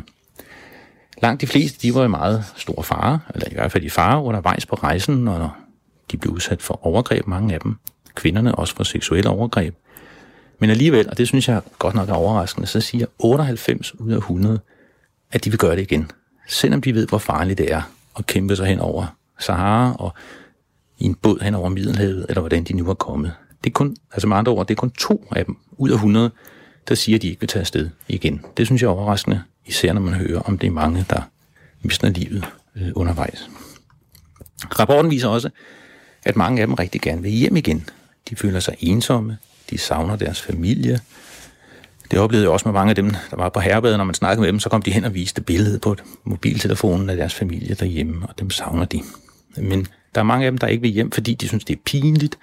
Langt 1.22 1.40
de 1.40 1.46
fleste, 1.46 1.82
de 1.82 1.94
var 1.94 2.04
i 2.04 2.08
meget 2.08 2.44
stor 2.56 2.82
fare, 2.82 3.20
eller 3.34 3.48
i 3.50 3.54
hvert 3.54 3.72
fald 3.72 3.84
i 3.84 3.88
fare 3.88 4.22
undervejs 4.22 4.66
på 4.66 4.76
rejsen, 4.76 5.28
og 5.28 5.50
de 6.10 6.16
blev 6.16 6.32
udsat 6.32 6.62
for 6.62 6.86
overgreb, 6.86 7.26
mange 7.26 7.54
af 7.54 7.60
dem. 7.60 7.76
Kvinderne 8.14 8.54
også 8.54 8.76
for 8.76 8.84
seksuelle 8.84 9.30
overgreb. 9.30 9.74
Men 10.58 10.70
alligevel, 10.70 11.10
og 11.10 11.18
det 11.18 11.28
synes 11.28 11.48
jeg 11.48 11.60
godt 11.78 11.94
nok 11.94 12.08
er 12.08 12.12
overraskende, 12.12 12.66
så 12.66 12.80
siger 12.80 13.06
98 13.18 13.94
ud 14.00 14.12
af 14.12 14.16
100, 14.16 14.60
at 15.32 15.44
de 15.44 15.50
vil 15.50 15.58
gøre 15.58 15.76
det 15.76 15.82
igen. 15.82 16.10
Selvom 16.48 16.82
de 16.82 16.94
ved, 16.94 17.06
hvor 17.06 17.18
farligt 17.18 17.58
det 17.58 17.72
er 17.72 17.82
at 18.18 18.26
kæmpe 18.26 18.56
sig 18.56 18.66
hen 18.66 18.78
over 18.78 19.16
Sahara 19.38 19.96
og 19.98 20.12
i 20.98 21.04
en 21.04 21.14
båd 21.14 21.42
hen 21.42 21.54
over 21.54 21.68
Middelhavet, 21.68 22.26
eller 22.28 22.40
hvordan 22.40 22.64
de 22.64 22.76
nu 22.76 22.90
er 22.90 22.94
kommet. 22.94 23.32
Det 23.64 23.70
er 23.70 23.74
kun, 23.74 23.96
altså 24.12 24.26
med 24.26 24.36
andre 24.36 24.52
ord, 24.52 24.66
det 24.66 24.74
er 24.74 24.80
kun 24.80 24.90
to 24.90 25.26
af 25.36 25.44
dem 25.44 25.56
ud 25.76 25.90
af 25.90 25.94
100, 25.94 26.30
der 26.88 26.94
siger, 26.94 27.18
at 27.18 27.22
de 27.22 27.28
ikke 27.28 27.40
vil 27.40 27.48
tage 27.48 27.60
afsted 27.60 27.90
igen. 28.08 28.44
Det 28.56 28.66
synes 28.66 28.82
jeg 28.82 28.88
er 28.88 28.92
overraskende, 28.92 29.42
især 29.66 29.92
når 29.92 30.00
man 30.00 30.14
hører 30.14 30.40
om 30.40 30.58
det 30.58 30.66
er 30.66 30.70
mange, 30.70 31.06
der 31.10 31.22
mister 31.82 32.08
livet 32.08 32.44
øh, 32.76 32.88
undervejs. 32.94 33.50
Rapporten 34.78 35.10
viser 35.10 35.28
også, 35.28 35.50
at 36.24 36.36
mange 36.36 36.60
af 36.60 36.66
dem 36.66 36.74
rigtig 36.74 37.00
gerne 37.00 37.22
vil 37.22 37.30
hjem 37.30 37.56
igen. 37.56 37.88
De 38.30 38.36
føler 38.36 38.60
sig 38.60 38.74
ensomme, 38.80 39.38
de 39.70 39.78
savner 39.78 40.16
deres 40.16 40.40
familie. 40.40 41.00
Det 42.10 42.18
oplevede 42.18 42.44
jeg 42.44 42.50
også 42.50 42.68
med 42.68 42.72
mange 42.72 42.90
af 42.90 42.96
dem, 42.96 43.10
der 43.10 43.36
var 43.36 43.48
på 43.48 43.60
herrebadet, 43.60 43.98
når 43.98 44.04
man 44.04 44.14
snakkede 44.14 44.40
med 44.40 44.48
dem, 44.48 44.60
så 44.60 44.68
kom 44.68 44.82
de 44.82 44.90
hen 44.90 45.04
og 45.04 45.14
viste 45.14 45.40
billedet 45.42 45.80
på 45.80 45.96
mobiltelefonen 46.24 47.10
af 47.10 47.16
deres 47.16 47.34
familie 47.34 47.74
derhjemme, 47.74 48.26
og 48.26 48.38
dem 48.38 48.50
savner 48.50 48.84
de. 48.84 49.02
Men 49.56 49.86
der 50.14 50.20
er 50.20 50.24
mange 50.24 50.46
af 50.46 50.52
dem, 50.52 50.58
der 50.58 50.66
ikke 50.66 50.82
vil 50.82 50.90
hjem, 50.90 51.10
fordi 51.10 51.34
de 51.34 51.48
synes, 51.48 51.64
det 51.64 51.76
er 51.76 51.80
pinligt. 51.84 52.38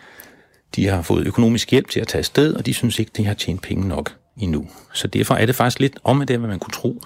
De 0.76 0.88
har 0.88 1.02
fået 1.02 1.28
økonomisk 1.28 1.72
hjælp 1.72 1.90
til 1.90 2.00
at 2.00 2.08
tage 2.08 2.20
afsted, 2.20 2.54
og 2.54 2.66
de 2.66 2.74
synes 2.74 3.00
ikke, 3.00 3.12
de 3.18 3.26
har 3.26 3.34
tjent 3.34 3.62
penge 3.62 3.88
nok 3.88 4.21
endnu. 4.38 4.70
Så 4.94 5.08
derfor 5.08 5.36
er 5.36 5.46
det 5.46 5.56
faktisk 5.56 5.80
lidt 5.80 6.00
om 6.04 6.26
det, 6.28 6.40
hvad 6.40 6.50
man 6.50 6.60
kunne 6.60 6.74
tro. 6.74 7.02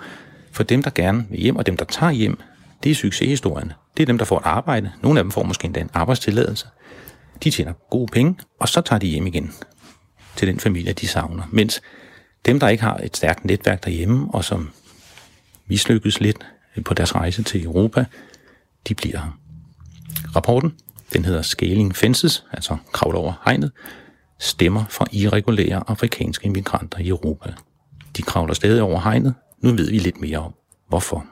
For 0.52 0.64
dem, 0.64 0.84
der 0.84 0.90
gerne 0.90 1.26
vil 1.30 1.40
hjem, 1.40 1.56
og 1.56 1.66
dem, 1.66 1.78
der 1.78 1.86
tager 1.86 2.12
hjem, 2.12 2.40
det 2.84 2.92
er 2.92 2.96
succeshistorien. 2.96 3.72
Det 3.98 4.04
er 4.04 4.08
dem, 4.08 4.18
der 4.18 4.26
får 4.26 4.38
et 4.38 4.46
arbejde. 4.46 4.92
Nogle 5.02 5.20
af 5.20 5.24
dem 5.24 5.32
får 5.32 5.44
måske 5.44 5.66
endda 5.66 5.80
en 5.80 5.90
arbejdstilladelse. 5.94 6.68
De 7.44 7.52
tjener 7.52 7.74
gode 7.90 8.12
penge, 8.12 8.36
og 8.60 8.70
så 8.70 8.82
tager 8.82 9.00
de 9.00 9.08
hjem 9.08 9.28
igen 9.28 9.54
til 10.36 10.48
den 10.48 10.60
familie, 10.60 10.94
de 10.94 11.08
savner. 11.08 11.44
Mens 11.52 11.82
dem, 12.46 12.60
der 12.60 12.68
ikke 12.68 12.84
har 12.84 12.98
et 12.98 13.18
stærkt 13.18 13.46
netværk 13.46 13.86
derhjemme, 13.86 14.28
og 14.34 14.44
som 14.44 14.72
mislykkes 15.68 16.20
lidt 16.20 16.38
på 16.86 16.94
deres 16.94 17.16
rejse 17.16 17.44
til 17.44 17.64
Europa, 17.64 18.06
de 18.88 18.96
bliver 18.96 19.20
her. 19.20 19.40
Rapporten, 20.36 20.74
den 21.14 21.26
hedder 21.26 21.42
Scaling 21.42 21.96
Fences, 21.96 22.46
altså 22.52 22.78
kravl 22.94 23.16
over 23.16 23.34
hegnet, 23.46 23.72
stemmer 24.46 24.86
fra 24.90 25.06
irregulære 25.12 25.84
afrikanske 25.88 26.46
immigranter 26.46 27.00
i 27.00 27.08
Europa. 27.08 27.54
De 28.18 28.22
kravler 28.22 28.54
stadig 28.54 28.82
over 28.82 29.00
hegnet. 29.00 29.34
Nu 29.62 29.72
ved 29.72 29.90
vi 29.92 29.98
lidt 29.98 30.22
mere 30.22 30.38
om, 30.38 30.54
hvorfor. 30.88 31.26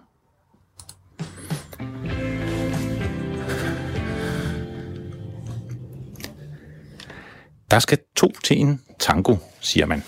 Der 7.71 7.79
skal 7.79 7.97
to 8.15 8.31
til 8.43 8.57
en 8.57 8.81
tango, 8.99 9.35
siger 9.59 9.85
man. 9.85 10.03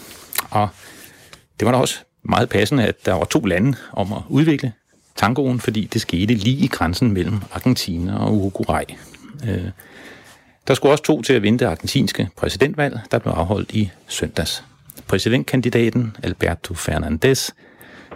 Og 0.49 0.69
det 1.59 1.65
var 1.65 1.71
da 1.71 1.77
også 1.77 1.99
meget 2.23 2.49
passende, 2.49 2.85
at 2.87 3.05
der 3.05 3.13
var 3.13 3.25
to 3.25 3.39
lande 3.39 3.77
om 3.91 4.13
at 4.13 4.21
udvikle 4.29 4.73
tangoen, 5.15 5.59
fordi 5.59 5.85
det 5.85 6.01
skete 6.01 6.33
lige 6.33 6.65
i 6.65 6.67
grænsen 6.67 7.11
mellem 7.11 7.41
Argentina 7.51 8.17
og 8.17 8.33
Uruguay. 8.33 8.83
Øh, 9.47 9.69
der 10.67 10.73
skulle 10.73 10.93
også 10.93 11.03
to 11.03 11.21
til 11.21 11.33
at 11.33 11.43
vinde 11.43 11.59
det 11.59 11.65
argentinske 11.65 12.29
præsidentvalg, 12.37 12.99
der 13.11 13.19
blev 13.19 13.33
afholdt 13.33 13.71
i 13.71 13.91
søndags. 14.07 14.63
Præsidentkandidaten 15.07 16.17
Alberto 16.23 16.73
Fernandez 16.73 17.51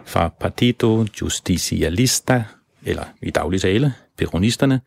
fra 0.05 0.27
Partido 0.39 1.05
Justicialista, 1.21 2.43
eller 2.85 3.03
i 3.21 3.29
daglig 3.29 3.61
tale, 3.61 3.93
peronisterne, 4.17 4.81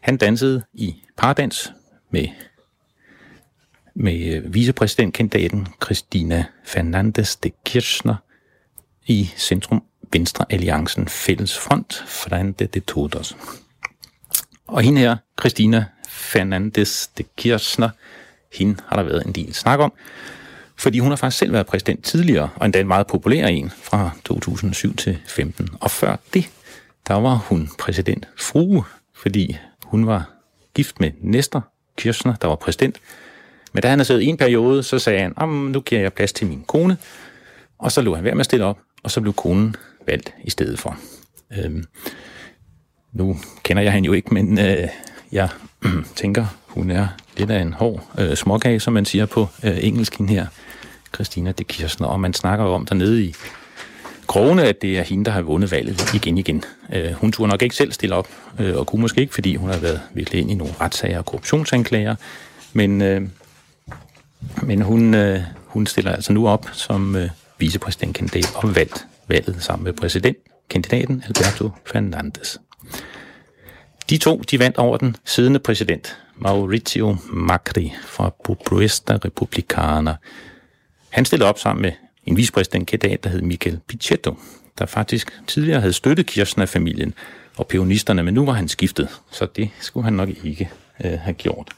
han 0.00 0.16
dansede 0.16 0.62
i 0.72 0.94
pardans 1.16 1.72
med, 2.10 2.28
med 3.94 4.34
øh, 4.34 4.54
vicepræsidentkandidaten 4.54 5.66
Cristina 5.80 6.44
Fernandez 6.64 7.36
de 7.36 7.50
Kirchner 7.64 8.16
i 9.06 9.30
Centrum 9.36 9.82
Venstre 10.12 10.44
Alliancen 10.50 11.08
Fælles 11.08 11.58
Front, 11.58 12.04
Frente 12.06 12.66
de 12.66 12.80
Todos. 12.80 13.36
Og 14.66 14.82
hende 14.82 15.00
her, 15.00 15.16
Christina 15.40 15.84
Fernandes 16.14 17.06
de 17.18 17.22
Kirchner, 17.36 17.88
hende 18.52 18.76
har 18.86 18.96
der 18.96 19.02
været 19.02 19.26
en 19.26 19.32
del 19.32 19.54
snak 19.54 19.80
om, 19.80 19.92
fordi 20.76 20.98
hun 20.98 21.10
har 21.10 21.16
faktisk 21.16 21.38
selv 21.38 21.52
været 21.52 21.66
præsident 21.66 22.04
tidligere, 22.04 22.48
og 22.56 22.64
endda 22.64 22.80
en 22.80 22.88
meget 22.88 23.06
populær 23.06 23.46
en 23.46 23.70
fra 23.82 24.10
2007 24.24 24.96
til 24.96 25.18
15. 25.26 25.68
Og 25.80 25.90
før 25.90 26.16
det, 26.34 26.50
der 27.08 27.14
var 27.14 27.34
hun 27.34 27.70
præsident 27.78 28.28
frue, 28.36 28.84
fordi 29.14 29.58
hun 29.84 30.06
var 30.06 30.30
gift 30.74 31.00
med 31.00 31.10
Nestor 31.20 31.68
Kirchner, 31.98 32.34
der 32.34 32.48
var 32.48 32.56
præsident. 32.56 33.00
Men 33.72 33.82
da 33.82 33.88
han 33.88 33.98
havde 33.98 34.06
siddet 34.06 34.28
en 34.28 34.36
periode, 34.36 34.82
så 34.82 34.98
sagde 34.98 35.20
han, 35.20 35.48
nu 35.48 35.80
giver 35.80 36.00
jeg 36.00 36.12
plads 36.12 36.32
til 36.32 36.46
min 36.46 36.64
kone, 36.66 36.96
og 37.78 37.92
så 37.92 38.02
lå 38.02 38.14
han 38.14 38.24
være 38.24 38.34
med 38.34 38.40
at 38.40 38.46
stille 38.46 38.64
op, 38.64 38.78
og 39.02 39.10
så 39.10 39.20
blev 39.20 39.34
konen 39.34 39.76
valgt 40.06 40.34
i 40.44 40.50
stedet 40.50 40.78
for. 40.78 40.96
Øhm, 41.58 41.84
nu 43.12 43.36
kender 43.62 43.82
jeg 43.82 43.92
hende 43.92 44.06
jo 44.06 44.12
ikke, 44.12 44.34
men 44.34 44.58
øh, 44.58 44.88
jeg 45.32 45.48
tænker, 46.16 46.46
hun 46.66 46.90
er 46.90 47.06
lidt 47.36 47.50
af 47.50 47.60
en 47.60 47.72
hård 47.72 48.02
øh, 48.18 48.36
småkage, 48.36 48.80
som 48.80 48.92
man 48.92 49.04
siger 49.04 49.26
på 49.26 49.48
øh, 49.64 49.76
engelsk, 49.80 50.18
hende 50.18 50.32
her, 50.32 50.46
Christina 51.14 51.52
de 51.52 51.64
Kirchner, 51.64 52.06
og 52.06 52.20
man 52.20 52.34
snakker 52.34 52.64
om 52.64 52.86
dernede 52.86 53.24
i 53.24 53.34
krogene, 54.26 54.64
at 54.64 54.82
det 54.82 54.98
er 54.98 55.02
hende, 55.02 55.24
der 55.24 55.30
har 55.30 55.42
vundet 55.42 55.70
valget 55.70 56.14
igen 56.14 56.38
igen. 56.38 56.64
Øh, 56.92 57.12
hun 57.12 57.32
turde 57.32 57.50
nok 57.50 57.62
ikke 57.62 57.76
selv 57.76 57.92
stille 57.92 58.14
op, 58.14 58.28
øh, 58.58 58.76
og 58.76 58.86
kunne 58.86 59.02
måske 59.02 59.20
ikke, 59.20 59.34
fordi 59.34 59.56
hun 59.56 59.70
har 59.70 59.78
været 59.78 60.00
virkelig 60.14 60.40
ind 60.40 60.50
i 60.50 60.54
nogle 60.54 60.74
retssager 60.80 61.18
og 61.18 61.24
korruptionsanklager, 61.24 62.14
men, 62.72 63.02
øh, 63.02 63.22
men 64.62 64.82
hun, 64.82 65.14
øh, 65.14 65.40
hun 65.66 65.86
stiller 65.86 66.12
altså 66.12 66.32
nu 66.32 66.48
op 66.48 66.66
som 66.72 67.16
øh, 67.16 67.30
vicepræsidentkandidat 67.58 68.52
og 68.54 68.76
valgt 68.76 69.06
valget 69.28 69.56
sammen 69.62 69.84
med 69.84 69.92
præsidentkandidaten 69.92 71.24
Alberto 71.26 71.70
Fernandes. 71.86 72.60
De 74.10 74.18
to 74.18 74.42
de 74.50 74.58
vandt 74.58 74.76
over 74.78 74.96
den 74.96 75.16
siddende 75.24 75.58
præsident, 75.58 76.16
Mauricio 76.36 77.16
Macri 77.32 77.92
fra 78.04 78.34
Populista 78.44 79.18
Republicana. 79.24 80.16
Han 81.10 81.24
stillede 81.24 81.48
op 81.48 81.58
sammen 81.58 81.82
med 81.82 81.92
en 82.26 82.36
vicepræsidentkandidat, 82.36 83.24
der 83.24 83.30
hed 83.30 83.42
Michael 83.42 83.80
Pichetto, 83.88 84.38
der 84.78 84.86
faktisk 84.86 85.42
tidligere 85.46 85.80
havde 85.80 85.92
støttet 85.92 86.26
Kirchner-familien 86.26 87.14
og 87.56 87.66
peonisterne, 87.66 88.22
men 88.22 88.34
nu 88.34 88.44
var 88.44 88.52
han 88.52 88.68
skiftet, 88.68 89.08
så 89.30 89.46
det 89.56 89.70
skulle 89.80 90.04
han 90.04 90.12
nok 90.12 90.28
ikke 90.44 90.70
øh, 91.04 91.18
have 91.18 91.34
gjort. 91.34 91.68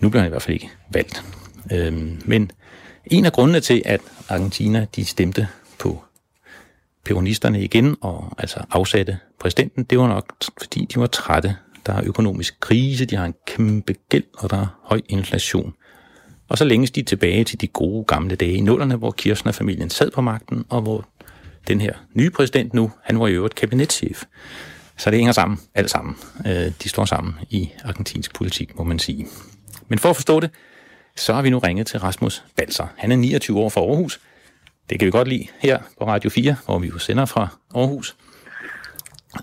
Nu 0.00 0.08
blev 0.08 0.20
han 0.20 0.28
i 0.28 0.30
hvert 0.30 0.42
fald 0.42 0.54
ikke 0.54 0.70
valgt. 0.90 1.24
Øhm, 1.72 2.22
men 2.24 2.50
en 3.06 3.24
af 3.24 3.32
grundene 3.32 3.60
til, 3.60 3.82
at 3.84 4.00
Argentina 4.28 4.86
de 4.96 5.04
stemte 5.04 5.48
på 5.78 6.04
peronisterne 7.04 7.64
igen 7.64 7.96
og 8.00 8.32
altså 8.38 8.60
afsatte 8.70 9.18
præsidenten, 9.40 9.84
det 9.84 9.98
var 9.98 10.08
nok, 10.08 10.32
fordi 10.58 10.84
de 10.94 11.00
var 11.00 11.06
trætte. 11.06 11.56
Der 11.86 11.92
er 11.92 12.02
økonomisk 12.04 12.60
krise, 12.60 13.04
de 13.04 13.16
har 13.16 13.24
en 13.24 13.34
kæmpe 13.46 13.94
gæld, 14.08 14.24
og 14.38 14.50
der 14.50 14.56
er 14.56 14.80
høj 14.82 15.00
inflation. 15.08 15.74
Og 16.48 16.58
så 16.58 16.64
længes 16.64 16.90
de 16.90 17.02
tilbage 17.02 17.44
til 17.44 17.60
de 17.60 17.66
gode 17.66 18.04
gamle 18.04 18.36
dage 18.36 18.52
i 18.52 18.60
nullerne, 18.60 18.96
hvor 18.96 19.10
Kirchner-familien 19.10 19.90
sad 19.90 20.10
på 20.10 20.20
magten, 20.20 20.64
og 20.68 20.82
hvor 20.82 21.08
den 21.68 21.80
her 21.80 21.94
nye 22.14 22.30
præsident 22.30 22.74
nu, 22.74 22.92
han 23.02 23.20
var 23.20 23.26
i 23.26 23.32
øvrigt 23.32 23.54
kabinetschef. 23.54 24.24
Så 24.96 25.10
det 25.10 25.18
hænger 25.18 25.32
sammen, 25.32 25.58
alt 25.74 25.90
sammen. 25.90 26.16
Øh, 26.46 26.72
de 26.82 26.88
står 26.88 27.04
sammen 27.04 27.34
i 27.50 27.70
argentinsk 27.84 28.34
politik, 28.34 28.78
må 28.78 28.84
man 28.84 28.98
sige. 28.98 29.26
Men 29.88 29.98
for 29.98 30.10
at 30.10 30.16
forstå 30.16 30.40
det, 30.40 30.50
så 31.16 31.34
har 31.34 31.42
vi 31.42 31.50
nu 31.50 31.58
ringet 31.58 31.86
til 31.86 32.00
Rasmus 32.00 32.44
Balser. 32.56 32.86
Han 32.96 33.12
er 33.12 33.16
29 33.16 33.58
år 33.58 33.68
fra 33.68 33.80
Aarhus. 33.80 34.20
Det 34.92 34.98
kan 34.98 35.06
vi 35.06 35.10
godt 35.10 35.28
lide 35.28 35.46
her 35.58 35.78
på 35.98 36.06
Radio 36.06 36.30
4, 36.30 36.56
hvor 36.64 36.78
vi 36.78 36.86
jo 36.86 36.98
sender 36.98 37.26
fra 37.26 37.48
Aarhus. 37.74 38.16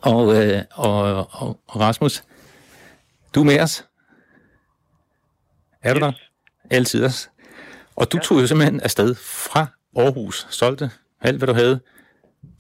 Og, 0.02 0.36
øh, 0.36 0.62
og, 0.72 1.04
og, 1.42 1.60
og 1.68 1.80
Rasmus, 1.80 2.24
du 3.36 3.40
er 3.40 3.46
med 3.46 3.60
os? 3.60 3.88
Er 5.84 5.94
du 5.94 6.00
der? 6.00 6.12
Altid 6.70 7.06
os. 7.06 7.32
Og 7.96 8.12
du 8.12 8.18
ja. 8.18 8.22
tog 8.22 8.42
jo 8.42 8.48
simpelthen 8.48 8.82
afsted 8.82 9.16
fra 9.16 9.68
Aarhus, 9.96 10.48
solgte 10.50 10.90
alt, 11.22 11.38
hvad 11.38 11.48
du 11.48 11.54
havde, 11.54 11.80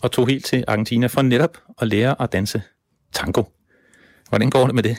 og 0.03 0.11
tog 0.11 0.27
helt 0.27 0.45
til 0.45 0.63
Argentina 0.67 1.07
for 1.07 1.21
netop 1.21 1.57
at 1.81 1.87
lære 1.87 2.21
at 2.21 2.31
danse 2.31 2.61
tango. 3.11 3.43
Hvordan 4.29 4.49
går 4.49 4.65
det 4.65 4.75
med 4.75 4.83
det? 4.83 4.97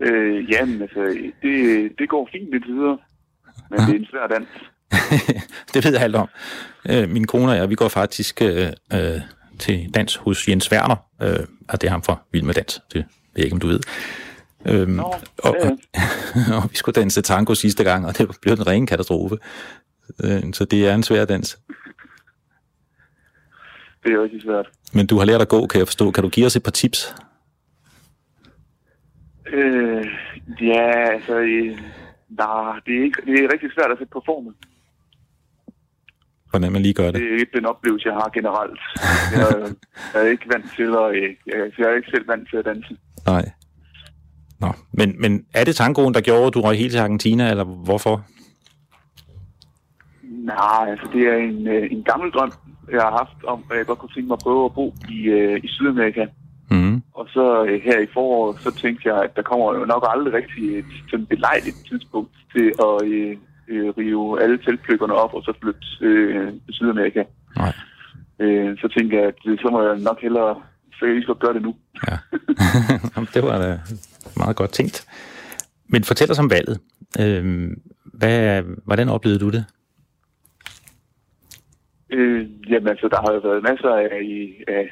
Øh, 0.00 0.50
jamen, 0.50 0.82
altså, 0.82 1.32
det, 1.42 1.92
det 1.98 2.08
går 2.08 2.28
fint 2.32 2.50
lidt 2.52 2.66
videre, 2.66 2.98
men 3.70 3.80
ja. 3.80 3.86
det 3.86 3.94
er 3.94 3.98
en 3.98 4.06
svær 4.06 4.26
dans. 4.26 4.48
det 5.74 5.84
ved 5.84 5.92
jeg 5.92 6.02
alt 6.02 6.16
om. 6.16 6.28
Øh, 6.90 7.08
min 7.08 7.26
kone 7.26 7.52
og 7.52 7.56
jeg, 7.56 7.70
vi 7.70 7.74
går 7.74 7.88
faktisk 7.88 8.42
øh, 8.42 8.66
øh, 8.92 9.20
til 9.58 9.90
dans 9.94 10.16
hos 10.16 10.48
Jens 10.48 10.72
Werner, 10.72 10.96
øh, 11.22 11.46
og 11.68 11.80
det 11.80 11.86
er 11.86 11.90
ham 11.90 12.02
fra 12.02 12.16
Vild 12.32 12.44
med 12.44 12.54
Dans, 12.54 12.82
det 12.92 12.94
ved 12.94 13.04
jeg 13.36 13.44
ikke, 13.44 13.54
om 13.54 13.60
du 13.60 13.66
ved. 13.66 13.80
Øhm, 14.66 14.90
Nå, 14.90 15.02
og, 15.02 15.20
og, 15.42 15.56
og 16.56 16.70
vi 16.70 16.76
skulle 16.76 17.00
danse 17.00 17.22
tango 17.22 17.54
sidste 17.54 17.84
gang, 17.84 18.06
og 18.06 18.18
det 18.18 18.36
blev 18.42 18.54
en 18.54 18.66
ren 18.66 18.86
katastrofe. 18.86 19.38
Øh, 20.24 20.42
så 20.52 20.64
det 20.64 20.88
er 20.88 20.94
en 20.94 21.02
svær 21.02 21.24
dans. 21.24 21.58
Det 24.04 24.12
er 24.12 24.22
rigtig 24.22 24.42
svært. 24.42 24.68
Men 24.92 25.06
du 25.06 25.18
har 25.18 25.24
lært 25.24 25.40
at 25.40 25.48
gå, 25.48 25.66
kan 25.66 25.78
jeg 25.78 25.86
forstå. 25.88 26.10
Kan 26.10 26.22
du 26.22 26.28
give 26.28 26.46
os 26.46 26.56
et 26.56 26.62
par 26.62 26.70
tips? 26.70 27.14
Øh, 29.52 30.06
ja, 30.60 31.12
altså... 31.12 31.38
Øh, 31.38 31.78
nej, 32.28 32.80
det 32.86 32.98
er, 32.98 33.02
ikke, 33.04 33.22
det 33.26 33.44
er 33.44 33.52
rigtig 33.52 33.70
svært 33.74 33.90
at 33.90 33.98
sætte 33.98 34.10
på 34.10 34.22
formen. 34.26 34.54
Hvordan 36.50 36.72
man 36.72 36.82
lige 36.82 36.94
gør 36.94 37.10
det? 37.10 37.14
Det 37.14 37.34
er 37.34 37.38
ikke 37.40 37.56
den 37.56 37.66
oplevelse, 37.66 38.08
jeg 38.08 38.14
har 38.14 38.30
generelt. 38.34 38.80
Jeg, 39.36 39.74
jeg 40.14 40.22
er 40.22 40.30
ikke 40.30 40.46
vant 40.52 40.66
til 40.76 40.90
at... 41.02 41.08
Øh, 41.14 41.30
jeg, 41.46 41.72
jeg 41.78 41.86
er 41.90 41.96
ikke 41.96 42.10
selv 42.10 42.28
vant 42.28 42.48
til 42.50 42.56
at 42.56 42.64
danse. 42.64 42.96
Nej. 43.26 43.44
Nå, 44.60 44.68
men, 44.92 45.14
men 45.22 45.44
er 45.54 45.64
det 45.64 45.76
tangoen, 45.76 46.14
der 46.14 46.20
gjorde, 46.20 46.46
at 46.46 46.54
du 46.54 46.60
røg 46.60 46.76
helt 46.78 46.92
til 46.92 46.98
Argentina, 46.98 47.50
eller 47.50 47.64
hvorfor? 47.64 48.24
Nej, 50.22 50.90
altså 50.90 51.06
det 51.12 51.22
er 51.22 51.36
en, 51.36 51.66
øh, 51.66 51.88
en 51.90 52.02
gammel 52.02 52.30
drøm, 52.30 52.52
jeg 52.92 53.00
har 53.00 53.10
haft 53.10 53.44
om, 53.44 53.64
at 53.70 53.76
jeg 53.78 53.86
godt 53.86 53.98
kunne 53.98 54.14
tænke 54.14 54.28
mig 54.28 54.34
at 54.34 54.42
prøve 54.42 54.64
at 54.64 54.74
bo 54.74 54.94
i, 55.08 55.18
øh, 55.24 55.60
i 55.64 55.68
Sydamerika. 55.68 56.26
Mm. 56.70 57.02
Og 57.14 57.26
så 57.34 57.44
her 57.84 57.98
i 58.00 58.06
foråret, 58.14 58.60
så 58.60 58.70
tænkte 58.74 59.08
jeg, 59.08 59.22
at 59.24 59.36
der 59.36 59.42
kommer 59.42 59.74
jo 59.78 59.84
nok 59.84 60.04
aldrig 60.08 60.34
rigtig 60.34 60.78
et 60.78 60.84
sådan 61.10 61.26
belejligt 61.26 61.76
tidspunkt 61.88 62.32
til 62.54 62.72
at 62.88 62.94
øh, 63.70 63.86
øh, 63.86 63.96
rive 63.98 64.42
alle 64.42 64.58
teltpløkkerne 64.58 65.14
op 65.14 65.34
og 65.34 65.42
så 65.42 65.52
flytte 65.60 65.80
øh, 66.00 66.52
til 66.52 66.74
Sydamerika. 66.74 67.22
Nej. 67.56 67.72
Øh, 68.40 68.78
så 68.78 68.88
tænkte 68.88 69.16
jeg, 69.16 69.24
at 69.24 69.34
så 69.44 69.68
må 69.70 69.82
jeg 69.82 69.98
nok 69.98 70.20
hellere, 70.22 70.62
så 70.92 71.06
jeg 71.06 71.14
lige 71.14 71.22
skal 71.22 71.34
gøre 71.34 71.54
det 71.54 71.62
nu. 71.62 71.76
Ja. 72.08 72.16
det 73.34 73.42
var 73.42 73.58
da 73.58 73.78
meget 74.36 74.56
godt 74.56 74.72
tænkt. 74.72 75.06
Men 75.88 76.04
fortæl 76.04 76.30
os 76.30 76.38
om 76.38 76.50
valget. 76.50 76.80
Øh, 77.20 77.70
hvad, 78.04 78.62
hvordan 78.84 79.08
oplevede 79.08 79.40
du 79.40 79.50
det? 79.50 79.64
Øh, 82.10 82.46
jamen 82.70 82.88
altså, 82.88 83.08
der 83.08 83.20
har 83.20 83.32
jo 83.32 83.38
været 83.38 83.62
masser 83.62 83.88
af, 83.88 84.08
af, 84.12 84.64
af 84.68 84.90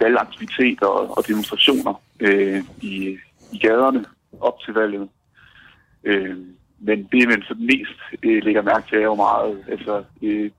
valgaktivitet 0.00 0.82
og, 0.82 1.18
og 1.18 1.28
demonstrationer 1.28 2.02
øh, 2.20 2.62
i, 2.82 3.16
i 3.52 3.58
gaderne 3.58 4.04
op 4.40 4.60
til 4.60 4.74
valget. 4.74 5.08
Øh, 6.04 6.36
men 6.86 6.98
det, 7.12 7.28
man 7.28 7.42
så 7.42 7.54
mest 7.58 7.98
øh, 8.22 8.44
lægger 8.44 8.62
mærke 8.62 8.88
til, 8.88 8.98
er 8.98 9.10
jo 9.12 9.14
meget 9.14 9.64
altså, 9.68 10.04
øh, 10.22 10.50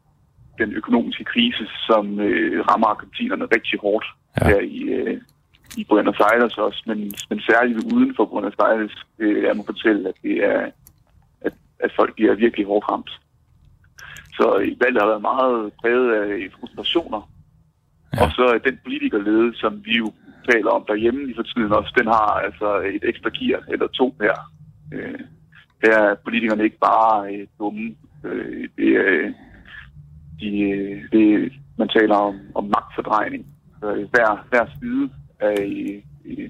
den 0.59 0.73
økonomiske 0.73 1.23
krise, 1.23 1.65
som 1.87 2.19
øh, 2.19 2.65
rammer 2.69 2.87
argentinerne 2.87 3.45
rigtig 3.55 3.79
hårdt 3.79 4.05
ja. 4.41 4.47
her 4.47 4.59
i, 4.59 4.79
øh, 4.97 5.21
i 5.77 5.83
Buenos 5.89 6.19
Aires 6.19 6.57
også, 6.57 6.83
men, 6.85 6.99
men 7.29 7.39
særligt 7.39 7.93
uden 7.93 8.15
for 8.15 8.25
Buenos 8.25 8.59
Aires 8.59 9.05
øh, 9.19 9.43
jeg 9.43 9.57
må 9.57 9.63
fortælle, 9.65 10.09
at 10.09 10.15
det 10.23 10.35
er 10.43 10.71
at, 11.41 11.53
at 11.79 11.91
folk 11.95 12.15
bliver 12.15 12.35
virkelig 12.35 12.65
hårdt 12.65 12.89
ramt. 12.91 13.11
Så 14.37 14.75
valget 14.81 15.01
har 15.01 15.07
været 15.07 15.21
meget 15.21 15.73
præget 15.81 16.09
af 16.13 16.51
frustrationer. 16.59 17.21
Ja. 18.13 18.23
Og 18.23 18.31
så 18.31 18.59
den 18.65 18.79
politikerlede, 18.83 19.57
som 19.57 19.85
vi 19.85 19.93
jo 19.97 20.13
taler 20.51 20.71
om 20.71 20.83
derhjemme 20.87 21.25
lige 21.25 21.35
for 21.35 21.43
tiden 21.43 21.71
også, 21.71 21.93
den 21.97 22.07
har 22.07 22.29
altså 22.47 22.69
et 22.95 23.03
ekstra 23.03 23.29
gear 23.37 23.61
eller 23.69 23.87
to 23.87 24.15
her. 24.21 24.35
Øh, 24.93 25.19
her 25.83 25.97
er 25.97 26.15
politikerne 26.23 26.63
ikke 26.63 26.77
bare 26.79 27.33
øh, 27.33 27.47
dumme. 27.59 27.95
Øh, 28.23 28.69
det 28.77 28.89
er, 28.95 29.33
de, 30.39 30.51
det, 31.11 31.53
man 31.77 31.89
taler 31.89 32.15
om, 32.15 32.39
om 32.55 32.63
magtfordrejning. 32.63 33.45
Øh, 33.83 34.09
hver, 34.11 34.47
hver 34.49 34.65
side 34.79 35.09
af 35.39 36.03
øh, 36.25 36.49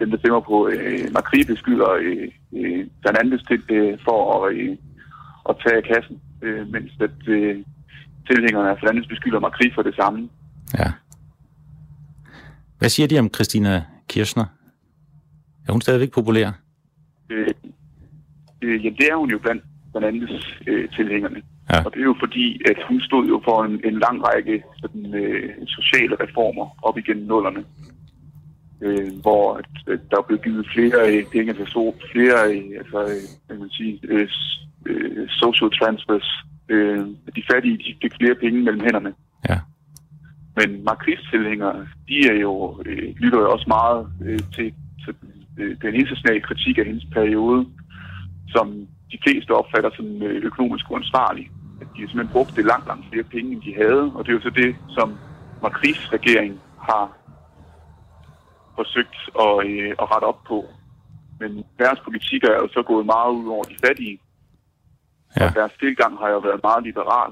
dem, 0.00 0.10
der 0.10 0.18
stemmer 0.18 0.40
på 0.40 0.68
øh, 0.68 1.12
Macri, 1.12 1.44
beskylder 1.44 1.90
øh, 1.90 2.28
øh, 2.52 2.86
Fernandes 3.02 3.42
til 3.42 3.62
øh, 3.70 3.98
for 4.04 4.44
at, 4.44 4.54
øh, 4.54 4.76
at 5.48 5.56
tage 5.66 5.82
kassen 5.82 6.20
øh, 6.42 6.72
mens 6.72 6.92
at, 7.00 7.28
øh, 7.28 7.64
tilhængerne 8.26 8.70
af 8.70 8.78
Fernandes 8.80 9.06
beskylder 9.06 9.40
Macri 9.40 9.70
for 9.74 9.82
det 9.82 9.94
samme. 9.94 10.28
Ja. 10.78 10.92
Hvad 12.78 12.88
siger 12.88 13.06
de 13.08 13.18
om 13.18 13.30
Christina 13.34 13.84
Kirchner? 14.08 14.44
Er 15.68 15.72
hun 15.72 15.80
stadigvæk 15.80 16.12
populær? 16.12 16.50
Øh, 17.30 17.54
øh, 18.62 18.84
ja, 18.84 18.90
det 18.98 19.06
er 19.10 19.16
hun 19.16 19.30
jo 19.30 19.38
blandt 19.38 19.62
Fernandes 19.92 20.60
øh, 20.66 20.88
tilhængerne. 20.96 21.42
Ja. 21.70 21.84
Og 21.84 21.92
det 21.94 22.00
er 22.00 22.04
jo 22.04 22.16
fordi, 22.20 22.60
at 22.70 22.78
hun 22.88 23.00
stod 23.00 23.26
jo 23.26 23.40
for 23.44 23.64
en, 23.64 23.80
en 23.84 23.98
lang 23.98 24.16
række 24.28 24.62
sådan, 24.80 25.14
øh, 25.14 25.50
sociale 25.66 26.16
reformer 26.20 26.66
op 26.82 26.98
igennem 26.98 27.26
nullerne. 27.26 27.64
Øh, 28.82 29.20
hvor 29.22 29.54
at, 29.54 29.92
at 29.92 30.00
der 30.10 30.22
blev 30.22 30.38
givet 30.38 30.68
flere 30.74 30.98
øh, 31.12 31.24
penge 31.32 31.52
til 31.52 31.66
så 31.66 31.94
flere 32.12 32.38
øh, 32.54 32.78
altså, 32.80 32.98
øh, 33.50 33.60
man 33.60 33.70
sige, 33.70 34.00
øh, 34.02 34.28
øh, 34.86 35.28
social 35.28 35.70
transfers. 35.78 36.28
Øh, 36.68 37.06
de 37.36 37.42
fattige 37.52 37.78
de 37.78 37.94
fik 38.02 38.12
flere 38.20 38.34
penge 38.34 38.62
mellem 38.62 38.80
hænderne. 38.80 39.14
Ja. 39.48 39.58
Men 40.56 40.84
Macris-tilhængere, 40.84 41.86
de 42.08 42.28
er 42.28 42.38
jo, 42.40 42.82
øh, 42.86 43.14
lytter 43.16 43.38
jo 43.38 43.50
også 43.50 43.64
meget 43.68 44.06
øh, 44.24 44.38
til, 44.54 44.74
til 45.04 45.14
øh, 45.58 45.76
den 45.82 45.94
internationale 45.94 46.40
kritik 46.40 46.78
af 46.78 46.84
hendes 46.84 47.06
periode, 47.12 47.66
som 48.54 48.88
de 49.12 49.18
fleste 49.24 49.50
opfatter 49.50 49.90
som 49.96 50.06
øh, 50.22 50.44
økonomisk 50.44 50.90
uansvarlig. 50.90 51.50
At 51.80 51.86
de 51.94 52.00
simpelthen 52.00 52.32
brugte 52.32 52.62
langt, 52.62 52.86
langt 52.86 53.06
flere 53.10 53.24
penge, 53.24 53.52
end 53.52 53.62
de 53.62 53.74
havde. 53.74 54.04
Og 54.14 54.20
det 54.24 54.30
er 54.30 54.36
jo 54.38 54.46
så 54.48 54.50
det, 54.50 54.76
som 54.88 55.18
Macris 55.62 56.12
regering 56.12 56.60
har 56.88 57.04
forsøgt 58.78 59.18
at, 59.44 59.54
øh, 59.70 59.90
at 60.02 60.06
rette 60.12 60.24
op 60.32 60.40
på. 60.50 60.58
Men 61.40 61.64
deres 61.78 62.00
politik 62.04 62.44
er 62.44 62.56
jo 62.62 62.68
så 62.76 62.82
gået 62.82 63.06
meget 63.06 63.32
ud 63.32 63.48
over 63.48 63.64
de 63.64 63.76
fattige. 63.86 64.18
Ja. 65.36 65.46
Og 65.46 65.54
deres 65.54 65.72
tilgang 65.80 66.18
har 66.18 66.28
jo 66.28 66.38
været 66.38 66.60
meget 66.62 66.82
liberal. 66.84 67.30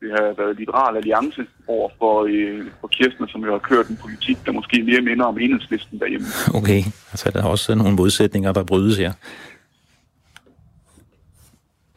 Det 0.00 0.10
har 0.10 0.34
været 0.42 0.56
liberal 0.58 0.96
alliance 0.96 1.46
over 1.66 1.88
for, 1.98 2.14
øh, 2.28 2.66
for 2.80 2.88
Kirsten, 2.88 3.28
som 3.28 3.44
jo 3.44 3.50
har 3.52 3.58
kørt 3.58 3.86
en 3.88 3.96
politik, 3.96 4.38
der 4.46 4.52
måske 4.52 4.82
mere 4.82 5.00
minder 5.00 5.24
om 5.24 5.38
enhedslisten 5.38 5.98
derhjemme. 6.00 6.26
Okay, 6.54 6.80
altså 7.12 7.30
der 7.34 7.42
er 7.42 7.48
også 7.48 7.74
nogle 7.74 7.94
modsætninger, 7.94 8.52
der 8.52 8.64
brydes 8.64 8.98
her. 8.98 9.12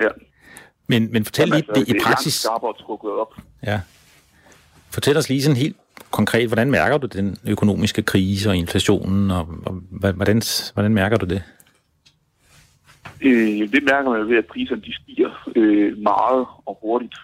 Ja. 0.02 0.08
Men, 0.88 1.12
men 1.14 1.26
fortæl 1.26 1.48
lige 1.48 1.56
altså, 1.56 1.74
det 1.76 1.96
i 1.96 2.00
praksis. 2.04 2.42
Det 2.42 2.50
er 2.50 2.74
trukket 2.86 3.12
op. 3.12 3.34
Ja. 3.64 3.82
Fortæl 4.90 5.18
os 5.18 5.30
lige 5.30 5.44
sådan 5.44 5.58
helt 5.58 5.78
konkret, 6.12 6.48
hvordan 6.48 6.72
mærker 6.72 6.98
du 6.98 7.08
den 7.08 7.38
økonomiske 7.48 8.02
krise 8.02 8.50
og 8.50 8.56
inflationen, 8.56 9.32
og, 9.32 9.48
og 9.66 9.74
hvordan, 9.92 10.42
hvordan 10.74 10.94
mærker 10.94 11.18
du 11.18 11.26
det? 11.26 11.44
Øh, 13.22 13.72
det 13.72 13.84
mærker 13.84 14.10
man 14.10 14.30
ved, 14.30 14.38
at 14.38 14.46
priserne 14.46 14.82
de 14.82 14.94
stiger 14.96 15.50
øh, 15.56 15.98
meget 15.98 16.46
og 16.66 16.80
hurtigt. 16.82 17.16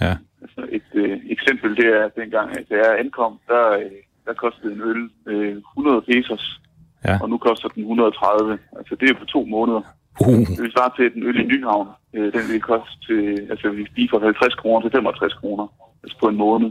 Ja. 0.00 0.16
Altså 0.42 0.66
et 0.70 0.88
øh, 0.94 1.20
eksempel, 1.30 1.76
det 1.76 1.86
er, 1.86 2.04
at 2.04 2.16
dengang 2.16 2.58
at 2.58 2.64
jeg 2.70 2.96
ankom, 2.98 3.40
der, 3.48 3.70
øh, 3.70 3.90
der 4.26 4.34
kostede 4.34 4.72
en 4.72 4.80
øl 4.80 5.10
øh, 5.26 5.56
100 5.56 6.02
pesos, 6.02 6.60
ja. 7.04 7.18
og 7.22 7.30
nu 7.30 7.38
koster 7.38 7.68
den 7.68 7.82
130. 7.82 8.58
Altså 8.78 8.94
det 9.00 9.10
er 9.10 9.14
på 9.18 9.24
to 9.24 9.44
måneder. 9.44 9.82
Uh. 10.20 10.46
Det 10.48 10.62
vil 10.62 10.72
svare 10.76 10.92
til, 10.96 11.14
den 11.14 11.22
øl 11.22 11.40
i 11.40 11.44
Nyhavn, 11.44 11.88
øh, 12.14 12.32
den 12.32 12.44
vil 12.52 12.60
koste, 12.60 12.94
til, 13.06 13.46
altså 13.50 13.70
vi 13.70 13.86
stiger 13.92 14.08
fra 14.10 14.24
50 14.24 14.54
kroner 14.54 14.80
til 14.82 14.90
65 14.90 15.34
kroner, 15.34 15.66
altså 16.02 16.16
på 16.20 16.28
en 16.28 16.36
måned. 16.36 16.70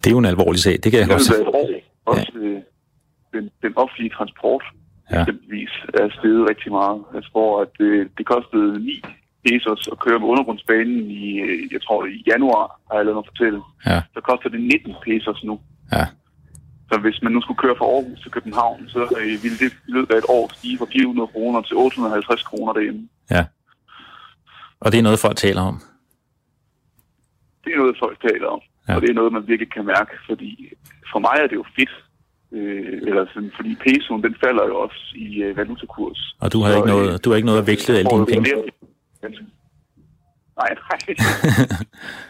Det 0.00 0.06
er 0.06 0.10
jo 0.10 0.18
en 0.18 0.24
alvorlig 0.34 0.60
sag, 0.60 0.72
det 0.82 0.88
kan 0.92 1.00
jeg 1.00 1.06
et 1.06 1.46
år. 1.46 1.68
Også 2.06 2.32
øh, 2.34 2.60
den, 3.34 3.50
den 3.62 3.72
offentlige 3.76 4.10
transport, 4.18 4.64
Ja. 5.12 5.20
eksempelvis, 5.20 5.72
er 5.94 6.08
steget 6.18 6.48
rigtig 6.50 6.72
meget. 6.72 6.98
Jeg 7.14 7.22
tror, 7.32 7.50
at 7.64 7.74
øh, 7.80 8.06
det 8.18 8.26
kostede 8.26 8.84
9 8.84 9.02
pesos 9.46 9.88
at 9.92 9.98
køre 9.98 10.18
med 10.18 10.28
undergrundsbanen 10.28 11.10
i, 11.10 11.40
øh, 11.40 11.72
jeg 11.72 11.82
tror, 11.82 12.06
i 12.06 12.22
januar, 12.26 12.80
har 12.88 12.96
jeg 12.98 13.04
lavet 13.06 13.16
mig 13.16 13.24
fortælle. 13.32 13.60
Ja. 13.86 13.98
Så 14.14 14.20
koster 14.28 14.48
det 14.48 14.60
19 14.60 14.94
pesos 15.04 15.44
nu. 15.44 15.60
Ja. 15.92 16.04
Så 16.92 16.98
hvis 16.98 17.22
man 17.22 17.32
nu 17.32 17.40
skulle 17.42 17.58
køre 17.58 17.74
fra 17.78 17.84
Aarhus 17.84 18.20
til 18.22 18.30
København, 18.30 18.88
så 18.88 19.00
øh, 19.20 19.42
ville 19.42 19.58
det 19.58 19.72
i 19.88 19.90
løbet 19.96 20.14
af 20.14 20.18
et 20.18 20.24
år 20.28 20.50
stige 20.54 20.78
fra 20.78 20.86
400 20.92 21.26
kroner 21.28 21.60
til 21.62 21.76
850 21.76 22.42
kroner 22.42 22.72
derhjemme. 22.72 23.08
Ja. 23.30 23.44
Og 24.80 24.92
det 24.92 24.98
er 24.98 25.02
noget, 25.02 25.18
folk 25.18 25.36
taler 25.36 25.62
om. 25.62 25.80
Det 27.64 27.72
er 27.74 27.78
noget, 27.78 27.96
folk 27.98 28.16
taler 28.28 28.46
om. 28.46 28.60
Ja. 28.88 28.94
Og 28.94 29.00
det 29.02 29.10
er 29.10 29.14
noget, 29.14 29.32
man 29.32 29.48
virkelig 29.48 29.72
kan 29.72 29.84
mærke, 29.84 30.12
fordi 30.26 30.72
for 31.12 31.18
mig 31.18 31.36
er 31.42 31.46
det 31.46 31.56
jo 31.56 31.64
fedt. 31.78 31.94
Øh, 32.52 33.02
eller 33.08 33.26
sådan, 33.34 33.52
fordi 33.56 33.74
pesoen, 33.74 34.22
den 34.22 34.34
falder 34.44 34.64
jo 34.66 34.76
også 34.80 35.00
i 35.16 35.42
øh, 35.42 35.56
valutakurs. 35.56 36.36
Og 36.40 36.52
du 36.52 36.60
har, 36.62 36.70
Så, 36.72 36.76
ikke 36.78 36.90
øh, 36.90 36.96
noget, 36.96 37.24
du 37.24 37.30
har 37.30 37.36
ikke 37.36 37.46
noget 37.46 37.60
at 37.60 37.66
veksle 37.66 37.98
alle 37.98 38.10
dine 38.10 38.26
penge. 38.26 38.40
mere- 38.40 38.64
Nej, 40.60 40.70
nej. 40.90 40.98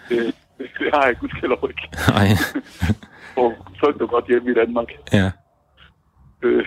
det, 0.09 0.35
det 0.59 0.89
har 0.95 1.07
jeg 1.07 1.17
gudskelov 1.21 1.69
ikke. 1.69 1.89
Nej. 2.09 2.27
Og 3.39 3.55
trygt 3.81 4.03
og 4.03 4.09
godt 4.11 4.27
hjemme 4.29 4.51
i 4.51 4.55
Danmark. 4.55 4.89
Ja. 5.13 5.31
Øh, 6.43 6.67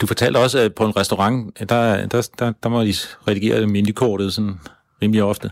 Du 0.00 0.06
fortalte 0.06 0.38
også, 0.38 0.58
at 0.58 0.74
på 0.74 0.84
en 0.84 0.96
restaurant, 0.96 1.58
der, 1.58 2.06
der, 2.06 2.28
der, 2.38 2.52
der 2.62 2.68
må 2.68 2.80
de 2.82 2.92
redigere 3.28 3.66
menukortet 3.66 4.32
sådan 4.32 4.54
rimelig 5.02 5.22
ofte. 5.22 5.50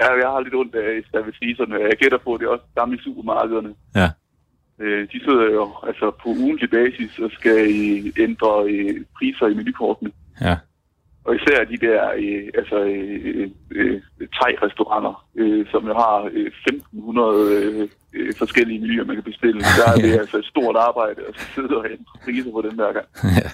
ja, 0.00 0.08
jeg 0.22 0.28
har 0.32 0.40
lidt 0.40 0.54
ondt 0.54 0.74
af 0.74 1.02
serviciserne. 1.12 1.74
Jeg 1.74 1.96
gætter 1.98 2.18
på, 2.24 2.34
at 2.34 2.40
det 2.40 2.46
er 2.46 2.50
også 2.50 2.64
samme 2.78 2.94
i 2.94 2.98
supermarkederne. 3.04 3.74
Ja. 3.94 4.10
Øh, 4.80 5.08
de 5.12 5.20
sidder 5.24 5.44
jo 5.58 5.64
altså 5.86 6.10
på 6.22 6.28
ugentlig 6.28 6.70
basis 6.70 7.18
og 7.18 7.30
skal 7.30 7.58
ændre 8.18 8.52
øh, 8.70 9.04
priser 9.18 9.46
i 9.46 9.54
menukortene. 9.54 10.10
Ja. 10.40 10.56
Og 11.26 11.34
især 11.34 11.64
de 11.64 11.76
der 11.86 12.00
øh, 12.22 12.48
altså, 12.60 12.78
øh, 12.84 13.50
øh, 13.70 14.00
thai-restauranter, 14.36 15.26
øh, 15.36 15.66
som 15.70 15.86
jo 15.86 15.94
har 15.94 16.30
øh, 16.32 16.46
1500 16.46 17.56
øh, 17.56 17.88
øh, 18.12 18.32
forskellige 18.38 18.80
menuer, 18.80 19.04
man 19.04 19.16
kan 19.16 19.22
bestille. 19.22 19.60
Der 19.78 19.86
er 19.92 19.96
det 19.96 20.18
altså 20.22 20.36
et 20.38 20.44
stort 20.44 20.76
arbejde 20.76 21.20
at 21.28 21.34
sidde 21.54 21.76
og 21.76 21.84
ændre 21.84 22.12
priser 22.24 22.52
på 22.52 22.62
den 22.62 22.74
hver 22.74 22.92
gang. 22.92 23.06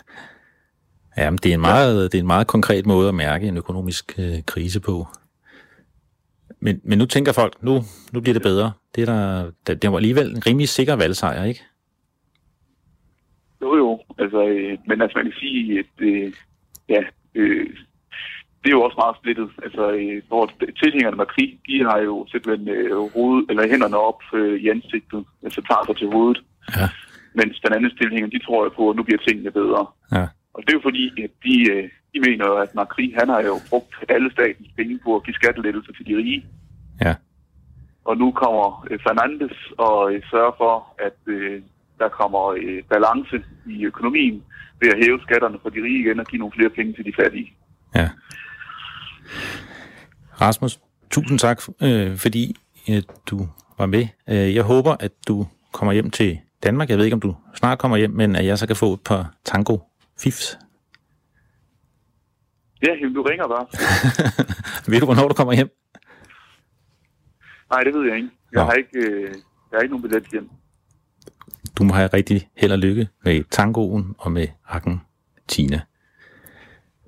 Ja, 1.17 1.31
men 1.31 1.39
det 1.39 1.51
er 1.51 1.55
en 1.55 1.61
meget, 1.61 2.13
det 2.13 2.19
er 2.19 2.23
en 2.23 2.27
meget 2.27 2.47
konkret 2.47 2.87
måde 2.87 3.09
at 3.09 3.15
mærke 3.15 3.47
en 3.49 3.57
økonomisk 3.57 4.19
øh, 4.19 4.43
krise 4.47 4.81
på. 4.81 5.07
Men, 6.61 6.81
men 6.85 6.99
nu 6.99 7.07
tænker 7.07 7.33
folk, 7.33 7.63
nu, 7.63 7.81
nu 8.13 8.21
bliver 8.21 8.35
det 8.35 8.43
bedre. 8.43 8.73
Det, 8.95 9.09
er 9.09 9.13
der, 9.15 9.51
det, 9.67 9.83
det 9.83 9.91
var 9.91 9.97
alligevel 9.97 10.31
en 10.31 10.47
rimelig 10.47 10.69
sikker 10.69 10.97
valgsejr, 10.97 11.45
ikke? 11.45 11.61
Jo 13.63 13.77
jo, 13.77 14.01
altså, 14.19 14.47
øh, 14.47 14.79
men 14.87 15.03
altså 15.03 15.19
man 15.19 15.25
kan 15.25 15.35
sige, 15.41 15.79
at 15.79 15.87
øh, 15.99 16.33
ja, 16.89 17.03
øh, 17.35 17.71
det 18.63 18.69
er 18.69 18.77
jo 18.79 18.83
også 18.83 18.99
meget 19.03 19.17
splittet. 19.21 19.51
Altså, 19.65 19.83
øh, 19.93 20.23
hvor 20.29 20.45
tilhængerne 20.83 21.17
med 21.17 21.27
krig, 21.27 21.51
de 21.67 21.85
har 21.89 21.99
jo 21.99 22.27
simpelthen 22.31 22.69
øh, 22.69 23.13
hoved, 23.15 23.45
eller 23.51 23.69
hænderne 23.69 23.97
op 23.97 24.21
øh, 24.35 24.61
i 24.63 24.69
ansigtet, 24.69 25.25
altså 25.43 25.61
tager 25.69 25.85
sig 25.87 25.97
til 25.97 26.09
hovedet. 26.15 26.43
Ja. 26.77 26.87
Mens 27.35 27.61
den 27.65 27.73
anden 27.77 27.97
tilhænger, 28.01 28.29
de 28.31 28.45
tror 28.47 28.65
jo 28.65 28.71
på, 28.77 28.91
at 28.91 28.97
nu 28.97 29.03
bliver 29.03 29.23
tingene 29.27 29.51
bedre. 29.51 29.87
Ja. 30.13 30.27
Og 30.55 30.63
det 30.63 30.71
er 30.71 30.79
jo 30.79 30.89
fordi, 30.89 31.23
at 31.25 31.31
de, 31.45 31.55
øh, 31.73 31.89
de 32.13 32.21
mener 32.27 32.45
jo, 32.47 32.57
at 32.65 32.75
Macri, 32.75 33.15
han 33.19 33.29
har 33.29 33.41
jo 33.41 33.55
brugt 33.71 33.95
alle 34.09 34.33
statens 34.33 34.69
penge 34.77 34.99
på 35.05 35.17
at 35.17 35.25
give 35.25 35.35
skattelettelser 35.35 35.93
til 35.93 36.07
de 36.07 36.17
rige. 36.17 36.47
Ja. 37.01 37.15
Og 38.05 38.17
nu 38.17 38.33
kommer 38.33 38.87
øh, 38.91 38.99
Fernandes 39.07 39.57
og 39.79 40.15
øh, 40.15 40.23
sørger 40.31 40.55
for, 40.63 40.75
at 40.99 41.19
øh, 41.27 41.63
der 42.03 42.09
kommer 42.09 42.43
øh, 42.63 42.83
balance 42.95 43.37
i 43.67 43.85
økonomien 43.85 44.43
ved 44.81 44.89
at 44.89 44.99
hæve 45.05 45.19
skatterne 45.27 45.59
for 45.63 45.69
de 45.69 45.83
rige 45.87 46.01
igen 46.01 46.21
og 46.21 46.27
give 46.27 46.39
nogle 46.39 46.53
flere 46.57 46.71
penge 46.71 46.93
til 46.93 47.05
de 47.05 47.13
fattige. 47.21 47.49
Ja. 47.95 48.09
Rasmus, 50.41 50.81
tusind 51.11 51.39
tak, 51.39 51.59
øh, 51.83 52.17
fordi 52.17 52.57
øh, 52.91 53.03
du 53.31 53.37
var 53.79 53.87
med. 53.87 54.05
Øh, 54.29 54.55
jeg 54.55 54.63
håber, 54.63 54.97
at 55.01 55.13
du 55.29 55.47
kommer 55.73 55.93
hjem 55.93 56.11
til 56.11 56.39
Danmark. 56.63 56.89
Jeg 56.91 56.99
ved 56.99 57.05
ikke, 57.05 57.15
om 57.15 57.21
du 57.21 57.35
snart 57.55 57.79
kommer 57.79 57.97
hjem, 57.97 58.11
men 58.11 58.37
at 58.37 58.47
jeg 58.47 58.59
så 58.59 58.67
kan 58.67 58.77
få 58.77 58.93
et 58.93 59.01
par 59.05 59.35
tango 59.45 59.79
fifs. 60.23 60.59
Ja, 62.87 62.93
jamen, 63.01 63.15
du 63.15 63.23
ringer 63.23 63.49
bare. 63.49 63.67
ved 64.91 65.01
du, 65.01 65.07
hvornår 65.07 65.29
du 65.29 65.35
kommer 65.35 65.53
hjem? 65.53 65.71
Nej, 67.71 67.81
det 67.85 67.95
ved 67.95 68.07
jeg 68.09 68.17
ikke. 68.17 68.31
Jeg 68.53 68.61
Nå. 68.61 68.65
har 68.65 68.73
ikke, 68.73 68.99
øh, 68.99 69.29
jeg 69.71 69.75
har 69.77 69.81
ikke 69.81 69.95
nogen 69.95 70.03
billet 70.03 70.27
hjem. 70.33 70.51
Du 71.79 71.85
må 71.85 71.95
have 71.95 72.07
rigtig 72.15 72.49
held 72.57 72.73
og 72.73 72.79
lykke 72.79 73.09
med 73.25 73.45
tangoen 73.51 74.15
og 74.19 74.33
med 74.33 74.49
Argentina. 74.69 75.81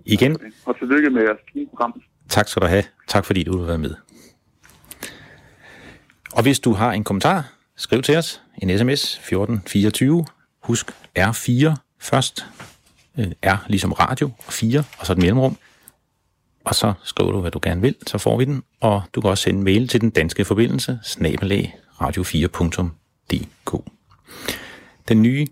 Igen, 0.07 0.37
Og 0.67 0.79
tillykke 0.79 1.11
med 1.11 1.23
jeres 1.23 1.39
fine 1.53 1.67
program. 1.69 2.03
tak 2.29 2.49
skal 2.49 2.63
du 2.63 2.67
have. 2.67 2.83
Tak 3.09 3.25
fordi 3.25 3.43
du 3.43 3.59
vil 3.59 3.67
være 3.69 3.79
med. 3.79 3.95
Og 6.33 6.43
hvis 6.43 6.61
du 6.61 6.73
har 6.73 6.93
en 6.93 7.05
kommentar, 7.05 7.53
skriv 7.77 8.03
til 8.03 8.17
os. 8.17 8.43
En 8.63 8.79
sms 8.79 9.03
1424. 9.15 10.27
Husk 10.63 10.91
R4 11.19 11.75
først. 12.01 12.47
Øh, 13.19 13.27
R 13.47 13.65
ligesom 13.69 13.93
radio, 13.93 14.31
og 14.47 14.53
4, 14.53 14.85
og 14.99 15.07
så 15.07 15.13
et 15.13 15.19
mellemrum. 15.19 15.57
Og 16.65 16.75
så 16.75 16.93
skriver 17.03 17.33
du, 17.33 17.41
hvad 17.41 17.51
du 17.51 17.61
gerne 17.63 17.81
vil, 17.81 17.95
så 18.07 18.19
får 18.19 18.39
vi 18.39 18.45
den. 18.45 18.63
Og 18.81 19.03
du 19.15 19.21
kan 19.21 19.31
også 19.31 19.43
sende 19.43 19.59
en 19.59 19.65
mail 19.65 19.89
til 19.89 20.01
den 20.01 20.11
danske 20.11 20.45
forbindelse, 20.45 20.99
snabelag 21.03 21.77
radio4.dk. 22.01 23.75
Den 25.09 25.23
nye 25.23 25.47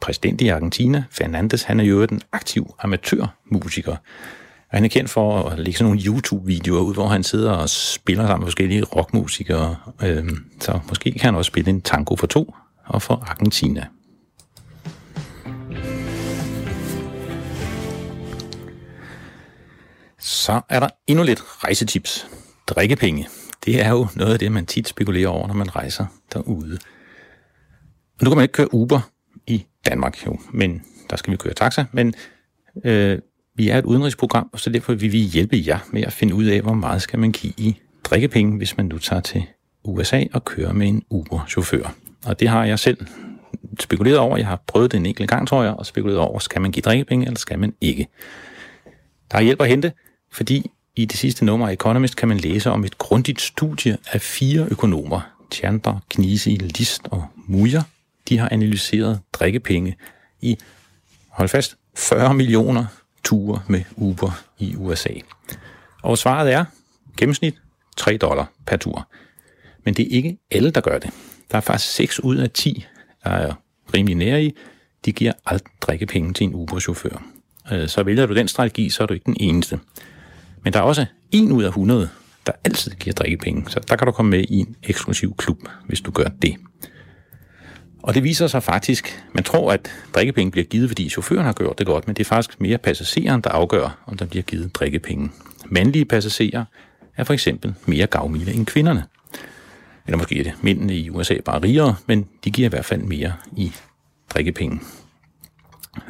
præsident 0.00 0.40
i 0.40 0.48
Argentina, 0.48 1.04
Fernandes, 1.10 1.62
han 1.62 1.80
er 1.80 1.84
jo 1.84 2.02
en 2.02 2.20
aktiv 2.32 2.74
amatørmusiker. 2.78 3.96
Og 4.72 4.78
han 4.78 4.84
er 4.84 4.88
kendt 4.88 5.10
for 5.10 5.48
at 5.48 5.58
lægge 5.58 5.78
sådan 5.78 5.92
nogle 5.92 6.06
YouTube-videoer 6.06 6.80
ud, 6.80 6.94
hvor 6.94 7.08
han 7.08 7.22
sidder 7.22 7.52
og 7.52 7.68
spiller 7.68 8.26
sammen 8.26 8.40
med 8.40 8.46
forskellige 8.46 8.84
rockmusikere. 8.84 9.76
Øhm, 10.02 10.44
så 10.60 10.80
måske 10.88 11.12
kan 11.12 11.20
han 11.20 11.34
også 11.34 11.48
spille 11.48 11.70
en 11.70 11.80
tango 11.80 12.16
for 12.16 12.26
to 12.26 12.54
og 12.84 13.02
for 13.02 13.24
Argentina. 13.26 13.86
Så 20.18 20.60
er 20.68 20.80
der 20.80 20.88
endnu 21.06 21.24
lidt 21.24 21.42
rejsetips. 21.64 22.26
Drikkepenge. 22.66 23.28
Det 23.64 23.80
er 23.80 23.90
jo 23.90 24.06
noget 24.14 24.32
af 24.32 24.38
det, 24.38 24.52
man 24.52 24.66
tit 24.66 24.88
spekulerer 24.88 25.28
over, 25.28 25.46
når 25.46 25.54
man 25.54 25.76
rejser 25.76 26.06
derude. 26.32 26.78
Nu 28.22 28.30
kan 28.30 28.36
man 28.36 28.44
ikke 28.44 28.52
køre 28.52 28.74
Uber 28.74 29.00
i 29.46 29.64
Danmark, 29.86 30.26
jo, 30.26 30.38
men 30.52 30.82
der 31.10 31.16
skal 31.16 31.30
vi 31.30 31.36
køre 31.36 31.54
taxa. 31.54 31.84
Men 31.92 32.14
øh, 32.84 33.18
vi 33.54 33.68
er 33.68 33.78
et 33.78 33.84
udenrigsprogram, 33.84 34.50
og 34.52 34.60
så 34.60 34.70
derfor 34.70 34.94
vil 34.94 35.12
vi 35.12 35.18
hjælpe 35.18 35.64
jer 35.66 35.78
med 35.92 36.02
at 36.02 36.12
finde 36.12 36.34
ud 36.34 36.44
af, 36.44 36.60
hvor 36.60 36.74
meget 36.74 37.02
skal 37.02 37.18
man 37.18 37.32
give 37.32 37.52
i 37.56 37.76
drikkepenge, 38.04 38.56
hvis 38.56 38.76
man 38.76 38.86
nu 38.86 38.98
tager 38.98 39.20
til 39.20 39.44
USA 39.84 40.24
og 40.32 40.44
kører 40.44 40.72
med 40.72 40.88
en 40.88 41.02
Uber-chauffør. 41.10 41.94
Og 42.26 42.40
det 42.40 42.48
har 42.48 42.64
jeg 42.64 42.78
selv 42.78 43.06
spekuleret 43.80 44.18
over. 44.18 44.36
Jeg 44.36 44.46
har 44.46 44.62
prøvet 44.66 44.92
det 44.92 44.98
en 44.98 45.06
enkelt 45.06 45.30
gang, 45.30 45.48
tror 45.48 45.62
jeg, 45.62 45.72
og 45.72 45.86
spekuleret 45.86 46.18
over, 46.18 46.38
skal 46.38 46.60
man 46.60 46.72
give 46.72 46.82
drikkepenge, 46.82 47.26
eller 47.26 47.38
skal 47.38 47.58
man 47.58 47.74
ikke. 47.80 48.08
Der 49.30 49.38
er 49.38 49.42
hjælp 49.42 49.60
at 49.60 49.68
hente, 49.68 49.92
fordi 50.32 50.70
i 50.96 51.04
det 51.04 51.18
sidste 51.18 51.44
nummer 51.44 51.68
af 51.68 51.72
Economist 51.72 52.16
kan 52.16 52.28
man 52.28 52.38
læse 52.38 52.70
om 52.70 52.84
et 52.84 52.98
grundigt 52.98 53.40
studie 53.40 53.96
af 54.12 54.20
fire 54.20 54.66
økonomer, 54.70 55.20
Chandra, 55.52 55.98
Knise, 56.10 56.50
List 56.50 57.02
og 57.10 57.24
Mujer. 57.46 57.82
De 58.28 58.38
har 58.38 58.48
analyseret 58.52 59.20
drikkepenge 59.32 59.96
i, 60.40 60.58
hold 61.28 61.48
fast, 61.48 61.76
40 61.96 62.34
millioner 62.34 62.84
ture 63.24 63.62
med 63.68 63.82
Uber 63.96 64.42
i 64.58 64.76
USA. 64.76 65.10
Og 66.02 66.18
svaret 66.18 66.52
er 66.52 66.64
gennemsnit 67.16 67.54
3 67.96 68.16
dollar 68.16 68.52
per 68.66 68.76
tur. 68.76 69.08
Men 69.84 69.94
det 69.94 70.06
er 70.06 70.16
ikke 70.16 70.38
alle, 70.50 70.70
der 70.70 70.80
gør 70.80 70.98
det. 70.98 71.10
Der 71.50 71.56
er 71.56 71.60
faktisk 71.60 71.92
6 71.92 72.20
ud 72.20 72.36
af 72.36 72.50
10, 72.50 72.86
der 73.24 73.30
er 73.30 73.54
rimelig 73.94 74.16
nære 74.16 74.44
i, 74.44 74.56
de 75.04 75.12
giver 75.12 75.32
alt 75.46 75.64
drikkepenge 75.80 76.32
til 76.32 76.44
en 76.44 76.54
Uber-chauffør. 76.54 77.22
Øh, 77.72 77.88
så 77.88 78.02
vælger 78.02 78.26
du 78.26 78.34
den 78.34 78.48
strategi, 78.48 78.90
så 78.90 79.02
er 79.02 79.06
du 79.06 79.14
ikke 79.14 79.26
den 79.26 79.36
eneste. 79.40 79.80
Men 80.64 80.72
der 80.72 80.78
er 80.78 80.82
også 80.82 81.06
1 81.32 81.50
ud 81.50 81.62
af 81.62 81.68
100, 81.68 82.08
der 82.46 82.52
altid 82.64 82.92
giver 82.92 83.14
drikkepenge. 83.14 83.70
Så 83.70 83.80
der 83.88 83.96
kan 83.96 84.06
du 84.06 84.12
komme 84.12 84.30
med 84.30 84.44
i 84.48 84.58
en 84.58 84.76
eksklusiv 84.82 85.36
klub, 85.36 85.58
hvis 85.86 86.00
du 86.00 86.10
gør 86.10 86.28
det. 86.42 86.56
Og 88.02 88.14
det 88.14 88.22
viser 88.22 88.46
sig 88.46 88.62
faktisk, 88.62 89.24
man 89.32 89.44
tror, 89.44 89.72
at 89.72 89.90
drikkepenge 90.14 90.50
bliver 90.50 90.64
givet, 90.64 90.90
fordi 90.90 91.08
chaufføren 91.08 91.44
har 91.44 91.52
gjort 91.52 91.78
det 91.78 91.86
godt, 91.86 92.06
men 92.06 92.16
det 92.16 92.24
er 92.24 92.28
faktisk 92.28 92.60
mere 92.60 92.78
passageren, 92.78 93.40
der 93.40 93.50
afgør, 93.50 94.02
om 94.06 94.16
der 94.16 94.26
bliver 94.26 94.42
givet 94.42 94.74
drikkepenge. 94.74 95.30
Mandlige 95.66 96.04
passagerer 96.04 96.64
er 97.16 97.24
for 97.24 97.32
eksempel 97.32 97.74
mere 97.86 98.06
gavmilde 98.06 98.52
end 98.52 98.66
kvinderne. 98.66 99.04
Eller 100.06 100.18
måske 100.18 100.38
er 100.38 100.42
det 100.42 100.52
mændene 100.62 100.96
i 100.96 101.10
USA 101.10 101.36
bare 101.44 101.62
rigere, 101.62 101.96
men 102.06 102.28
de 102.44 102.50
giver 102.50 102.68
i 102.68 102.70
hvert 102.70 102.84
fald 102.84 103.02
mere 103.02 103.32
i 103.56 103.72
drikkepenge. 104.30 104.80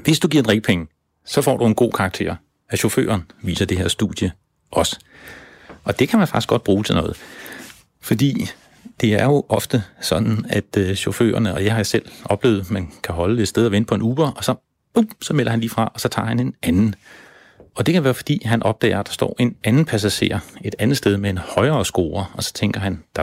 Hvis 0.04 0.18
du 0.18 0.28
giver 0.28 0.42
drikkepenge, 0.42 0.86
så 1.24 1.42
får 1.42 1.56
du 1.56 1.66
en 1.66 1.74
god 1.74 1.92
karakter 1.92 2.36
af 2.70 2.78
chaufføren, 2.78 3.22
viser 3.42 3.64
det 3.64 3.78
her 3.78 3.88
studie 3.88 4.32
også. 4.70 4.98
Og 5.84 5.98
det 5.98 6.08
kan 6.08 6.18
man 6.18 6.28
faktisk 6.28 6.48
godt 6.48 6.64
bruge 6.64 6.84
til 6.84 6.94
noget. 6.94 7.16
Fordi 8.00 8.46
det 9.00 9.14
er 9.14 9.24
jo 9.24 9.44
ofte 9.48 9.82
sådan, 10.00 10.46
at 10.48 10.76
øh, 10.78 10.94
chaufførerne, 10.94 11.54
og 11.54 11.64
jeg 11.64 11.74
har 11.74 11.82
selv 11.82 12.08
oplevet, 12.24 12.60
at 12.60 12.70
man 12.70 12.92
kan 13.02 13.14
holde 13.14 13.42
et 13.42 13.48
sted 13.48 13.66
og 13.66 13.72
vente 13.72 13.88
på 13.88 13.94
en 13.94 14.02
Uber, 14.02 14.30
og 14.30 14.44
så, 14.44 14.54
bum, 14.94 15.10
så 15.22 15.34
melder 15.34 15.50
han 15.50 15.60
lige 15.60 15.70
fra, 15.70 15.90
og 15.94 16.00
så 16.00 16.08
tager 16.08 16.26
han 16.26 16.40
en 16.40 16.54
anden. 16.62 16.94
Og 17.74 17.86
det 17.86 17.94
kan 17.94 18.04
være, 18.04 18.14
fordi 18.14 18.42
han 18.44 18.62
opdager, 18.62 19.00
at 19.00 19.06
der 19.06 19.12
står 19.12 19.36
en 19.38 19.56
anden 19.64 19.84
passager 19.84 20.38
et 20.64 20.74
andet 20.78 20.96
sted 20.96 21.16
med 21.16 21.30
en 21.30 21.38
højere 21.38 21.84
score, 21.84 22.26
og 22.32 22.42
så 22.42 22.52
tænker 22.52 22.80
han, 22.80 23.02
da 23.16 23.22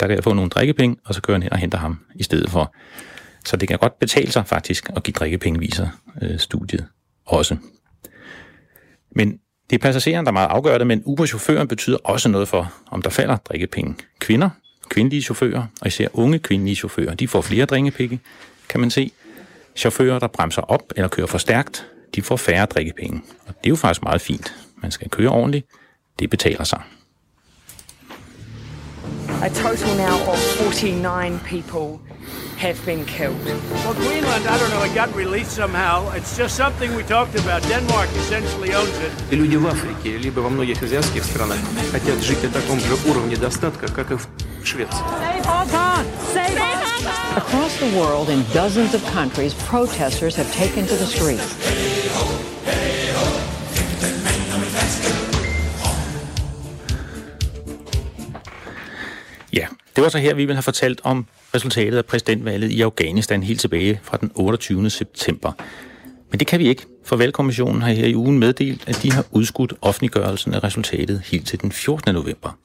der 0.00 0.06
kan 0.06 0.10
jeg 0.10 0.24
få 0.24 0.34
nogle 0.34 0.50
drikkepenge, 0.50 0.96
og 1.04 1.14
så 1.14 1.22
kører 1.22 1.34
han 1.34 1.42
hen 1.42 1.52
og 1.52 1.58
henter 1.58 1.78
ham 1.78 1.98
i 2.14 2.22
stedet 2.22 2.50
for. 2.50 2.74
Så 3.44 3.56
det 3.56 3.68
kan 3.68 3.78
godt 3.78 3.98
betale 3.98 4.32
sig 4.32 4.46
faktisk 4.46 4.90
at 4.96 5.02
give 5.02 5.12
drikkepenge, 5.12 5.60
viser 5.60 5.88
øh, 6.22 6.38
studiet 6.38 6.86
også. 7.26 7.56
Men 9.16 9.38
det 9.70 9.76
er 9.76 9.80
passageren, 9.82 10.26
der 10.26 10.32
meget 10.32 10.48
afgør 10.48 10.78
det, 10.78 10.86
men 10.86 11.02
Uber-chaufføren 11.04 11.68
betyder 11.68 11.96
også 12.04 12.28
noget 12.28 12.48
for, 12.48 12.72
om 12.90 13.02
der 13.02 13.10
falder 13.10 13.36
drikkepenge. 13.36 13.94
Kvinder, 14.18 14.50
kvindelige 14.88 15.22
chauffører, 15.22 15.66
og 15.80 15.86
især 15.86 16.08
unge 16.12 16.38
kvindelige 16.38 16.76
chauffører, 16.76 17.14
de 17.14 17.28
får 17.28 17.40
flere 17.40 17.64
drikkepenge, 17.64 18.20
kan 18.68 18.80
man 18.80 18.90
se. 18.90 19.12
Chauffører, 19.76 20.18
der 20.18 20.26
bremser 20.26 20.62
op 20.62 20.92
eller 20.96 21.08
kører 21.08 21.26
for 21.26 21.38
stærkt, 21.38 21.86
de 22.14 22.22
får 22.22 22.36
færre 22.36 22.66
drikkepenge. 22.66 23.22
Og 23.46 23.54
det 23.54 23.66
er 23.66 23.70
jo 23.70 23.76
faktisk 23.76 24.02
meget 24.02 24.20
fint. 24.20 24.54
Man 24.82 24.90
skal 24.90 25.10
køre 25.10 25.28
ordentligt. 25.28 25.66
Det 26.18 26.30
betaler 26.30 26.64
sig. 26.64 26.82
A 29.41 29.49
total 29.49 29.95
now 29.95 30.17
of 30.31 30.39
49 30.39 31.39
people 31.39 31.99
have 32.57 32.79
been 32.85 33.03
killed. 33.05 33.43
Well, 33.43 33.95
Greenland, 33.95 34.45
I 34.47 34.57
don't 34.59 34.69
know, 34.69 34.83
it 34.83 34.93
got 34.93 35.13
released 35.15 35.51
somehow. 35.51 36.11
It's 36.11 36.37
just 36.37 36.55
something 36.55 36.95
we 36.95 37.01
talked 37.03 37.35
about. 37.35 37.63
Denmark 37.63 38.09
essentially 38.15 38.73
owns 38.75 38.95
it. 38.99 39.11
И 39.31 39.35
люди 39.35 39.55
в 39.55 39.65
Африке, 39.65 40.17
либо 40.17 40.41
во 40.41 40.49
многих 40.49 40.83
азиатских 40.83 41.23
странах 41.23 41.57
хотят 41.91 42.21
жить 42.21 42.43
на 42.43 42.49
таком 42.49 42.79
же 42.79 42.95
уровне 43.09 43.35
достатка, 43.35 43.87
как 43.87 44.11
и 44.11 44.15
в 44.15 44.27
Швеции. 44.63 45.03
Across 47.35 47.79
the 47.79 47.89
world, 47.97 48.29
in 48.29 48.43
dozens 48.53 48.93
of 48.93 49.03
countries, 49.05 49.55
protesters 49.67 50.35
have 50.35 50.51
taken 50.53 50.85
to 50.85 50.95
the 50.95 51.05
streets. 51.05 51.55
Ja, 59.56 59.66
det 59.96 60.04
var 60.04 60.08
så 60.08 60.18
her, 60.18 60.34
vi 60.34 60.44
vil 60.44 60.54
have 60.54 60.62
fortalt 60.62 61.00
om 61.04 61.26
resultatet 61.54 61.98
af 61.98 62.04
præsidentvalget 62.04 62.70
i 62.70 62.80
Afghanistan 62.80 63.42
helt 63.42 63.60
tilbage 63.60 64.00
fra 64.02 64.16
den 64.16 64.30
28. 64.34 64.90
september. 64.90 65.52
Men 66.30 66.38
det 66.38 66.46
kan 66.46 66.60
vi 66.60 66.68
ikke, 66.68 66.82
for 67.04 67.16
valgkommissionen 67.16 67.82
har 67.82 67.92
her 67.92 68.06
i 68.06 68.14
ugen 68.14 68.38
meddelt, 68.38 68.88
at 68.88 69.02
de 69.02 69.12
har 69.12 69.24
udskudt 69.30 69.74
offentliggørelsen 69.82 70.54
af 70.54 70.64
resultatet 70.64 71.20
helt 71.20 71.46
til 71.46 71.60
den 71.60 71.72
14. 71.72 72.14
november. 72.14 72.58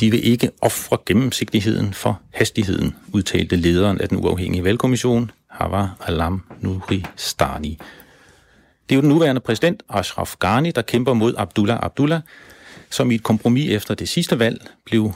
De 0.00 0.10
vil 0.10 0.26
ikke 0.26 0.50
ofre 0.62 0.98
gennemsigtigheden 1.06 1.94
for 1.94 2.20
hastigheden, 2.34 2.94
udtalte 3.12 3.56
lederen 3.56 4.00
af 4.00 4.08
den 4.08 4.18
uafhængige 4.18 4.64
valgkommission, 4.64 5.30
Hava 5.50 5.86
Alam 6.06 6.42
Nuri 6.60 7.04
Stani. 7.16 7.78
Det 8.88 8.94
er 8.94 8.96
jo 8.96 9.00
den 9.00 9.08
nuværende 9.08 9.40
præsident, 9.40 9.82
Ashraf 9.88 10.34
Ghani, 10.40 10.70
der 10.70 10.82
kæmper 10.82 11.12
mod 11.12 11.34
Abdullah 11.38 11.78
Abdullah, 11.82 12.20
som 12.90 13.10
i 13.10 13.14
et 13.14 13.22
kompromis 13.22 13.70
efter 13.70 13.94
det 13.94 14.08
sidste 14.08 14.38
valg 14.38 14.66
blev 14.84 15.12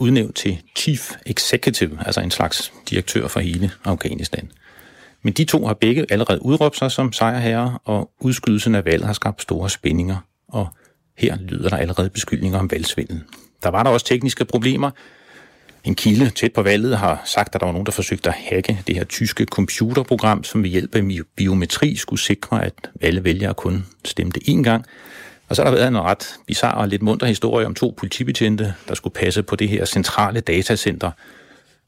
udnævnt 0.00 0.36
til 0.36 0.62
Chief 0.76 1.12
Executive, 1.26 1.98
altså 2.06 2.20
en 2.20 2.30
slags 2.30 2.72
direktør 2.90 3.28
for 3.28 3.40
hele 3.40 3.70
Afghanistan. 3.84 4.50
Men 5.22 5.32
de 5.32 5.44
to 5.44 5.66
har 5.66 5.74
begge 5.74 6.06
allerede 6.10 6.44
udråbt 6.44 6.76
sig 6.76 6.90
som 6.90 7.12
sejrherrer, 7.12 7.82
og 7.84 8.10
udskydelsen 8.20 8.74
af 8.74 8.84
valget 8.84 9.06
har 9.06 9.12
skabt 9.12 9.42
store 9.42 9.70
spændinger, 9.70 10.16
og 10.48 10.68
her 11.18 11.36
lyder 11.40 11.68
der 11.68 11.76
allerede 11.76 12.10
beskyldninger 12.10 12.58
om 12.58 12.70
valgsvindel. 12.70 13.22
Der 13.62 13.68
var 13.68 13.82
der 13.82 13.90
også 13.90 14.06
tekniske 14.06 14.44
problemer. 14.44 14.90
En 15.84 15.94
kilde 15.94 16.30
tæt 16.30 16.52
på 16.52 16.62
valget 16.62 16.98
har 16.98 17.22
sagt, 17.24 17.54
at 17.54 17.60
der 17.60 17.66
var 17.66 17.72
nogen, 17.72 17.86
der 17.86 17.92
forsøgte 17.92 18.28
at 18.28 18.36
hacke 18.50 18.82
det 18.86 18.94
her 18.96 19.04
tyske 19.04 19.44
computerprogram, 19.44 20.44
som 20.44 20.62
ved 20.62 20.70
hjælp 20.70 20.94
af 20.94 21.02
biometri 21.36 21.96
skulle 21.96 22.20
sikre, 22.20 22.64
at 22.64 22.74
alle 23.00 23.24
vælgere 23.24 23.54
kun 23.54 23.86
stemte 24.04 24.40
én 24.48 24.62
gang. 24.62 24.84
Og 25.50 25.56
så 25.56 25.62
har 25.62 25.70
der 25.70 25.76
været 25.76 25.88
en 25.88 26.00
ret 26.00 26.34
bizarre 26.46 26.78
og 26.78 26.88
lidt 26.88 27.02
munter 27.02 27.26
historie 27.26 27.66
om 27.66 27.74
to 27.74 27.94
politibetjente, 27.96 28.74
der 28.88 28.94
skulle 28.94 29.14
passe 29.14 29.42
på 29.42 29.56
det 29.56 29.68
her 29.68 29.84
centrale 29.84 30.40
datacenter. 30.40 31.10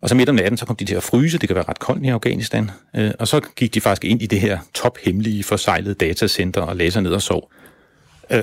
Og 0.00 0.08
så 0.08 0.14
midt 0.14 0.28
om 0.28 0.34
natten, 0.34 0.56
så 0.56 0.66
kom 0.66 0.76
de 0.76 0.84
til 0.84 0.94
at 0.94 1.02
fryse, 1.02 1.38
det 1.38 1.48
kan 1.48 1.56
være 1.56 1.64
ret 1.68 1.78
koldt 1.78 2.04
i 2.04 2.08
Afghanistan. 2.08 2.70
Øh, 2.96 3.10
og 3.18 3.28
så 3.28 3.40
gik 3.56 3.74
de 3.74 3.80
faktisk 3.80 4.04
ind 4.04 4.22
i 4.22 4.26
det 4.26 4.40
her 4.40 4.58
tophemmelige 4.74 5.44
forsejlede 5.44 5.94
datacenter 5.94 6.60
og 6.60 6.76
lagde 6.76 6.90
sig 6.90 7.02
ned 7.02 7.12
og 7.12 7.22
sov. 7.22 7.52
Øh, 8.30 8.42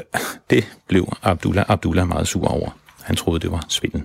det 0.49 0.67
blev 0.87 1.13
Abdullah 1.23 1.65
Abdullah 1.67 2.07
meget 2.07 2.27
sur 2.27 2.47
over. 2.47 2.69
Han 3.03 3.15
troede, 3.15 3.39
det 3.39 3.51
var 3.51 3.65
svindel. 3.69 4.03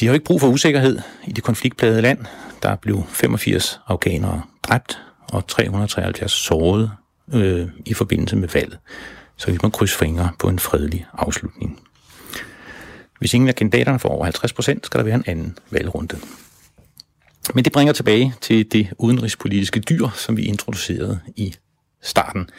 De 0.00 0.06
har 0.06 0.14
ikke 0.14 0.24
brug 0.24 0.40
for 0.40 0.48
usikkerhed 0.48 0.98
i 1.26 1.32
det 1.32 1.44
konfliktplade 1.44 2.02
land. 2.02 2.18
Der 2.62 2.76
blev 2.76 3.02
85 3.08 3.80
afghanere 3.86 4.42
dræbt 4.62 4.98
og 5.32 5.46
373 5.46 6.32
såret 6.32 6.90
øh, 7.34 7.68
i 7.86 7.94
forbindelse 7.94 8.36
med 8.36 8.48
valget. 8.48 8.78
Så 9.36 9.50
vi 9.50 9.58
må 9.62 9.68
krydse 9.68 9.98
fingre 9.98 10.30
på 10.38 10.48
en 10.48 10.58
fredelig 10.58 11.06
afslutning. 11.12 11.80
Hvis 13.18 13.34
ingen 13.34 13.48
af 13.48 13.54
kandidaterne 13.54 13.98
får 13.98 14.08
over 14.08 14.24
50 14.24 14.52
procent, 14.52 14.86
skal 14.86 14.98
der 14.98 15.04
være 15.04 15.14
en 15.14 15.24
anden 15.26 15.58
valgrunde. 15.70 16.18
Men 17.54 17.64
det 17.64 17.72
bringer 17.72 17.92
tilbage 17.92 18.34
til 18.40 18.72
det 18.72 18.88
udenrigspolitiske 18.98 19.80
dyr, 19.80 20.08
som 20.14 20.36
vi 20.36 20.42
introducerede 20.42 21.20
i 21.36 21.54
starten. 22.02 22.50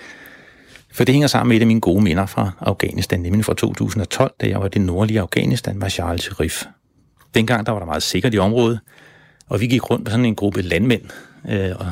For 0.91 1.03
det 1.03 1.13
hænger 1.13 1.27
sammen 1.27 1.49
med 1.49 1.57
et 1.57 1.61
af 1.61 1.67
mine 1.67 1.81
gode 1.81 2.03
minder 2.03 2.25
fra 2.25 2.51
Afghanistan, 2.59 3.19
nemlig 3.19 3.45
fra 3.45 3.53
2012, 3.53 4.33
da 4.41 4.47
jeg 4.47 4.59
var 4.59 4.65
i 4.65 4.69
det 4.69 4.81
nordlige 4.81 5.21
Afghanistan, 5.21 5.81
var 5.81 5.89
Charles 5.89 6.21
Sharif. 6.21 6.63
Dengang 7.33 7.65
der 7.65 7.71
var 7.71 7.79
der 7.79 7.85
meget 7.85 8.03
sikkert 8.03 8.33
i 8.33 8.37
området, 8.37 8.79
og 9.49 9.59
vi 9.59 9.67
gik 9.67 9.89
rundt 9.89 10.03
med 10.03 10.11
sådan 10.11 10.25
en 10.25 10.35
gruppe 10.35 10.61
landmænd 10.61 11.01
øh, 11.49 11.71
og 11.79 11.91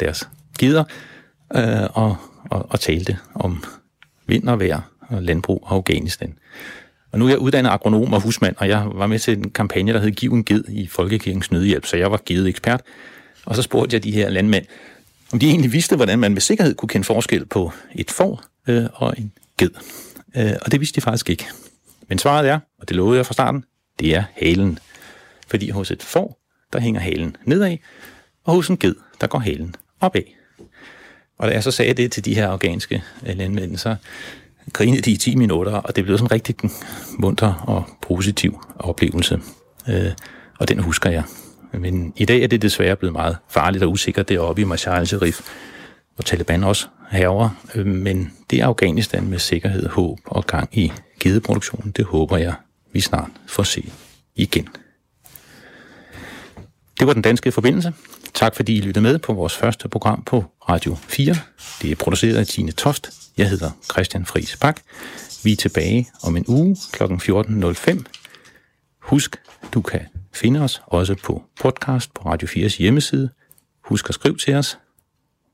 deres 0.00 0.28
gider 0.58 0.84
øh, 1.54 1.88
og, 1.94 2.16
og, 2.50 2.66
og 2.70 2.80
talte 2.80 3.18
om 3.34 3.64
vind 4.32 4.48
og 4.48 4.60
vejr 4.60 4.80
og 5.00 5.16
øh, 5.16 5.22
landbrug 5.22 5.62
og 5.62 5.74
Afghanistan. 5.74 6.34
Og 7.12 7.18
nu 7.18 7.24
er 7.24 7.28
jeg 7.28 7.38
uddannet 7.38 7.70
agronom 7.70 8.12
og 8.12 8.20
husmand, 8.20 8.56
og 8.58 8.68
jeg 8.68 8.86
var 8.94 9.06
med 9.06 9.18
til 9.18 9.38
en 9.38 9.50
kampagne, 9.50 9.92
der 9.92 10.00
hed 10.00 10.10
Giv 10.10 10.32
en 10.32 10.44
ged 10.44 10.64
i 10.68 10.86
Folkekirkens 10.86 11.50
Nødhjælp, 11.50 11.86
så 11.86 11.96
jeg 11.96 12.10
var 12.10 12.16
givet 12.16 12.48
ekspert. 12.48 12.82
Og 13.44 13.56
så 13.56 13.62
spurgte 13.62 13.94
jeg 13.94 14.04
de 14.04 14.12
her 14.12 14.30
landmænd, 14.30 14.64
om 15.32 15.38
de 15.38 15.46
egentlig 15.46 15.72
vidste, 15.72 15.96
hvordan 15.96 16.18
man 16.18 16.32
med 16.32 16.40
sikkerhed 16.40 16.74
kunne 16.74 16.88
kende 16.88 17.04
forskel 17.04 17.46
på 17.46 17.72
et 17.94 18.10
får 18.10 18.42
øh, 18.68 18.84
og 18.94 19.14
en 19.18 19.32
ged. 19.58 19.70
Øh, 20.36 20.52
og 20.62 20.72
det 20.72 20.80
vidste 20.80 20.96
de 20.96 21.00
faktisk 21.00 21.30
ikke. 21.30 21.46
Men 22.08 22.18
svaret 22.18 22.48
er, 22.48 22.58
og 22.80 22.88
det 22.88 22.96
lovede 22.96 23.16
jeg 23.16 23.26
fra 23.26 23.32
starten, 23.32 23.64
det 24.00 24.14
er 24.14 24.24
halen. 24.36 24.78
Fordi 25.46 25.70
hos 25.70 25.90
et 25.90 26.02
får, 26.02 26.38
der 26.72 26.80
hænger 26.80 27.00
halen 27.00 27.36
nedad, 27.44 27.76
og 28.44 28.54
hos 28.54 28.68
en 28.68 28.76
ged, 28.76 28.94
der 29.20 29.26
går 29.26 29.38
halen 29.38 29.74
opad. 30.00 30.22
Og 31.42 31.48
da 31.48 31.54
jeg 31.54 31.62
så 31.62 31.70
sagde 31.70 31.94
det 31.94 32.12
til 32.12 32.24
de 32.24 32.34
her 32.34 32.48
afghanske 32.48 33.02
øh, 33.26 33.36
landmænd, 33.36 33.76
så 33.76 33.96
grinede 34.72 35.02
de 35.02 35.10
i 35.10 35.16
10 35.16 35.34
minutter, 35.34 35.72
og 35.72 35.96
det 35.96 36.04
blev 36.04 36.18
sådan 36.18 36.26
en 36.26 36.32
rigtig 36.32 36.56
munter 37.18 37.54
og 37.54 37.84
positiv 38.02 38.64
oplevelse. 38.78 39.40
Øh, 39.88 40.10
og 40.58 40.68
den 40.68 40.78
husker 40.78 41.10
jeg. 41.10 41.22
Men 41.72 42.12
i 42.16 42.24
dag 42.24 42.42
er 42.42 42.46
det 42.46 42.62
desværre 42.62 42.96
blevet 42.96 43.12
meget 43.12 43.36
farligt 43.50 43.84
og 43.84 43.90
usikkert 43.90 44.28
deroppe 44.28 44.62
i 44.62 44.64
Mashar 44.64 45.04
Sharif, 45.04 45.40
hvor 46.14 46.22
Taliban 46.22 46.64
også 46.64 46.86
herover. 47.10 47.48
Øh, 47.74 47.86
men 47.86 48.32
det 48.50 48.60
er 48.60 48.66
Afghanistan 48.66 49.28
med 49.28 49.38
sikkerhed, 49.38 49.88
håb 49.88 50.18
og 50.24 50.46
gang 50.46 50.68
i 50.72 50.92
gedeproduktionen. 51.20 51.90
Det 51.90 52.04
håber 52.04 52.36
jeg, 52.36 52.54
vi 52.92 53.00
snart 53.00 53.30
får 53.46 53.62
se 53.62 53.92
igen. 54.36 54.68
Det 56.98 57.06
var 57.06 57.12
den 57.12 57.22
danske 57.22 57.52
forbindelse. 57.52 57.92
Tak 58.34 58.54
fordi 58.56 58.76
I 58.76 58.80
lyttede 58.80 59.02
med 59.02 59.18
på 59.18 59.32
vores 59.32 59.56
første 59.56 59.88
program 59.88 60.22
på 60.24 60.44
Radio 60.68 60.94
4. 60.94 61.34
Det 61.82 61.90
er 61.90 61.96
produceret 61.96 62.36
af 62.36 62.46
Tine 62.46 62.72
Toft. 62.72 63.10
Jeg 63.36 63.50
hedder 63.50 63.70
Christian 63.92 64.26
Friis 64.26 64.56
Bak. 64.56 64.80
Vi 65.44 65.52
er 65.52 65.56
tilbage 65.56 66.08
om 66.22 66.36
en 66.36 66.44
uge 66.48 66.76
kl. 66.92 67.02
14.05. 67.02 68.02
Husk, 69.02 69.36
du 69.74 69.82
kan 69.82 70.00
finde 70.32 70.60
os 70.60 70.82
også 70.86 71.14
på 71.14 71.42
podcast 71.60 72.14
på 72.14 72.22
Radio 72.28 72.48
4's 72.48 72.78
hjemmeside. 72.78 73.30
Husk 73.84 74.08
at 74.08 74.14
skrive 74.14 74.36
til 74.36 74.54
os, 74.54 74.78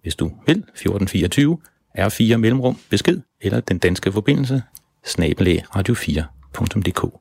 hvis 0.03 0.15
du 0.15 0.33
vil, 0.47 0.57
1424 0.57 1.59
R4 1.99 2.37
mellemrum 2.37 2.79
besked 2.91 3.21
eller 3.41 3.61
den 3.61 3.79
danske 3.79 4.13
forbindelse 4.13 4.63
snabelag 5.07 5.65
radio4.dk. 5.77 7.21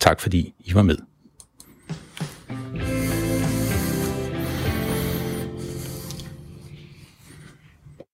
Tak 0.00 0.20
fordi 0.20 0.54
I 0.58 0.74
var 0.74 0.82
med. 0.82 1.09